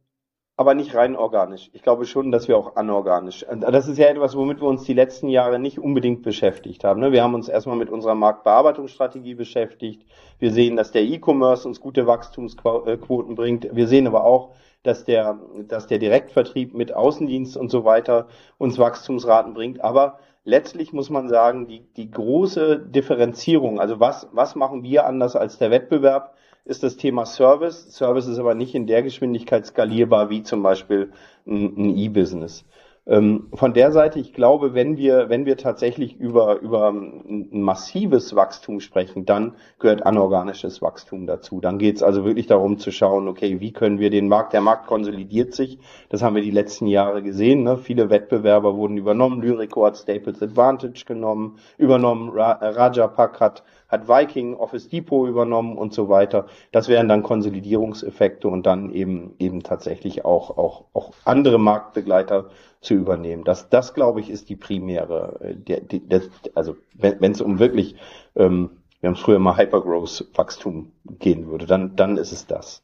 aber 0.57 0.73
nicht 0.73 0.95
rein 0.95 1.15
organisch. 1.15 1.69
Ich 1.73 1.81
glaube 1.81 2.05
schon, 2.05 2.31
dass 2.31 2.47
wir 2.47 2.57
auch 2.57 2.77
anorganisch. 2.77 3.45
Das 3.69 3.87
ist 3.87 3.97
ja 3.97 4.07
etwas, 4.07 4.37
womit 4.37 4.61
wir 4.61 4.67
uns 4.67 4.83
die 4.83 4.93
letzten 4.93 5.27
Jahre 5.27 5.59
nicht 5.59 5.79
unbedingt 5.79 6.23
beschäftigt 6.23 6.83
haben. 6.85 7.01
Ne? 7.01 7.11
Wir 7.11 7.23
haben 7.23 7.33
uns 7.33 7.49
erstmal 7.49 7.75
mit 7.75 7.89
unserer 7.89 8.15
Marktbearbeitungsstrategie 8.15 9.35
beschäftigt. 9.35 10.05
Wir 10.39 10.51
sehen, 10.51 10.77
dass 10.77 10.91
der 10.91 11.03
E-Commerce 11.03 11.67
uns 11.67 11.81
gute 11.81 12.07
Wachstumsquoten 12.07 13.35
bringt. 13.35 13.75
Wir 13.75 13.87
sehen 13.87 14.07
aber 14.07 14.23
auch, 14.23 14.55
dass 14.83 15.03
der, 15.03 15.39
dass 15.67 15.87
der 15.87 15.99
Direktvertrieb 15.99 16.73
mit 16.73 16.93
Außendienst 16.93 17.57
und 17.57 17.69
so 17.69 17.83
weiter 17.83 18.27
uns 18.57 18.79
Wachstumsraten 18.79 19.53
bringt. 19.53 19.83
Aber 19.83 20.19
letztlich 20.45 20.93
muss 20.93 21.09
man 21.09 21.27
sagen, 21.27 21.67
die, 21.67 21.81
die 21.97 22.09
große 22.09 22.79
Differenzierung, 22.79 23.81
also 23.81 23.99
was, 23.99 24.29
was 24.31 24.55
machen 24.55 24.83
wir 24.83 25.05
anders 25.05 25.35
als 25.35 25.57
der 25.57 25.71
Wettbewerb, 25.71 26.33
ist 26.65 26.81
das 26.81 26.97
Thema 26.97 27.25
Service. 27.25 27.91
Service 27.91 28.27
ist 28.27 28.39
aber 28.39 28.55
nicht 28.55 28.75
in 28.75 28.87
der 28.87 29.03
Geschwindigkeit 29.03 29.65
skalierbar 29.65 30.29
wie 30.29 30.43
zum 30.43 30.63
Beispiel 30.63 31.11
ein, 31.45 31.95
E-Business. 31.95 32.65
Ähm, 33.07 33.49
von 33.53 33.75
der 33.75 33.91
Seite, 33.91 34.19
ich 34.19 34.33
glaube, 34.33 34.73
wenn 34.73 34.97
wir, 34.97 35.29
wenn 35.29 35.45
wir 35.45 35.57
tatsächlich 35.57 36.19
über, 36.19 36.59
über 36.61 36.89
ein 36.89 37.61
massives 37.61 38.35
Wachstum 38.35 38.79
sprechen, 38.79 39.27
dann 39.27 39.53
gehört 39.77 40.03
anorganisches 40.03 40.81
Wachstum 40.81 41.27
dazu. 41.27 41.61
Dann 41.61 41.77
geht 41.77 41.97
es 41.97 42.03
also 42.03 42.25
wirklich 42.25 42.47
darum 42.47 42.79
zu 42.79 42.91
schauen, 42.91 43.27
okay, 43.27 43.59
wie 43.59 43.71
können 43.71 43.99
wir 43.99 44.09
den 44.09 44.27
Markt, 44.27 44.53
der 44.53 44.61
Markt 44.61 44.87
konsolidiert 44.87 45.53
sich, 45.53 45.77
das 46.09 46.23
haben 46.23 46.35
wir 46.35 46.41
die 46.41 46.49
letzten 46.49 46.87
Jahre 46.87 47.21
gesehen, 47.21 47.61
ne? 47.61 47.77
viele 47.77 48.09
Wettbewerber 48.09 48.75
wurden 48.75 48.97
übernommen, 48.97 49.39
Lyrico 49.39 49.85
hat 49.85 49.97
Staples 49.97 50.41
Advantage 50.41 51.05
genommen, 51.05 51.59
übernommen, 51.77 52.31
Ra 52.31 52.53
Raja 52.53 53.05
Pak 53.05 53.39
hat 53.39 53.63
hat 53.95 54.07
Viking 54.07 54.55
Office 54.55 54.89
Depot 54.89 55.27
übernommen 55.27 55.77
und 55.77 55.93
so 55.93 56.09
weiter. 56.09 56.47
Das 56.71 56.87
wären 56.87 57.07
dann 57.07 57.23
Konsolidierungseffekte 57.23 58.47
und 58.47 58.65
dann 58.65 58.91
eben 58.91 59.35
eben 59.39 59.63
tatsächlich 59.63 60.25
auch 60.25 60.57
auch 60.57 60.85
auch 60.93 61.13
andere 61.23 61.57
Marktbegleiter 61.57 62.49
zu 62.81 62.93
übernehmen. 62.93 63.43
Das 63.43 63.69
das 63.69 63.93
glaube 63.93 64.19
ich 64.19 64.29
ist 64.29 64.49
die 64.49 64.55
primäre, 64.55 65.39
äh, 65.41 65.55
der, 65.55 65.81
das, 65.81 66.29
also 66.53 66.75
wenn 66.93 67.31
es 67.31 67.41
um 67.41 67.59
wirklich 67.59 67.95
ähm, 68.35 68.71
wir 68.99 69.09
haben 69.09 69.15
früher 69.15 69.39
mal 69.39 69.57
Hypergrowth 69.57 70.25
Wachstum 70.35 70.91
gehen 71.19 71.47
würde, 71.47 71.65
dann 71.65 71.95
dann 71.95 72.17
ist 72.17 72.31
es 72.31 72.47
das. 72.47 72.83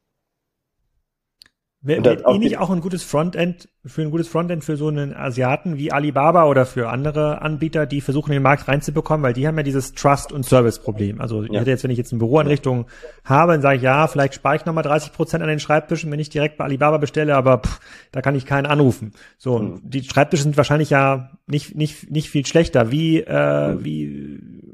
Wäre 1.82 2.04
wär 2.04 2.28
eh 2.28 2.38
nicht 2.38 2.58
auch 2.60 2.70
ein 2.70 2.82
gutes 2.82 3.04
Frontend 3.04 3.68
für 3.84 4.04
ein 4.04 4.12
gutes 4.12 4.28
Frontend 4.28 4.64
für 4.64 4.78
so 4.78 4.90
einen 4.90 5.16
Asiaten 5.16 5.78
wie 5.78 5.92
Alibaba 5.92 6.46
oder 6.46 6.68
für 6.68 6.90
andere 6.90 7.42
Anbieter, 7.42 7.88
die 7.88 8.00
versuchen, 8.00 8.30
in 8.30 8.36
den 8.36 8.44
Markt 8.44 8.68
reinzubekommen, 8.68 9.24
weil 9.24 9.34
die 9.34 9.48
haben 9.48 9.58
ja 9.58 9.64
dieses 9.64 9.94
Trust- 9.94 10.32
und 10.32 10.46
Service-Problem. 10.46 11.20
Also 11.20 11.44
ich 11.44 11.52
hätte 11.52 11.72
jetzt, 11.72 11.84
wenn 11.84 11.90
ich 11.90 11.98
jetzt 11.98 12.12
eine 12.12 12.20
Büroeinrichtung 12.20 12.86
habe, 13.24 13.54
dann 13.54 13.64
sage 13.64 13.78
ich, 13.78 13.82
ja, 13.82 14.06
vielleicht 14.08 14.36
spare 14.36 14.58
ich 14.58 14.66
nochmal 14.66 14.84
30 14.84 15.14
Prozent 15.14 15.42
an 15.42 15.50
den 15.50 15.60
Schreibtischen, 15.60 16.12
wenn 16.12 16.20
ich 16.20 16.30
direkt 16.30 16.58
bei 16.58 16.66
Alibaba 16.66 16.98
bestelle, 17.00 17.36
aber 17.36 17.58
pff, 17.58 17.80
da 18.12 18.22
kann 18.22 18.36
ich 18.36 18.46
keinen 18.46 18.68
anrufen. 18.68 19.14
So, 19.40 19.58
mhm. 19.58 19.82
die 19.84 20.04
Schreibtische 20.04 20.44
sind 20.44 20.58
wahrscheinlich 20.58 20.92
ja 20.92 21.32
nicht, 21.48 21.76
nicht, 21.76 22.12
nicht 22.12 22.30
viel 22.30 22.46
schlechter. 22.46 22.92
Wie, 22.92 23.22
äh, 23.22 23.74
mhm. 23.74 23.84
wie 23.84 24.71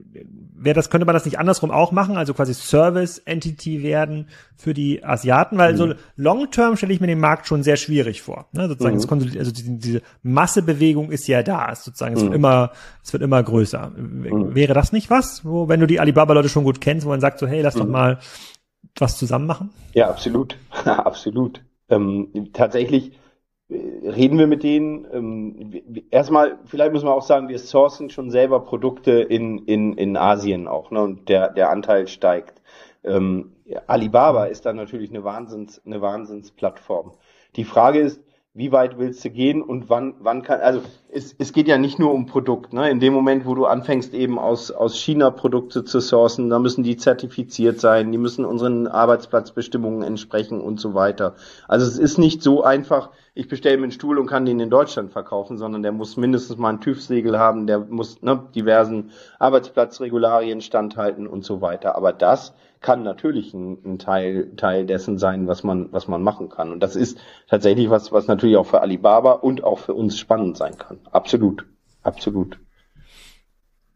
wäre 0.59 0.73
das, 0.73 0.89
könnte 0.89 1.05
man 1.05 1.13
das 1.13 1.25
nicht 1.25 1.39
andersrum 1.39 1.71
auch 1.71 1.91
machen, 1.91 2.17
also 2.17 2.33
quasi 2.33 2.53
Service 2.53 3.19
Entity 3.19 3.83
werden 3.83 4.27
für 4.55 4.73
die 4.73 5.03
Asiaten, 5.03 5.57
weil 5.57 5.73
mhm. 5.73 5.77
so 5.77 5.93
long 6.15 6.51
term 6.51 6.75
stelle 6.77 6.93
ich 6.93 6.99
mir 6.99 7.07
den 7.07 7.19
Markt 7.19 7.47
schon 7.47 7.63
sehr 7.63 7.77
schwierig 7.77 8.21
vor. 8.21 8.47
Ne? 8.51 8.67
Sozusagen, 8.67 8.97
mhm. 8.97 9.37
also 9.37 9.51
die, 9.51 9.79
diese 9.79 10.01
Massebewegung 10.23 11.11
ist 11.11 11.27
ja 11.27 11.43
da, 11.43 11.73
sozusagen, 11.75 12.15
es 12.15 12.21
mhm. 12.21 12.25
wird 12.25 12.35
immer, 12.35 12.71
es 13.03 13.13
wird 13.13 13.23
immer 13.23 13.41
größer. 13.41 13.91
Mhm. 13.95 14.55
Wäre 14.55 14.73
das 14.73 14.91
nicht 14.91 15.09
was, 15.09 15.45
wo, 15.45 15.67
wenn 15.69 15.79
du 15.79 15.87
die 15.87 15.99
Alibaba-Leute 15.99 16.49
schon 16.49 16.63
gut 16.63 16.81
kennst, 16.81 17.05
wo 17.05 17.09
man 17.09 17.21
sagt 17.21 17.39
so, 17.39 17.47
hey, 17.47 17.61
lass 17.61 17.75
doch 17.75 17.85
mhm. 17.85 17.91
mal 17.91 18.19
was 18.97 19.17
zusammen 19.17 19.45
machen? 19.45 19.69
Ja, 19.93 20.09
absolut, 20.09 20.57
absolut. 20.85 21.61
Ähm, 21.89 22.49
tatsächlich 22.53 23.13
reden 23.69 24.39
wir 24.39 24.47
mit 24.47 24.63
denen. 24.63 25.07
Ähm, 25.11 26.05
erstmal, 26.11 26.59
vielleicht 26.65 26.93
müssen 26.93 27.07
wir 27.07 27.13
auch 27.13 27.23
sagen, 27.23 27.49
wir 27.49 27.59
sourcen 27.59 28.09
schon 28.09 28.31
selber 28.31 28.61
Produkte 28.61 29.11
in, 29.11 29.59
in, 29.59 29.93
in 29.93 30.17
Asien 30.17 30.67
auch, 30.67 30.91
ne? 30.91 31.01
Und 31.01 31.29
der, 31.29 31.49
der 31.49 31.69
Anteil 31.69 32.07
steigt. 32.07 32.61
Ähm, 33.03 33.53
Alibaba 33.87 34.45
ist 34.45 34.65
dann 34.65 34.77
natürlich 34.77 35.09
eine 35.09 35.23
Wahnsinns, 35.23 35.81
eine 35.85 36.01
Wahnsinnsplattform. 36.01 37.13
Die 37.55 37.65
Frage 37.65 37.99
ist, 37.99 38.21
wie 38.53 38.71
weit 38.71 38.97
willst 38.97 39.23
du 39.23 39.29
gehen 39.29 39.61
und 39.61 39.87
wann, 39.87 40.15
wann 40.19 40.41
kann, 40.41 40.61
also 40.61 40.81
es, 41.11 41.35
es 41.37 41.53
geht 41.53 41.67
ja 41.67 41.77
nicht 41.77 41.99
nur 41.99 42.11
um 42.11 42.25
Produkt, 42.25 42.73
ne? 42.73 42.89
In 42.89 42.99
dem 42.99 43.13
Moment, 43.13 43.45
wo 43.45 43.53
du 43.53 43.65
anfängst, 43.65 44.15
eben 44.15 44.39
aus, 44.39 44.71
aus 44.71 44.95
China 44.95 45.29
Produkte 45.29 45.83
zu 45.83 45.99
sourcen, 45.99 46.49
da 46.49 46.57
müssen 46.57 46.83
die 46.83 46.97
zertifiziert 46.97 47.79
sein, 47.79 48.11
die 48.11 48.17
müssen 48.17 48.45
unseren 48.45 48.87
Arbeitsplatzbestimmungen 48.87 50.01
entsprechen 50.01 50.59
und 50.59 50.79
so 50.79 50.95
weiter. 50.95 51.35
Also 51.67 51.85
es 51.85 51.99
ist 51.99 52.17
nicht 52.17 52.41
so 52.41 52.63
einfach, 52.63 53.11
ich 53.37 53.47
bestelle 53.47 53.77
mir 53.77 53.83
einen 53.83 53.91
Stuhl 53.91 54.17
und 54.17 54.25
kann 54.25 54.45
den 54.45 54.59
in 54.59 54.71
Deutschland 54.71 55.11
verkaufen, 55.11 55.57
sondern 55.57 55.83
der 55.83 55.91
muss 55.91 56.17
mindestens 56.17 56.57
mal 56.57 56.69
ein 56.69 56.81
TÜV-Segel 56.81 57.37
haben, 57.37 57.67
der 57.67 57.79
muss 57.79 58.21
ne, 58.23 58.47
diversen 58.55 59.11
Arbeitsplatzregularien 59.37 60.59
standhalten 60.61 61.27
und 61.27 61.45
so 61.45 61.61
weiter. 61.61 61.95
Aber 61.95 62.13
das 62.13 62.55
kann 62.81 63.03
natürlich 63.03 63.53
ein, 63.53 63.77
ein, 63.85 63.99
Teil, 63.99 64.55
Teil 64.55 64.87
dessen 64.87 65.19
sein, 65.19 65.47
was 65.47 65.63
man, 65.63 65.91
was 65.91 66.07
man 66.07 66.23
machen 66.23 66.49
kann. 66.49 66.71
Und 66.71 66.81
das 66.81 66.95
ist 66.95 67.19
tatsächlich 67.47 67.91
was, 67.91 68.11
was 68.11 68.27
natürlich 68.27 68.57
auch 68.57 68.65
für 68.65 68.81
Alibaba 68.81 69.33
und 69.33 69.63
auch 69.63 69.79
für 69.79 69.93
uns 69.93 70.17
spannend 70.17 70.57
sein 70.57 70.77
kann. 70.77 70.99
Absolut. 71.11 71.65
Absolut. 72.01 72.59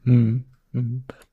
Mhm. 0.04 0.46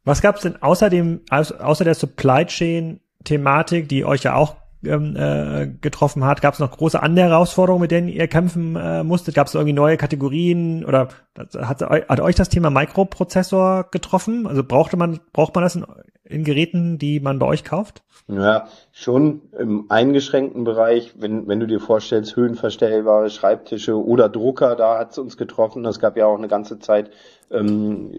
Was 0.04 0.22
gab 0.22 0.36
es 0.36 0.42
denn 0.42 0.62
außer 0.62 0.88
dem, 0.88 1.20
außer 1.30 1.84
der 1.84 1.94
Supply 1.94 2.46
Chain 2.46 3.00
Thematik, 3.24 3.88
die 3.88 4.04
euch 4.04 4.22
ja 4.22 4.34
auch 4.34 4.56
ähm, 4.84 5.16
äh, 5.16 5.66
getroffen 5.80 6.24
hat? 6.24 6.42
Gab 6.42 6.54
es 6.54 6.60
noch 6.60 6.76
große 6.76 7.02
andere 7.02 7.28
Herausforderungen, 7.28 7.82
mit 7.82 7.90
denen 7.90 8.08
ihr 8.08 8.28
kämpfen 8.28 8.76
äh, 8.76 9.02
musstet? 9.02 9.34
Gab 9.34 9.46
es 9.46 9.54
irgendwie 9.54 9.72
neue 9.72 9.96
Kategorien 9.96 10.84
oder 10.84 11.08
hat, 11.36 11.82
hat 11.82 12.20
euch 12.20 12.34
das 12.34 12.48
Thema 12.48 12.70
Mikroprozessor 12.70 13.86
getroffen? 13.90 14.46
Also 14.46 14.62
brauchte 14.64 14.96
man 14.96 15.20
braucht 15.32 15.54
man 15.54 15.64
das 15.64 15.76
in, 15.76 15.86
in 16.24 16.44
Geräten, 16.44 16.98
die 16.98 17.20
man 17.20 17.38
bei 17.38 17.46
euch 17.46 17.64
kauft? 17.64 18.02
Ja, 18.30 18.68
schon 18.92 19.40
im 19.58 19.86
eingeschränkten 19.90 20.64
Bereich, 20.64 21.14
wenn, 21.18 21.48
wenn 21.48 21.60
du 21.60 21.66
dir 21.66 21.80
vorstellst, 21.80 22.36
höhenverstellbare 22.36 23.30
Schreibtische 23.30 23.96
oder 23.96 24.28
Drucker, 24.28 24.76
da 24.76 24.98
hat 24.98 25.12
es 25.12 25.18
uns 25.18 25.38
getroffen. 25.38 25.86
Es 25.86 25.98
gab 25.98 26.16
ja 26.18 26.26
auch 26.26 26.36
eine 26.36 26.48
ganze 26.48 26.78
Zeit 26.78 27.10
ähm, 27.50 28.12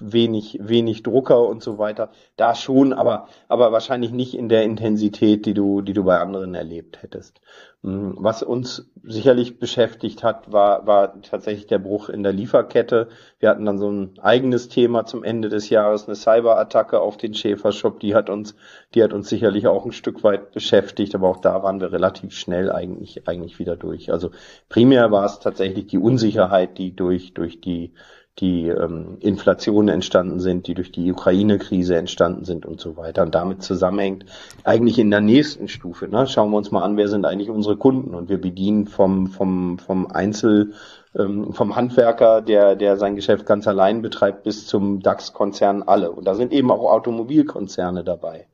wenig, 0.00 0.58
wenig 0.62 1.02
Drucker 1.02 1.46
und 1.46 1.62
so 1.62 1.78
weiter. 1.78 2.10
Da 2.36 2.54
schon, 2.54 2.92
aber, 2.92 3.28
aber 3.48 3.72
wahrscheinlich 3.72 4.12
nicht 4.12 4.34
in 4.34 4.48
der 4.48 4.62
Intensität, 4.64 5.46
die 5.46 5.54
du, 5.54 5.82
die 5.82 5.92
du 5.92 6.04
bei 6.04 6.18
anderen 6.18 6.54
erlebt 6.54 7.02
hättest. 7.02 7.40
Mm, 7.82 8.12
was 8.16 8.42
uns 8.42 8.90
sicherlich 9.02 9.58
beschäftigt 9.58 10.22
hat, 10.22 10.52
war, 10.52 10.86
war 10.86 11.22
tatsächlich 11.22 11.66
der 11.66 11.78
Bruch 11.78 12.10
in 12.10 12.22
der 12.22 12.32
Lieferkette. 12.32 13.08
Wir 13.38 13.48
hatten 13.48 13.64
dann 13.64 13.78
so 13.78 13.90
ein 13.90 14.18
eigenes 14.20 14.68
Thema 14.68 15.06
zum 15.06 15.24
Ende 15.24 15.48
des 15.48 15.70
Jahres, 15.70 16.06
eine 16.06 16.14
Cyberattacke 16.14 17.00
auf 17.00 17.16
den 17.16 17.34
Schäfershop. 17.34 18.00
Die 18.00 18.14
hat 18.14 18.28
uns, 18.28 18.54
die 18.94 19.02
hat 19.02 19.12
uns 19.14 19.28
sicherlich 19.28 19.66
auch 19.66 19.86
ein 19.86 19.92
Stück 19.92 20.22
weit 20.24 20.52
beschäftigt, 20.52 21.14
aber 21.14 21.28
auch 21.28 21.40
da 21.40 21.62
waren 21.62 21.80
wir 21.80 21.92
relativ 21.92 22.34
schnell 22.34 22.70
eigentlich, 22.70 23.26
eigentlich 23.26 23.58
wieder 23.58 23.76
durch. 23.76 24.12
Also 24.12 24.30
primär 24.68 25.10
war 25.10 25.24
es 25.24 25.40
tatsächlich 25.40 25.86
die 25.86 25.98
Unsicherheit, 25.98 26.76
die 26.76 26.94
durch, 26.94 27.32
durch 27.32 27.60
die 27.60 27.94
die 28.40 28.68
ähm, 28.68 29.18
Inflation 29.20 29.88
entstanden 29.88 30.40
sind, 30.40 30.66
die 30.66 30.74
durch 30.74 30.90
die 30.90 31.12
Ukraine-Krise 31.12 31.96
entstanden 31.96 32.44
sind 32.44 32.66
und 32.66 32.80
so 32.80 32.96
weiter 32.96 33.22
und 33.22 33.34
damit 33.34 33.62
zusammenhängt, 33.62 34.24
eigentlich 34.64 34.98
in 34.98 35.10
der 35.10 35.20
nächsten 35.20 35.68
Stufe. 35.68 36.08
Ne? 36.08 36.26
Schauen 36.26 36.50
wir 36.50 36.56
uns 36.56 36.70
mal 36.70 36.82
an, 36.82 36.96
wer 36.96 37.08
sind 37.08 37.24
eigentlich 37.24 37.50
unsere 37.50 37.76
Kunden 37.76 38.14
und 38.14 38.28
wir 38.28 38.40
bedienen 38.40 38.86
vom, 38.86 39.28
vom, 39.28 39.78
vom 39.78 40.06
Einzel, 40.06 40.72
ähm, 41.18 41.52
vom 41.52 41.76
Handwerker, 41.76 42.40
der, 42.40 42.76
der 42.76 42.96
sein 42.96 43.16
Geschäft 43.16 43.46
ganz 43.46 43.66
allein 43.68 44.02
betreibt, 44.02 44.44
bis 44.44 44.66
zum 44.66 45.00
DAX-Konzern 45.00 45.82
alle. 45.82 46.10
Und 46.10 46.24
da 46.26 46.34
sind 46.34 46.52
eben 46.52 46.70
auch 46.70 46.90
Automobilkonzerne 46.90 48.04
dabei. 48.04 48.46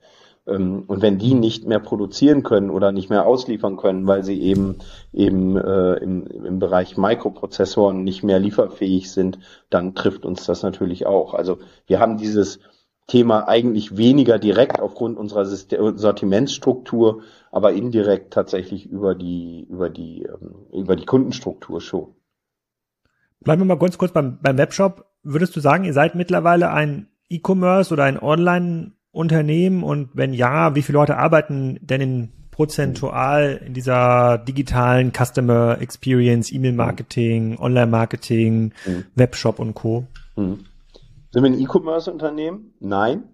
Ähm, 0.47 0.85
und 0.87 1.03
wenn 1.03 1.19
die 1.19 1.35
nicht 1.35 1.67
mehr 1.67 1.81
produzieren 1.81 2.43
können 2.43 2.71
oder 2.71 2.93
nicht 2.93 3.11
mehr 3.11 3.27
ausliefern 3.27 3.77
können, 3.77 4.07
weil 4.07 4.25
sie 4.25 4.41
eben 4.41 4.77
eben 5.13 5.57
äh, 5.57 5.95
im, 5.95 6.27
im 6.27 6.59
Bereich 6.59 6.97
Mikroprozessoren 6.97 8.05
nicht 8.05 8.23
mehr 8.23 8.39
lieferfähig 8.39 9.11
sind, 9.11 9.39
dann 9.71 9.95
trifft 9.95 10.25
uns 10.25 10.45
das 10.47 10.63
natürlich 10.63 11.07
auch. 11.07 11.35
Also 11.35 11.59
wir 11.87 12.01
haben 12.01 12.17
dieses 12.17 12.61
Thema 13.07 13.47
eigentlich 13.47 13.97
weniger 13.97 14.39
direkt 14.39 14.81
aufgrund 14.81 15.17
unserer 15.17 15.45
Sortimentsstruktur, 15.45 17.23
aber 17.53 17.73
indirekt 17.73 18.33
tatsächlich 18.33 18.87
über 18.87 19.15
die 19.15 19.67
über 19.69 19.91
die 19.91 20.23
ähm, 20.23 20.67
über 20.73 20.97
die 20.97 21.07
Kundenstruktur 21.07 21.81
schon. 21.81 22.15
Bleiben 23.41 23.63
wir 23.63 23.67
mal 23.67 23.79
ganz 23.79 23.99
kurz 23.99 24.13
beim, 24.13 24.39
beim 24.43 24.59
Webshop. 24.59 25.07
Würdest 25.23 25.55
du 25.55 25.61
sagen, 25.61 25.85
ihr 25.85 25.93
seid 25.93 26.15
mittlerweile 26.15 26.71
ein 26.71 27.09
E-Commerce 27.29 27.93
oder 27.93 28.05
ein 28.05 28.21
Online 28.21 28.96
Unternehmen 29.17 29.83
und 29.83 30.11
wenn 30.13 30.35
ja, 30.35 30.75
wie 30.75 30.83
viele 30.83 30.99
Leute 30.99 31.17
arbeiten 31.17 31.79
denn 31.81 32.01
in 32.01 32.33
prozentual 32.51 33.61
in 33.67 33.75
dieser 33.75 34.39
digitalen 34.39 35.13
Customer 35.13 35.79
Experience, 35.81 36.51
E-Mail-Marketing, 36.53 37.59
Online-Marketing, 37.59 38.73
mhm. 38.87 39.05
Webshop 39.15 39.59
und 39.59 39.75
Co. 39.75 40.07
Mhm. 40.37 40.65
Sind 41.31 41.43
wir 41.43 41.51
ein 41.51 41.61
E-Commerce-Unternehmen? 41.61 42.75
Nein, 42.81 43.25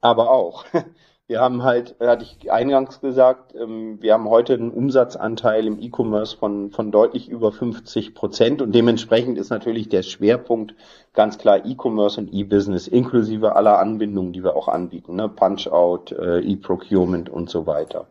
aber 0.00 0.30
auch. 0.30 0.64
Wir 1.30 1.40
haben 1.40 1.62
halt, 1.62 1.94
hatte 2.00 2.24
ich 2.24 2.50
eingangs 2.50 3.00
gesagt, 3.00 3.54
ähm, 3.54 3.98
wir 4.02 4.14
haben 4.14 4.28
heute 4.28 4.54
einen 4.54 4.72
Umsatzanteil 4.72 5.64
im 5.64 5.80
E-Commerce 5.80 6.36
von, 6.36 6.72
von 6.72 6.90
deutlich 6.90 7.28
über 7.28 7.52
50 7.52 8.16
Prozent 8.16 8.60
und 8.60 8.74
dementsprechend 8.74 9.38
ist 9.38 9.50
natürlich 9.50 9.88
der 9.88 10.02
Schwerpunkt 10.02 10.74
ganz 11.14 11.38
klar 11.38 11.64
E-Commerce 11.64 12.20
und 12.20 12.34
E-Business 12.34 12.88
inklusive 12.88 13.54
aller 13.54 13.78
Anbindungen, 13.78 14.32
die 14.32 14.42
wir 14.42 14.56
auch 14.56 14.66
anbieten, 14.66 15.14
ne? 15.14 15.28
Punch-out, 15.28 16.10
äh, 16.10 16.40
E-Procurement 16.40 17.30
und 17.30 17.48
so 17.48 17.64
weiter. 17.64 18.08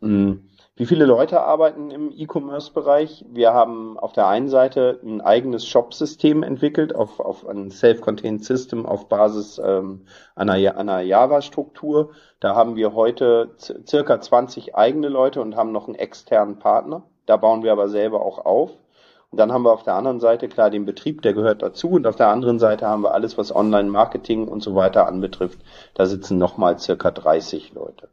Mhm. 0.00 0.47
Wie 0.78 0.86
viele 0.86 1.06
Leute 1.06 1.40
arbeiten 1.40 1.90
im 1.90 2.12
E-Commerce-Bereich? 2.16 3.24
Wir 3.28 3.52
haben 3.52 3.98
auf 3.98 4.12
der 4.12 4.28
einen 4.28 4.48
Seite 4.48 5.00
ein 5.02 5.20
eigenes 5.20 5.66
Shop-System 5.66 6.44
entwickelt, 6.44 6.94
auf, 6.94 7.18
auf 7.18 7.48
ein 7.48 7.72
Self-Contained 7.72 8.44
System 8.44 8.86
auf 8.86 9.08
Basis 9.08 9.58
ähm, 9.58 10.06
einer, 10.36 10.52
einer 10.52 11.00
Java-Struktur. 11.00 12.10
Da 12.38 12.54
haben 12.54 12.76
wir 12.76 12.94
heute 12.94 13.56
circa 13.88 14.20
20 14.20 14.76
eigene 14.76 15.08
Leute 15.08 15.40
und 15.40 15.56
haben 15.56 15.72
noch 15.72 15.88
einen 15.88 15.96
externen 15.96 16.60
Partner. 16.60 17.02
Da 17.26 17.36
bauen 17.36 17.64
wir 17.64 17.72
aber 17.72 17.88
selber 17.88 18.24
auch 18.24 18.46
auf. 18.46 18.70
Und 19.32 19.40
dann 19.40 19.50
haben 19.50 19.64
wir 19.64 19.72
auf 19.72 19.82
der 19.82 19.94
anderen 19.94 20.20
Seite 20.20 20.46
klar 20.46 20.70
den 20.70 20.84
Betrieb, 20.84 21.22
der 21.22 21.34
gehört 21.34 21.60
dazu. 21.60 21.88
Und 21.88 22.06
auf 22.06 22.14
der 22.14 22.28
anderen 22.28 22.60
Seite 22.60 22.86
haben 22.86 23.02
wir 23.02 23.14
alles, 23.14 23.36
was 23.36 23.52
Online-Marketing 23.52 24.46
und 24.46 24.62
so 24.62 24.76
weiter 24.76 25.08
anbetrifft. 25.08 25.58
Da 25.94 26.06
sitzen 26.06 26.38
nochmal 26.38 26.78
circa 26.78 27.10
30 27.10 27.72
Leute. 27.74 28.08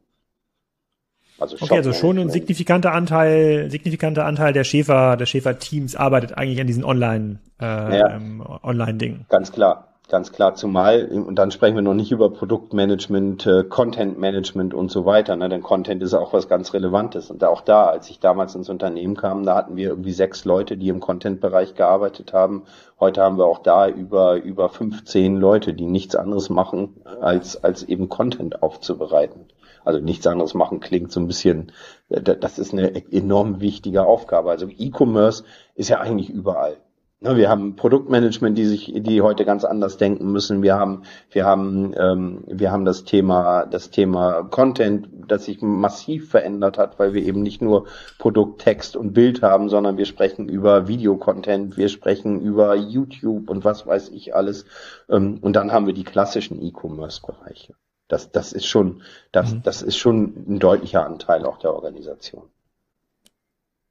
Also 1.38 1.56
okay, 1.60 1.76
also 1.76 1.92
schon 1.92 2.18
ein 2.18 2.30
signifikanter 2.30 2.92
Anteil, 2.92 3.70
signifikanter 3.70 4.24
Anteil 4.24 4.54
der 4.54 4.64
Schäfer, 4.64 5.16
der 5.16 5.26
Schäfer-Teams 5.26 5.94
arbeitet 5.94 6.36
eigentlich 6.36 6.60
an 6.60 6.66
diesen 6.66 6.84
Online, 6.84 7.40
äh, 7.60 7.98
ja, 7.98 8.16
ähm, 8.16 8.42
Online-Dingen. 8.62 9.26
Ganz 9.28 9.52
klar, 9.52 9.88
ganz 10.08 10.32
klar. 10.32 10.54
Zumal, 10.54 11.04
und 11.04 11.34
dann 11.34 11.50
sprechen 11.50 11.74
wir 11.74 11.82
noch 11.82 11.92
nicht 11.92 12.10
über 12.10 12.30
Produktmanagement, 12.30 13.46
äh, 13.46 13.64
Content-Management 13.64 14.72
und 14.72 14.90
so 14.90 15.04
weiter, 15.04 15.36
ne? 15.36 15.50
denn 15.50 15.62
Content 15.62 16.02
ist 16.02 16.14
auch 16.14 16.32
was 16.32 16.48
ganz 16.48 16.72
Relevantes. 16.72 17.30
Und 17.30 17.44
auch 17.44 17.60
da, 17.60 17.84
als 17.84 18.08
ich 18.08 18.18
damals 18.18 18.54
ins 18.54 18.70
Unternehmen 18.70 19.14
kam, 19.14 19.44
da 19.44 19.56
hatten 19.56 19.76
wir 19.76 19.90
irgendwie 19.90 20.12
sechs 20.12 20.46
Leute, 20.46 20.78
die 20.78 20.88
im 20.88 21.00
Content-Bereich 21.00 21.74
gearbeitet 21.74 22.32
haben. 22.32 22.62
Heute 22.98 23.20
haben 23.20 23.36
wir 23.36 23.44
auch 23.44 23.58
da 23.58 23.88
über, 23.88 24.36
über 24.36 24.70
15 24.70 25.36
Leute, 25.36 25.74
die 25.74 25.84
nichts 25.84 26.16
anderes 26.16 26.48
machen, 26.48 26.94
als, 27.20 27.62
als 27.62 27.82
eben 27.82 28.08
Content 28.08 28.62
aufzubereiten. 28.62 29.44
Also 29.86 30.00
nichts 30.00 30.26
anderes 30.26 30.54
machen 30.54 30.80
klingt 30.80 31.12
so 31.12 31.20
ein 31.20 31.28
bisschen, 31.28 31.72
äh, 32.08 32.20
das 32.20 32.58
ist 32.58 32.72
eine 32.72 32.94
enorm 33.12 33.60
wichtige 33.60 34.04
Aufgabe. 34.04 34.50
Also 34.50 34.68
E-Commerce 34.68 35.44
ist 35.74 35.88
ja 35.88 36.00
eigentlich 36.00 36.28
überall. 36.28 36.78
Ne, 37.20 37.34
wir 37.36 37.48
haben 37.48 37.76
Produktmanagement, 37.76 38.58
die 38.58 38.66
sich, 38.66 38.92
die 38.94 39.22
heute 39.22 39.46
ganz 39.46 39.64
anders 39.64 39.96
denken 39.96 40.32
müssen. 40.32 40.62
Wir 40.62 40.74
haben, 40.74 41.04
wir 41.30 41.46
haben, 41.46 41.94
ähm, 41.96 42.44
wir 42.46 42.70
haben 42.70 42.84
das 42.84 43.04
Thema, 43.04 43.64
das 43.64 43.90
Thema 43.90 44.42
Content, 44.42 45.08
das 45.26 45.46
sich 45.46 45.62
massiv 45.62 46.28
verändert 46.30 46.76
hat, 46.76 46.98
weil 46.98 47.14
wir 47.14 47.22
eben 47.22 47.42
nicht 47.42 47.62
nur 47.62 47.86
Produkt, 48.18 48.60
Text 48.60 48.96
und 48.96 49.14
Bild 49.14 49.40
haben, 49.40 49.70
sondern 49.70 49.96
wir 49.96 50.04
sprechen 50.04 50.48
über 50.48 50.88
Videocontent, 50.88 51.78
wir 51.78 51.88
sprechen 51.88 52.40
über 52.40 52.74
YouTube 52.74 53.48
und 53.48 53.64
was 53.64 53.86
weiß 53.86 54.10
ich 54.10 54.34
alles. 54.34 54.66
Ähm, 55.08 55.38
und 55.40 55.54
dann 55.56 55.72
haben 55.72 55.86
wir 55.86 55.94
die 55.94 56.04
klassischen 56.04 56.60
E-Commerce-Bereiche. 56.60 57.76
Das, 58.08 58.30
das 58.30 58.52
ist 58.52 58.66
schon, 58.66 59.02
das, 59.32 59.52
mhm. 59.52 59.62
das 59.62 59.82
ist 59.82 59.96
schon 59.96 60.34
ein 60.48 60.58
deutlicher 60.58 61.04
Anteil 61.04 61.44
auch 61.44 61.58
der 61.58 61.74
Organisation. 61.74 62.44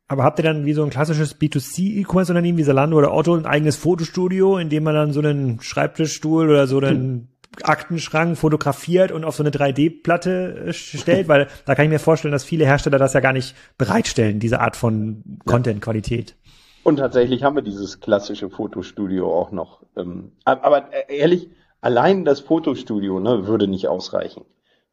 Aber 0.08 0.24
habt 0.24 0.40
ihr 0.40 0.44
dann 0.44 0.66
wie 0.66 0.74
so 0.74 0.84
ein 0.84 0.92
klassisches 0.92 1.40
B2C-E-Commerce-Unternehmen 1.40 2.58
wie 2.60 2.64
Salando 2.64 2.98
oder 2.98 3.14
Otto 3.14 3.36
ein 3.36 3.48
eigenes 3.48 3.76
Fotostudio, 3.76 4.58
in 4.58 4.70
dem 4.70 4.84
man 4.84 4.94
dann 4.94 5.14
so 5.14 5.20
einen 5.20 5.60
Schreibtischstuhl 5.62 6.50
oder 6.50 6.68
so 6.68 6.80
einen. 6.80 7.30
Aktenschrank 7.64 8.38
fotografiert 8.38 9.14
und 9.14 9.24
auf 9.24 9.36
so 9.36 9.44
eine 9.44 9.50
3D-Platte 9.50 10.66
äh, 10.68 10.74
stellt? 10.74 11.28
Weil 11.30 11.48
da 11.66 11.76
kann 11.76 11.86
ich 11.86 11.92
mir 11.92 12.00
vorstellen, 12.00 12.34
dass 12.34 12.44
viele 12.44 12.66
Hersteller 12.66 12.98
das 12.98 13.14
ja 13.14 13.22
gar 13.22 13.34
nicht 13.34 13.56
bereitstellen, 13.78 14.40
diese 14.40 14.60
Art 14.60 14.76
von 14.76 15.40
Content-Qualität. 15.46 16.36
Und 16.84 16.98
tatsächlich 16.98 17.44
haben 17.44 17.56
wir 17.56 17.64
dieses 17.64 18.00
klassische 18.00 18.50
Fotostudio 18.50 19.34
auch 19.34 19.52
noch. 19.52 19.82
Ähm, 19.98 20.34
aber 20.44 20.94
äh, 20.94 21.18
ehrlich, 21.18 21.50
allein 21.86 22.26
das 22.26 22.40
Fotostudio 22.40 23.20
ne, 23.20 23.46
würde 23.46 23.68
nicht 23.68 23.88
ausreichen. 23.88 24.44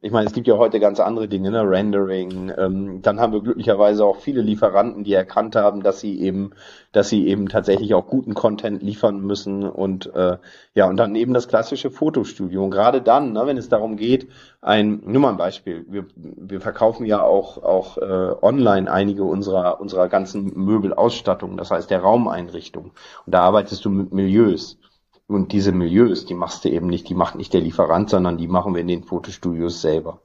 Ich 0.04 0.10
meine, 0.10 0.26
es 0.26 0.34
gibt 0.34 0.48
ja 0.48 0.58
heute 0.58 0.80
ganz 0.80 0.98
andere 0.98 1.28
Dinge, 1.28 1.50
ne? 1.52 1.62
Rendering. 1.62 2.52
Ähm, 2.58 3.02
dann 3.02 3.20
haben 3.20 3.32
wir 3.32 3.40
glücklicherweise 3.40 4.04
auch 4.04 4.16
viele 4.16 4.42
Lieferanten, 4.42 5.04
die 5.04 5.14
erkannt 5.14 5.54
haben, 5.54 5.84
dass 5.84 6.00
sie 6.00 6.20
eben, 6.20 6.50
dass 6.90 7.08
sie 7.08 7.28
eben 7.28 7.48
tatsächlich 7.48 7.94
auch 7.94 8.08
guten 8.08 8.34
Content 8.34 8.82
liefern 8.82 9.20
müssen 9.20 9.62
und 9.62 10.12
äh, 10.14 10.38
ja 10.74 10.88
und 10.88 10.96
dann 10.96 11.14
eben 11.14 11.32
das 11.32 11.46
klassische 11.46 11.90
Fotostudio. 11.92 12.64
Und 12.64 12.72
gerade 12.72 13.00
dann, 13.00 13.32
ne, 13.32 13.46
wenn 13.46 13.56
es 13.56 13.68
darum 13.68 13.96
geht, 13.96 14.28
ein, 14.60 15.02
nur 15.06 15.22
mal 15.22 15.30
ein 15.30 15.36
Beispiel. 15.36 15.86
Wir, 15.88 16.06
wir 16.16 16.60
verkaufen 16.60 17.06
ja 17.06 17.22
auch 17.22 17.62
auch 17.62 17.96
äh, 17.96 18.34
online 18.42 18.90
einige 18.90 19.22
unserer 19.22 19.80
unserer 19.80 20.08
ganzen 20.08 20.52
Möbelausstattung, 20.56 21.56
das 21.56 21.70
heißt 21.70 21.90
der 21.90 22.00
Raumeinrichtung. 22.00 22.86
Und 23.24 23.34
da 23.34 23.42
arbeitest 23.42 23.84
du 23.84 23.90
mit 23.90 24.12
Milieus. 24.12 24.78
Und 25.26 25.52
diese 25.52 25.72
Milieus, 25.72 26.26
die 26.26 26.34
machst 26.34 26.64
du 26.64 26.68
eben 26.68 26.88
nicht, 26.88 27.08
die 27.08 27.14
macht 27.14 27.36
nicht 27.36 27.52
der 27.54 27.60
Lieferant, 27.60 28.10
sondern 28.10 28.36
die 28.36 28.48
machen 28.48 28.74
wir 28.74 28.80
in 28.80 28.88
den 28.88 29.04
Fotostudios 29.04 29.80
selber. 29.80 30.20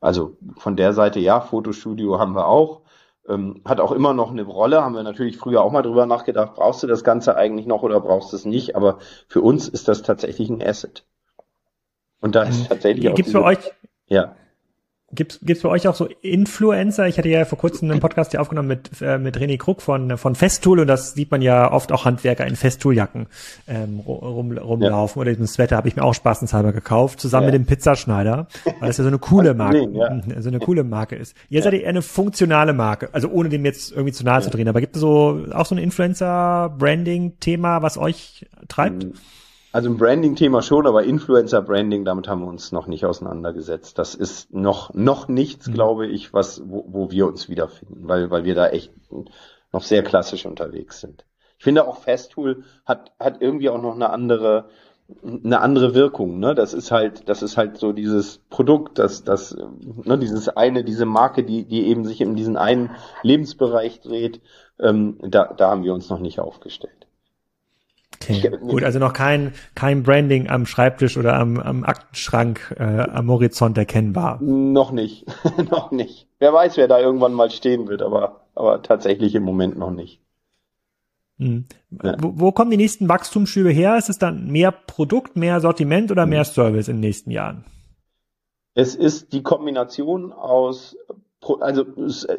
Also 0.00 0.36
von 0.56 0.76
der 0.76 0.92
Seite, 0.92 1.20
ja, 1.20 1.40
Fotostudio 1.40 2.18
haben 2.18 2.34
wir 2.34 2.46
auch. 2.46 2.80
Ähm, 3.28 3.60
hat 3.64 3.80
auch 3.80 3.92
immer 3.92 4.14
noch 4.14 4.30
eine 4.30 4.42
Rolle, 4.42 4.82
haben 4.82 4.94
wir 4.94 5.02
natürlich 5.02 5.36
früher 5.36 5.62
auch 5.62 5.70
mal 5.70 5.82
drüber 5.82 6.06
nachgedacht, 6.06 6.54
brauchst 6.54 6.82
du 6.82 6.86
das 6.86 7.04
Ganze 7.04 7.36
eigentlich 7.36 7.66
noch 7.66 7.82
oder 7.82 8.00
brauchst 8.00 8.32
du 8.32 8.36
es 8.36 8.46
nicht, 8.46 8.76
aber 8.76 8.98
für 9.28 9.42
uns 9.42 9.68
ist 9.68 9.88
das 9.88 10.02
tatsächlich 10.02 10.48
ein 10.48 10.62
Asset. 10.62 11.04
Und 12.20 12.34
da 12.34 12.44
ist 12.44 12.62
ähm, 12.62 12.68
tatsächlich 12.68 13.08
auch. 13.08 13.14
Gibt's 13.14 13.32
für 13.32 13.44
euch, 13.44 13.58
ja. 14.06 14.36
Gibt 15.12 15.40
es 15.44 15.62
bei 15.62 15.68
euch 15.68 15.88
auch 15.88 15.96
so 15.96 16.06
Influencer? 16.22 17.08
Ich 17.08 17.18
hatte 17.18 17.28
ja 17.28 17.44
vor 17.44 17.58
kurzem 17.58 17.90
einen 17.90 17.98
Podcast 17.98 18.30
hier 18.30 18.40
aufgenommen 18.40 18.68
mit, 18.68 18.90
äh, 19.00 19.18
mit 19.18 19.36
René 19.36 19.58
Krug 19.58 19.82
von, 19.82 20.16
von 20.16 20.36
Festool 20.36 20.78
und 20.78 20.86
das 20.86 21.14
sieht 21.14 21.32
man 21.32 21.42
ja 21.42 21.72
oft 21.72 21.90
auch 21.90 22.04
Handwerker 22.04 22.46
in 22.46 22.54
Festool-Jacken 22.54 23.26
ähm, 23.66 23.98
rum, 23.98 24.56
rumlaufen. 24.56 25.18
Ja. 25.18 25.22
Oder 25.22 25.32
diesen 25.32 25.48
Sweater 25.48 25.76
habe 25.76 25.88
ich 25.88 25.96
mir 25.96 26.04
auch 26.04 26.14
spaßenshalber 26.14 26.72
gekauft, 26.72 27.20
zusammen 27.20 27.48
ja. 27.48 27.52
mit 27.52 27.60
dem 27.60 27.66
Pizzaschneider, 27.66 28.46
weil 28.78 28.90
es 28.90 28.98
ja 28.98 29.02
so 29.02 29.08
eine 29.08 29.18
coole 29.18 29.54
Marke, 29.54 29.88
ja. 29.92 30.22
so 30.40 30.48
eine 30.48 30.60
coole 30.60 30.84
Marke 30.84 31.16
ist. 31.16 31.34
Ihr 31.48 31.64
seid 31.64 31.72
ja 31.72 31.88
eine 31.88 32.02
funktionale 32.02 32.72
Marke, 32.72 33.08
also 33.10 33.30
ohne 33.30 33.48
dem 33.48 33.64
jetzt 33.64 33.90
irgendwie 33.90 34.12
zu 34.12 34.24
nahe 34.24 34.42
zu 34.42 34.50
drehen. 34.50 34.68
Aber 34.68 34.80
gibt 34.80 34.94
es 34.94 35.00
so 35.00 35.44
auch 35.52 35.66
so 35.66 35.74
ein 35.74 35.78
Influencer-Branding-Thema, 35.78 37.82
was 37.82 37.98
euch 37.98 38.46
treibt? 38.68 39.06
Mhm. 39.06 39.14
Also 39.72 39.88
ein 39.88 39.98
Branding-Thema 39.98 40.62
schon, 40.62 40.86
aber 40.86 41.04
Influencer-Branding, 41.04 42.04
damit 42.04 42.26
haben 42.26 42.40
wir 42.40 42.48
uns 42.48 42.72
noch 42.72 42.88
nicht 42.88 43.06
auseinandergesetzt. 43.06 43.98
Das 43.98 44.16
ist 44.16 44.52
noch, 44.52 44.92
noch 44.94 45.28
nichts, 45.28 45.68
mhm. 45.68 45.74
glaube 45.74 46.06
ich, 46.08 46.32
was, 46.32 46.62
wo, 46.68 46.84
wo 46.88 47.10
wir 47.10 47.26
uns 47.26 47.48
wiederfinden, 47.48 48.08
weil, 48.08 48.30
weil 48.30 48.44
wir 48.44 48.56
da 48.56 48.68
echt 48.68 48.92
noch 49.72 49.82
sehr 49.82 50.02
klassisch 50.02 50.44
unterwegs 50.44 51.00
sind. 51.00 51.24
Ich 51.58 51.64
finde 51.64 51.86
auch 51.86 51.98
Festool 51.98 52.64
hat, 52.84 53.12
hat 53.20 53.40
irgendwie 53.40 53.68
auch 53.68 53.80
noch 53.80 53.94
eine 53.94 54.10
andere, 54.10 54.70
eine 55.22 55.60
andere 55.60 55.94
Wirkung, 55.94 56.40
ne? 56.40 56.54
Das 56.54 56.72
ist 56.72 56.90
halt, 56.90 57.28
das 57.28 57.42
ist 57.42 57.56
halt 57.56 57.76
so 57.76 57.92
dieses 57.92 58.38
Produkt, 58.48 58.98
das, 58.98 59.24
das, 59.24 59.56
ne, 60.04 60.18
dieses 60.18 60.48
eine, 60.48 60.84
diese 60.84 61.04
Marke, 61.04 61.44
die, 61.44 61.64
die 61.64 61.86
eben 61.86 62.04
sich 62.04 62.20
in 62.20 62.34
diesen 62.34 62.56
einen 62.56 62.90
Lebensbereich 63.22 64.00
dreht, 64.00 64.40
ähm, 64.80 65.18
da, 65.20 65.52
da 65.52 65.70
haben 65.70 65.84
wir 65.84 65.94
uns 65.94 66.08
noch 66.08 66.20
nicht 66.20 66.40
aufgestellt. 66.40 67.06
Okay. 68.38 68.50
Gut, 68.60 68.84
also 68.84 68.98
noch 68.98 69.12
kein, 69.12 69.52
kein 69.74 70.02
Branding 70.02 70.48
am 70.48 70.66
Schreibtisch 70.66 71.16
oder 71.16 71.34
am, 71.34 71.58
am 71.58 71.84
Aktenschrank 71.84 72.74
äh, 72.78 72.82
am 72.82 73.30
Horizont 73.30 73.76
erkennbar. 73.78 74.38
Noch 74.42 74.92
nicht, 74.92 75.26
noch 75.70 75.90
nicht. 75.90 76.28
Wer 76.38 76.52
weiß, 76.52 76.76
wer 76.76 76.88
da 76.88 76.98
irgendwann 76.98 77.34
mal 77.34 77.50
stehen 77.50 77.88
wird, 77.88 78.02
aber, 78.02 78.42
aber 78.54 78.82
tatsächlich 78.82 79.34
im 79.34 79.42
Moment 79.42 79.78
noch 79.78 79.90
nicht. 79.90 80.20
Hm. 81.38 81.64
Ja. 82.02 82.16
Wo, 82.18 82.32
wo 82.36 82.52
kommen 82.52 82.70
die 82.70 82.76
nächsten 82.76 83.08
Wachstumsschübe 83.08 83.70
her? 83.70 83.96
Ist 83.96 84.10
es 84.10 84.18
dann 84.18 84.48
mehr 84.48 84.72
Produkt, 84.72 85.36
mehr 85.36 85.60
Sortiment 85.60 86.10
oder 86.10 86.26
mehr 86.26 86.44
hm. 86.44 86.52
Service 86.52 86.88
in 86.88 86.96
den 86.96 87.00
nächsten 87.00 87.30
Jahren? 87.30 87.64
Es 88.74 88.94
ist 88.94 89.32
die 89.32 89.42
Kombination 89.42 90.32
aus 90.32 90.96
also 91.60 91.86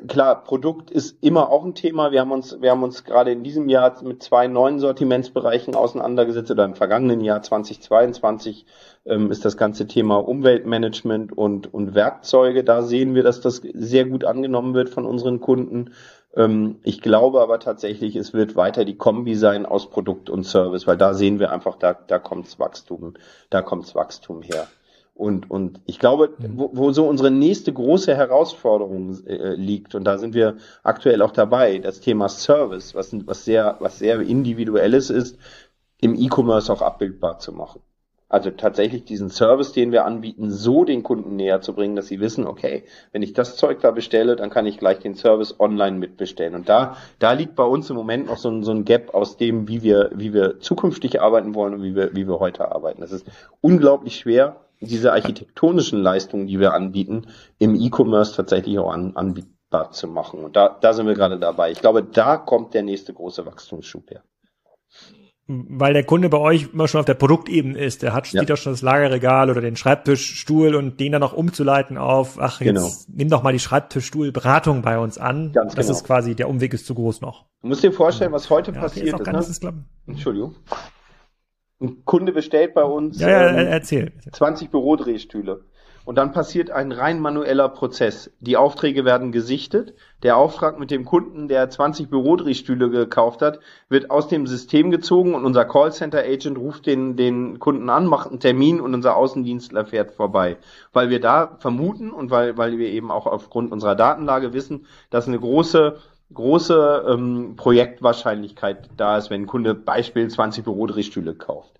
klar, 0.07 0.43
Produkt 0.43 0.91
ist 0.91 1.17
immer 1.23 1.49
auch 1.49 1.65
ein 1.65 1.73
Thema. 1.73 2.11
Wir 2.11 2.21
haben 2.21 2.31
uns, 2.31 2.61
wir 2.61 2.69
haben 2.69 2.83
uns 2.83 3.03
gerade 3.03 3.31
in 3.31 3.43
diesem 3.43 3.67
Jahr 3.67 4.01
mit 4.03 4.21
zwei 4.21 4.47
neuen 4.47 4.79
Sortimentsbereichen 4.79 5.73
auseinandergesetzt 5.73 6.51
oder 6.51 6.65
im 6.65 6.75
vergangenen 6.75 7.21
Jahr 7.21 7.41
2022 7.41 8.65
ähm, 9.05 9.31
ist 9.31 9.43
das 9.43 9.57
ganze 9.57 9.87
Thema 9.87 10.17
Umweltmanagement 10.17 11.35
und, 11.35 11.73
und 11.73 11.95
Werkzeuge. 11.95 12.63
Da 12.63 12.83
sehen 12.83 13.15
wir, 13.15 13.23
dass 13.23 13.41
das 13.41 13.61
sehr 13.73 14.05
gut 14.05 14.23
angenommen 14.23 14.75
wird 14.75 14.89
von 14.89 15.05
unseren 15.05 15.39
Kunden. 15.41 15.93
Ähm, 16.35 16.77
ich 16.83 17.01
glaube 17.01 17.41
aber 17.41 17.59
tatsächlich, 17.59 18.15
es 18.15 18.33
wird 18.33 18.55
weiter 18.55 18.85
die 18.85 18.97
Kombi 18.97 19.33
sein 19.33 19.65
aus 19.65 19.89
Produkt 19.89 20.29
und 20.29 20.43
Service, 20.43 20.85
weil 20.85 20.97
da 20.97 21.15
sehen 21.15 21.39
wir 21.39 21.51
einfach, 21.51 21.75
da, 21.75 21.93
da 21.93 22.19
kommt's 22.19 22.59
Wachstum, 22.59 23.15
da 23.49 23.63
kommt's 23.63 23.95
Wachstum 23.95 24.43
her. 24.43 24.67
Und, 25.13 25.51
und 25.51 25.81
ich 25.85 25.99
glaube, 25.99 26.33
mhm. 26.37 26.57
wo, 26.57 26.69
wo 26.73 26.91
so 26.91 27.07
unsere 27.07 27.31
nächste 27.31 27.71
große 27.71 28.15
Herausforderung 28.15 29.23
äh, 29.25 29.53
liegt, 29.55 29.93
und 29.93 30.03
da 30.05 30.17
sind 30.17 30.33
wir 30.33 30.57
aktuell 30.83 31.21
auch 31.21 31.31
dabei, 31.31 31.79
das 31.79 31.99
Thema 31.99 32.29
Service, 32.29 32.95
was, 32.95 33.15
was 33.27 33.45
sehr, 33.45 33.77
was 33.79 33.99
sehr 33.99 34.19
individuelles 34.21 35.09
ist, 35.09 35.37
im 35.99 36.15
E-Commerce 36.15 36.71
auch 36.71 36.81
abbildbar 36.81 37.39
zu 37.39 37.51
machen. 37.51 37.81
Also 38.31 38.49
tatsächlich 38.49 39.03
diesen 39.03 39.29
Service, 39.29 39.73
den 39.73 39.91
wir 39.91 40.05
anbieten, 40.05 40.51
so 40.51 40.85
den 40.85 41.03
Kunden 41.03 41.35
näher 41.35 41.59
zu 41.59 41.73
bringen, 41.73 41.97
dass 41.97 42.07
sie 42.07 42.21
wissen, 42.21 42.47
okay, 42.47 42.85
wenn 43.11 43.23
ich 43.23 43.33
das 43.33 43.57
Zeug 43.57 43.81
da 43.81 43.91
bestelle, 43.91 44.37
dann 44.37 44.49
kann 44.49 44.65
ich 44.65 44.77
gleich 44.77 44.99
den 44.99 45.15
Service 45.15 45.59
online 45.59 45.97
mitbestellen. 45.97 46.55
Und 46.55 46.69
da, 46.69 46.95
da 47.19 47.33
liegt 47.33 47.55
bei 47.55 47.65
uns 47.65 47.89
im 47.89 47.97
Moment 47.97 48.27
noch 48.27 48.37
so 48.37 48.49
ein, 48.49 48.63
so 48.63 48.71
ein 48.71 48.85
Gap 48.85 49.13
aus 49.13 49.35
dem, 49.35 49.67
wie 49.67 49.83
wir, 49.83 50.11
wie 50.15 50.33
wir 50.33 50.61
zukünftig 50.61 51.21
arbeiten 51.21 51.55
wollen 51.55 51.73
und 51.73 51.83
wie 51.83 51.93
wir, 51.93 52.15
wie 52.15 52.25
wir 52.25 52.39
heute 52.39 52.71
arbeiten. 52.71 53.01
Das 53.01 53.11
ist 53.11 53.27
unglaublich 53.59 54.15
schwer, 54.15 54.61
diese 54.81 55.13
architektonischen 55.13 56.01
Leistungen, 56.01 56.47
die 56.47 56.59
wir 56.59 56.73
anbieten, 56.73 57.27
im 57.59 57.75
E-Commerce 57.75 58.35
tatsächlich 58.35 58.79
auch 58.79 58.91
an, 58.91 59.15
anbietbar 59.15 59.91
zu 59.91 60.07
machen. 60.07 60.43
Und 60.43 60.55
da, 60.55 60.77
da 60.81 60.93
sind 60.93 61.05
wir 61.05 61.13
gerade 61.13 61.39
dabei. 61.39 61.71
Ich 61.71 61.79
glaube, 61.79 62.03
da 62.03 62.37
kommt 62.37 62.73
der 62.73 62.83
nächste 62.83 63.13
große 63.13 63.45
Wachstumsschub 63.45 64.09
her. 64.09 64.23
weil 65.47 65.93
der 65.93 66.03
Kunde 66.03 66.29
bei 66.29 66.39
euch 66.39 66.69
immer 66.73 66.87
schon 66.87 66.99
auf 66.99 67.05
der 67.05 67.13
Produktebene 67.13 67.77
ist. 67.77 68.01
Der 68.01 68.13
hat 68.13 68.25
steht 68.25 68.49
ja. 68.49 68.55
schon 68.55 68.73
das 68.73 68.81
Lagerregal 68.81 69.51
oder 69.51 69.61
den 69.61 69.75
Schreibtischstuhl 69.75 70.75
und 70.75 70.99
den 70.99 71.11
dann 71.11 71.21
noch 71.21 71.33
umzuleiten 71.33 71.97
auf, 71.97 72.39
ach, 72.39 72.59
jetzt 72.61 72.75
genau. 72.75 72.89
nimm 73.07 73.29
doch 73.29 73.43
mal 73.43 73.53
die 73.53 73.59
Schreibtischstuhlberatung 73.59 74.81
bei 74.81 74.97
uns 74.97 75.19
an. 75.19 75.51
Ganz 75.51 75.75
das 75.75 75.85
genau. 75.85 75.97
ist 75.97 76.05
quasi, 76.05 76.35
der 76.35 76.49
Umweg 76.49 76.73
ist 76.73 76.87
zu 76.87 76.95
groß 76.95 77.21
noch. 77.21 77.45
Du 77.61 77.67
musst 77.67 77.83
dir 77.83 77.91
vorstellen, 77.91 78.31
was 78.31 78.49
heute 78.49 78.71
ja, 78.71 78.81
passiert 78.81 79.19
ist. 79.19 79.49
ist 79.49 79.63
ne? 79.63 79.85
Entschuldigung. 80.07 80.55
Ein 81.81 82.05
Kunde 82.05 82.31
bestellt 82.31 82.73
bei 82.73 82.83
uns 82.83 83.19
ja, 83.19 83.29
ja, 83.29 83.49
ähm, 83.49 83.67
erzähl. 83.67 84.11
20 84.31 84.69
Bürodrehstühle. 84.69 85.61
Und 86.03 86.15
dann 86.15 86.31
passiert 86.31 86.71
ein 86.71 86.91
rein 86.91 87.19
manueller 87.19 87.69
Prozess. 87.69 88.31
Die 88.39 88.57
Aufträge 88.57 89.05
werden 89.05 89.31
gesichtet. 89.31 89.93
Der 90.23 90.35
Auftrag 90.35 90.79
mit 90.79 90.89
dem 90.89 91.05
Kunden, 91.05 91.47
der 91.47 91.69
20 91.69 92.09
Bürodrehstühle 92.09 92.89
gekauft 92.89 93.41
hat, 93.41 93.59
wird 93.87 94.09
aus 94.09 94.27
dem 94.27 94.47
System 94.47 94.89
gezogen 94.89 95.35
und 95.35 95.45
unser 95.45 95.65
Callcenter-Agent 95.65 96.57
ruft 96.57 96.87
den, 96.87 97.17
den 97.17 97.59
Kunden 97.59 97.89
an, 97.89 98.07
macht 98.07 98.29
einen 98.29 98.39
Termin 98.39 98.81
und 98.81 98.95
unser 98.95 99.15
Außendienstler 99.15 99.85
fährt 99.85 100.11
vorbei. 100.11 100.57
Weil 100.91 101.09
wir 101.11 101.19
da 101.19 101.57
vermuten 101.59 102.11
und 102.11 102.31
weil, 102.31 102.57
weil 102.57 102.79
wir 102.79 102.89
eben 102.89 103.11
auch 103.11 103.27
aufgrund 103.27 103.71
unserer 103.71 103.95
Datenlage 103.95 104.53
wissen, 104.53 104.87
dass 105.11 105.27
eine 105.27 105.39
große 105.39 105.97
große 106.33 107.05
ähm, 107.07 107.55
Projektwahrscheinlichkeit 107.55 108.89
da 108.97 109.17
ist, 109.17 109.29
wenn 109.29 109.43
ein 109.43 109.47
Kunde 109.47 109.73
Beispiel 109.73 110.29
20 110.29 110.63
Bürodrehstühle 110.63 111.35
kauft. 111.35 111.79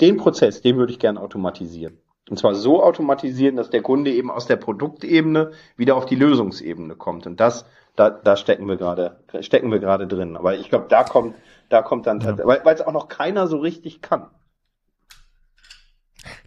Den 0.00 0.16
Prozess, 0.16 0.62
den 0.62 0.76
würde 0.76 0.92
ich 0.92 0.98
gerne 0.98 1.20
automatisieren. 1.20 1.98
Und 2.30 2.38
zwar 2.38 2.54
so 2.54 2.82
automatisieren, 2.82 3.56
dass 3.56 3.70
der 3.70 3.82
Kunde 3.82 4.12
eben 4.12 4.30
aus 4.30 4.46
der 4.46 4.56
Produktebene 4.56 5.52
wieder 5.76 5.96
auf 5.96 6.06
die 6.06 6.14
Lösungsebene 6.14 6.94
kommt. 6.94 7.26
Und 7.26 7.40
das, 7.40 7.64
da, 7.96 8.10
da 8.10 8.36
stecken 8.36 8.68
wir 8.68 8.76
gerade, 8.76 9.20
stecken 9.40 9.70
wir 9.70 9.78
gerade 9.78 10.06
drin. 10.06 10.36
Aber 10.36 10.54
ich 10.54 10.68
glaube, 10.68 10.86
da 10.88 11.04
kommt, 11.04 11.36
da 11.68 11.82
kommt 11.82 12.06
dann, 12.06 12.20
ja. 12.20 12.38
weil 12.44 12.74
es 12.74 12.82
auch 12.82 12.92
noch 12.92 13.08
keiner 13.08 13.46
so 13.46 13.58
richtig 13.58 14.02
kann. 14.02 14.26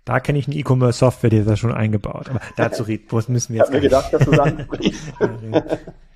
Da 0.06 0.20
kenne 0.20 0.40
ich 0.40 0.48
eine 0.48 0.56
E-Commerce-Software, 0.56 1.30
die 1.30 1.38
ist 1.38 1.50
da 1.50 1.56
schon 1.56 1.74
eingebaut. 1.74 2.30
Aber 2.30 2.42
dazu 2.58 2.84
müssen 2.88 3.30
wir 3.30 3.34
jetzt. 3.36 3.50
Ich 3.50 3.62
habe 3.62 3.72
mir 3.72 3.82
gedacht, 3.82 4.14
dass 4.14 4.26
du 4.26 4.36
sagen 4.36 4.68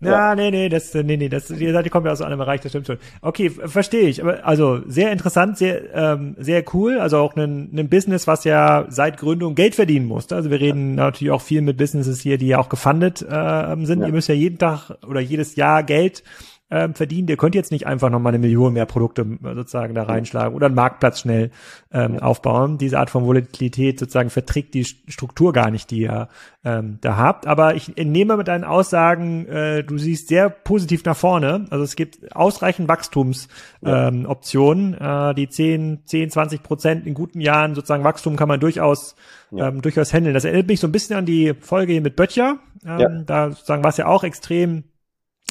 Ja, 0.00 0.10
ja, 0.10 0.34
nee, 0.34 0.50
nee, 0.50 0.68
das, 0.68 0.92
nee, 0.92 1.16
nee, 1.16 1.28
das, 1.28 1.48
die 1.48 1.70
Seite 1.70 1.88
kommt 1.88 2.06
ja 2.06 2.12
aus 2.12 2.20
einem 2.20 2.38
Bereich, 2.38 2.60
das 2.60 2.72
stimmt 2.72 2.86
schon. 2.86 2.98
Okay, 3.22 3.48
verstehe 3.50 4.08
ich. 4.08 4.22
Aber 4.22 4.44
also 4.44 4.80
sehr 4.86 5.12
interessant, 5.12 5.56
sehr, 5.56 5.94
ähm, 5.94 6.34
sehr 6.38 6.62
cool. 6.74 6.98
Also 6.98 7.18
auch 7.18 7.36
ein, 7.36 7.70
ein 7.74 7.88
Business, 7.88 8.26
was 8.26 8.44
ja 8.44 8.86
seit 8.88 9.16
Gründung 9.16 9.54
Geld 9.54 9.74
verdienen 9.74 10.06
musste. 10.06 10.36
Also 10.36 10.50
wir 10.50 10.60
reden 10.60 10.96
ja. 10.96 11.04
natürlich 11.04 11.30
auch 11.30 11.42
viel 11.42 11.62
mit 11.62 11.76
Businesses 11.76 12.20
hier, 12.20 12.38
die 12.38 12.48
ja 12.48 12.58
auch 12.58 12.68
gefundet 12.68 13.22
äh, 13.22 13.76
sind. 13.84 14.00
Ja. 14.00 14.06
Ihr 14.06 14.12
müsst 14.12 14.28
ja 14.28 14.34
jeden 14.34 14.58
Tag 14.58 14.90
oder 15.06 15.20
jedes 15.20 15.56
Jahr 15.56 15.82
Geld 15.82 16.22
ähm, 16.70 16.94
verdient. 16.94 17.28
Ihr 17.28 17.36
könnt 17.36 17.54
jetzt 17.54 17.70
nicht 17.70 17.86
einfach 17.86 18.10
nochmal 18.10 18.30
eine 18.30 18.40
Million 18.40 18.72
mehr 18.72 18.86
Produkte 18.86 19.22
äh, 19.22 19.54
sozusagen 19.54 19.94
da 19.94 20.04
reinschlagen 20.04 20.54
oder 20.54 20.66
einen 20.66 20.74
Marktplatz 20.74 21.20
schnell 21.20 21.50
ähm, 21.92 22.18
aufbauen. 22.18 22.78
Diese 22.78 22.98
Art 22.98 23.10
von 23.10 23.26
Volatilität 23.26 23.98
sozusagen 23.98 24.30
verträgt 24.30 24.74
die 24.74 24.84
Struktur 24.84 25.52
gar 25.52 25.70
nicht, 25.70 25.90
die 25.90 26.00
ihr 26.00 26.28
ähm, 26.64 26.98
da 27.02 27.16
habt. 27.16 27.46
Aber 27.46 27.74
ich 27.74 27.98
entnehme 27.98 28.38
mit 28.38 28.48
deinen 28.48 28.64
Aussagen, 28.64 29.46
äh, 29.46 29.84
du 29.84 29.98
siehst 29.98 30.28
sehr 30.28 30.48
positiv 30.48 31.04
nach 31.04 31.16
vorne. 31.16 31.66
Also 31.68 31.84
es 31.84 31.96
gibt 31.96 32.34
ausreichend 32.34 32.88
Wachstumsoptionen. 32.88 34.96
Ähm, 34.98 35.30
äh, 35.30 35.34
die 35.34 35.48
10, 35.48 36.00
10, 36.06 36.30
20 36.30 36.62
Prozent 36.62 37.06
in 37.06 37.12
guten 37.12 37.42
Jahren 37.42 37.74
sozusagen 37.74 38.04
Wachstum 38.04 38.36
kann 38.36 38.48
man 38.48 38.58
durchaus 38.58 39.16
ja. 39.50 39.68
ähm, 39.68 39.82
durchaus 39.82 40.14
handeln. 40.14 40.32
Das 40.32 40.44
erinnert 40.44 40.68
mich 40.68 40.80
so 40.80 40.88
ein 40.88 40.92
bisschen 40.92 41.16
an 41.16 41.26
die 41.26 41.52
Folge 41.60 41.92
hier 41.92 42.00
mit 42.00 42.16
Böttcher. 42.16 42.56
Ähm, 42.86 42.98
ja. 42.98 43.08
Da 43.26 43.50
sozusagen 43.50 43.84
war 43.84 43.90
es 43.90 43.98
ja 43.98 44.06
auch 44.06 44.24
extrem 44.24 44.84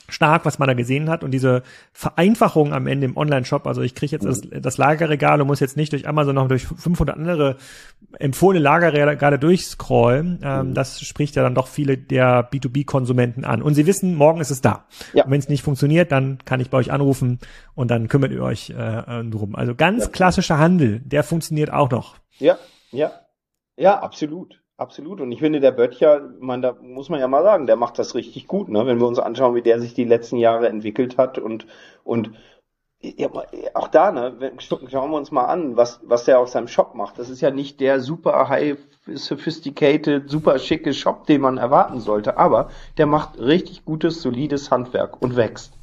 stark, 0.09 0.45
was 0.45 0.59
man 0.59 0.67
da 0.67 0.73
gesehen 0.73 1.09
hat 1.09 1.23
und 1.23 1.31
diese 1.31 1.63
Vereinfachung 1.91 2.73
am 2.73 2.87
Ende 2.87 3.05
im 3.05 3.17
Online-Shop, 3.17 3.65
also 3.67 3.81
ich 3.81 3.95
kriege 3.95 4.11
jetzt 4.11 4.25
das, 4.25 4.41
das, 4.41 4.77
Lagerregal 4.77 5.39
und 5.41 5.47
muss 5.47 5.59
jetzt 5.59 5.77
nicht 5.77 5.93
durch 5.93 6.07
Amazon 6.07 6.35
noch 6.35 6.47
durch 6.47 6.65
500 6.65 7.15
andere 7.15 7.57
empfohlene 8.19 8.63
Lagerregale 8.63 9.39
durchscrollen, 9.39 10.39
ähm, 10.43 10.69
mhm. 10.69 10.73
das 10.73 11.01
spricht 11.01 11.35
ja 11.35 11.43
dann 11.43 11.55
doch 11.55 11.67
viele 11.67 11.97
der 11.97 12.49
B2B-Konsumenten 12.51 13.45
an 13.45 13.61
und 13.61 13.75
sie 13.75 13.85
wissen, 13.85 14.15
morgen 14.15 14.41
ist 14.41 14.51
es 14.51 14.61
da. 14.61 14.85
Ja. 15.13 15.25
Und 15.25 15.31
wenn 15.31 15.39
es 15.39 15.49
nicht 15.49 15.63
funktioniert, 15.63 16.11
dann 16.11 16.39
kann 16.45 16.59
ich 16.59 16.69
bei 16.69 16.77
euch 16.77 16.91
anrufen 16.91 17.39
und 17.75 17.89
dann 17.89 18.07
kümmert 18.07 18.31
ihr 18.31 18.43
euch 18.43 18.71
äh, 18.71 19.23
drum. 19.23 19.55
Also 19.55 19.75
ganz 19.75 20.05
ja. 20.05 20.09
klassischer 20.09 20.59
Handel, 20.59 20.99
der 20.99 21.23
funktioniert 21.23 21.71
auch 21.71 21.89
noch. 21.89 22.17
Ja, 22.39 22.57
ja, 22.91 23.11
ja, 23.77 23.99
absolut. 23.99 24.62
Absolut. 24.77 25.21
Und 25.21 25.31
ich 25.31 25.39
finde, 25.39 25.59
der 25.59 25.71
Böttcher, 25.71 26.29
man, 26.39 26.61
da 26.61 26.73
muss 26.81 27.09
man 27.09 27.19
ja 27.19 27.27
mal 27.27 27.43
sagen, 27.43 27.67
der 27.67 27.75
macht 27.75 27.99
das 27.99 28.15
richtig 28.15 28.47
gut, 28.47 28.69
ne? 28.69 28.85
Wenn 28.87 28.99
wir 28.99 29.07
uns 29.07 29.19
anschauen, 29.19 29.55
wie 29.55 29.61
der 29.61 29.79
sich 29.79 29.93
die 29.93 30.03
letzten 30.03 30.37
Jahre 30.37 30.67
entwickelt 30.67 31.17
hat 31.17 31.37
und, 31.37 31.67
und 32.03 32.31
ja, 33.01 33.29
auch 33.75 33.87
da, 33.89 34.11
ne, 34.11 34.53
schauen 34.59 35.11
wir 35.11 35.17
uns 35.17 35.31
mal 35.31 35.45
an, 35.45 35.75
was, 35.77 35.99
was 36.03 36.25
der 36.25 36.39
auf 36.39 36.49
seinem 36.49 36.67
Shop 36.69 36.95
macht. 36.95 37.19
Das 37.19 37.29
ist 37.29 37.41
ja 37.41 37.51
nicht 37.51 37.81
der 37.81 37.99
super 37.99 38.49
high 38.49 38.77
sophisticated, 39.13 40.29
super 40.29 40.57
schicke 40.57 40.93
Shop, 40.93 41.27
den 41.27 41.41
man 41.41 41.57
erwarten 41.57 41.99
sollte, 41.99 42.37
aber 42.37 42.69
der 42.97 43.05
macht 43.05 43.37
richtig 43.39 43.85
gutes, 43.85 44.21
solides 44.21 44.71
Handwerk 44.71 45.21
und 45.21 45.35
wächst. 45.35 45.73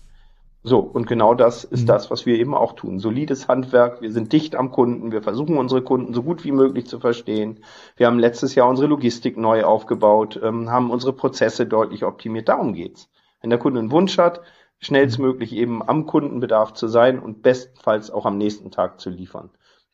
So, 0.63 0.79
und 0.81 1.07
genau 1.07 1.35
das 1.35 1.65
ist 1.65 1.83
mhm. 1.83 1.87
das, 1.87 2.11
was 2.11 2.27
wir 2.27 2.39
eben 2.39 2.55
auch 2.55 2.75
tun. 2.75 2.99
Solides 2.99 3.49
Handwerk, 3.49 4.03
wir 4.03 4.13
sind 4.13 4.33
dicht 4.33 4.55
am 4.55 4.71
Kunden, 4.71 5.11
wir 5.11 5.23
versuchen 5.23 5.57
unsere 5.57 5.83
Kunden 5.83 6.13
so 6.13 6.23
gut 6.23 6.45
wie 6.45 6.53
möglich 6.53 6.87
zu 6.87 7.01
verstehen. 7.01 7.65
Wir 7.97 8.07
haben 8.07 8.19
letztes 8.19 8.55
Jahr 8.55 8.69
unsere 8.69 8.89
Logistik 8.89 9.39
neu 9.39 9.65
aufgebaut, 9.65 10.39
ähm, 10.43 10.71
haben 10.71 10.91
unsere 10.91 11.15
Prozesse 11.15 11.67
deutlich 11.67 12.05
optimiert. 12.05 12.49
Darum 12.49 12.75
geht's. 12.75 13.09
Wenn 13.41 13.49
der 13.49 13.59
Kunde 13.59 13.81
einen 13.81 13.91
Wunsch 13.91 14.19
hat, 14.19 14.43
schnellstmöglich 14.81 15.55
eben 15.55 15.83
am 15.87 16.05
Kundenbedarf 16.05 16.75
zu 16.75 16.89
sein 16.89 17.19
und 17.19 17.43
bestenfalls 17.43 18.11
auch 18.11 18.27
am 18.27 18.37
nächsten 18.37 18.71
Tag 18.71 19.01
zu 19.01 19.09
liefern. 19.09 19.51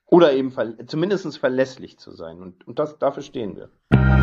Oder 0.06 0.32
eben 0.32 0.50
ver 0.50 0.74
zumindest 0.86 1.38
verlässlich 1.38 1.98
zu 1.98 2.12
sein. 2.12 2.40
Und, 2.40 2.66
und 2.66 2.78
das, 2.78 2.98
dafür 2.98 3.22
stehen 3.22 3.56
wir. 3.56 4.15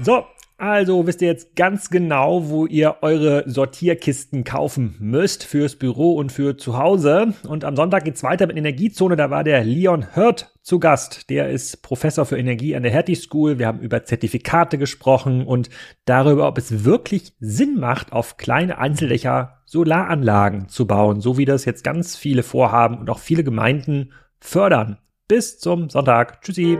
So, 0.00 0.24
also 0.56 1.06
wisst 1.08 1.20
ihr 1.22 1.28
jetzt 1.28 1.56
ganz 1.56 1.90
genau, 1.90 2.48
wo 2.48 2.66
ihr 2.66 2.98
eure 3.02 3.42
Sortierkisten 3.50 4.44
kaufen 4.44 4.94
müsst 5.00 5.42
fürs 5.44 5.74
Büro 5.74 6.14
und 6.14 6.30
für 6.30 6.56
zu 6.56 6.78
Hause. 6.78 7.34
Und 7.48 7.64
am 7.64 7.74
Sonntag 7.74 8.04
geht's 8.04 8.22
weiter 8.22 8.46
mit 8.46 8.56
Energiezone. 8.56 9.16
Da 9.16 9.28
war 9.28 9.42
der 9.42 9.64
Leon 9.64 10.14
Hirt 10.14 10.54
zu 10.62 10.78
Gast. 10.78 11.28
Der 11.30 11.50
ist 11.50 11.82
Professor 11.82 12.24
für 12.24 12.38
Energie 12.38 12.76
an 12.76 12.84
der 12.84 12.92
Hertie 12.92 13.16
School. 13.16 13.58
Wir 13.58 13.66
haben 13.66 13.80
über 13.80 14.04
Zertifikate 14.04 14.78
gesprochen 14.78 15.44
und 15.44 15.68
darüber, 16.04 16.46
ob 16.46 16.58
es 16.58 16.84
wirklich 16.84 17.34
Sinn 17.40 17.80
macht, 17.80 18.12
auf 18.12 18.36
kleine 18.36 18.78
Einzeldächer 18.78 19.62
Solaranlagen 19.66 20.68
zu 20.68 20.86
bauen, 20.86 21.20
so 21.20 21.38
wie 21.38 21.44
das 21.44 21.64
jetzt 21.64 21.82
ganz 21.82 22.16
viele 22.16 22.44
vorhaben 22.44 22.98
und 22.98 23.10
auch 23.10 23.18
viele 23.18 23.42
Gemeinden 23.42 24.12
fördern. 24.38 24.98
Bis 25.26 25.58
zum 25.58 25.90
Sonntag. 25.90 26.40
Tschüssi. 26.42 26.78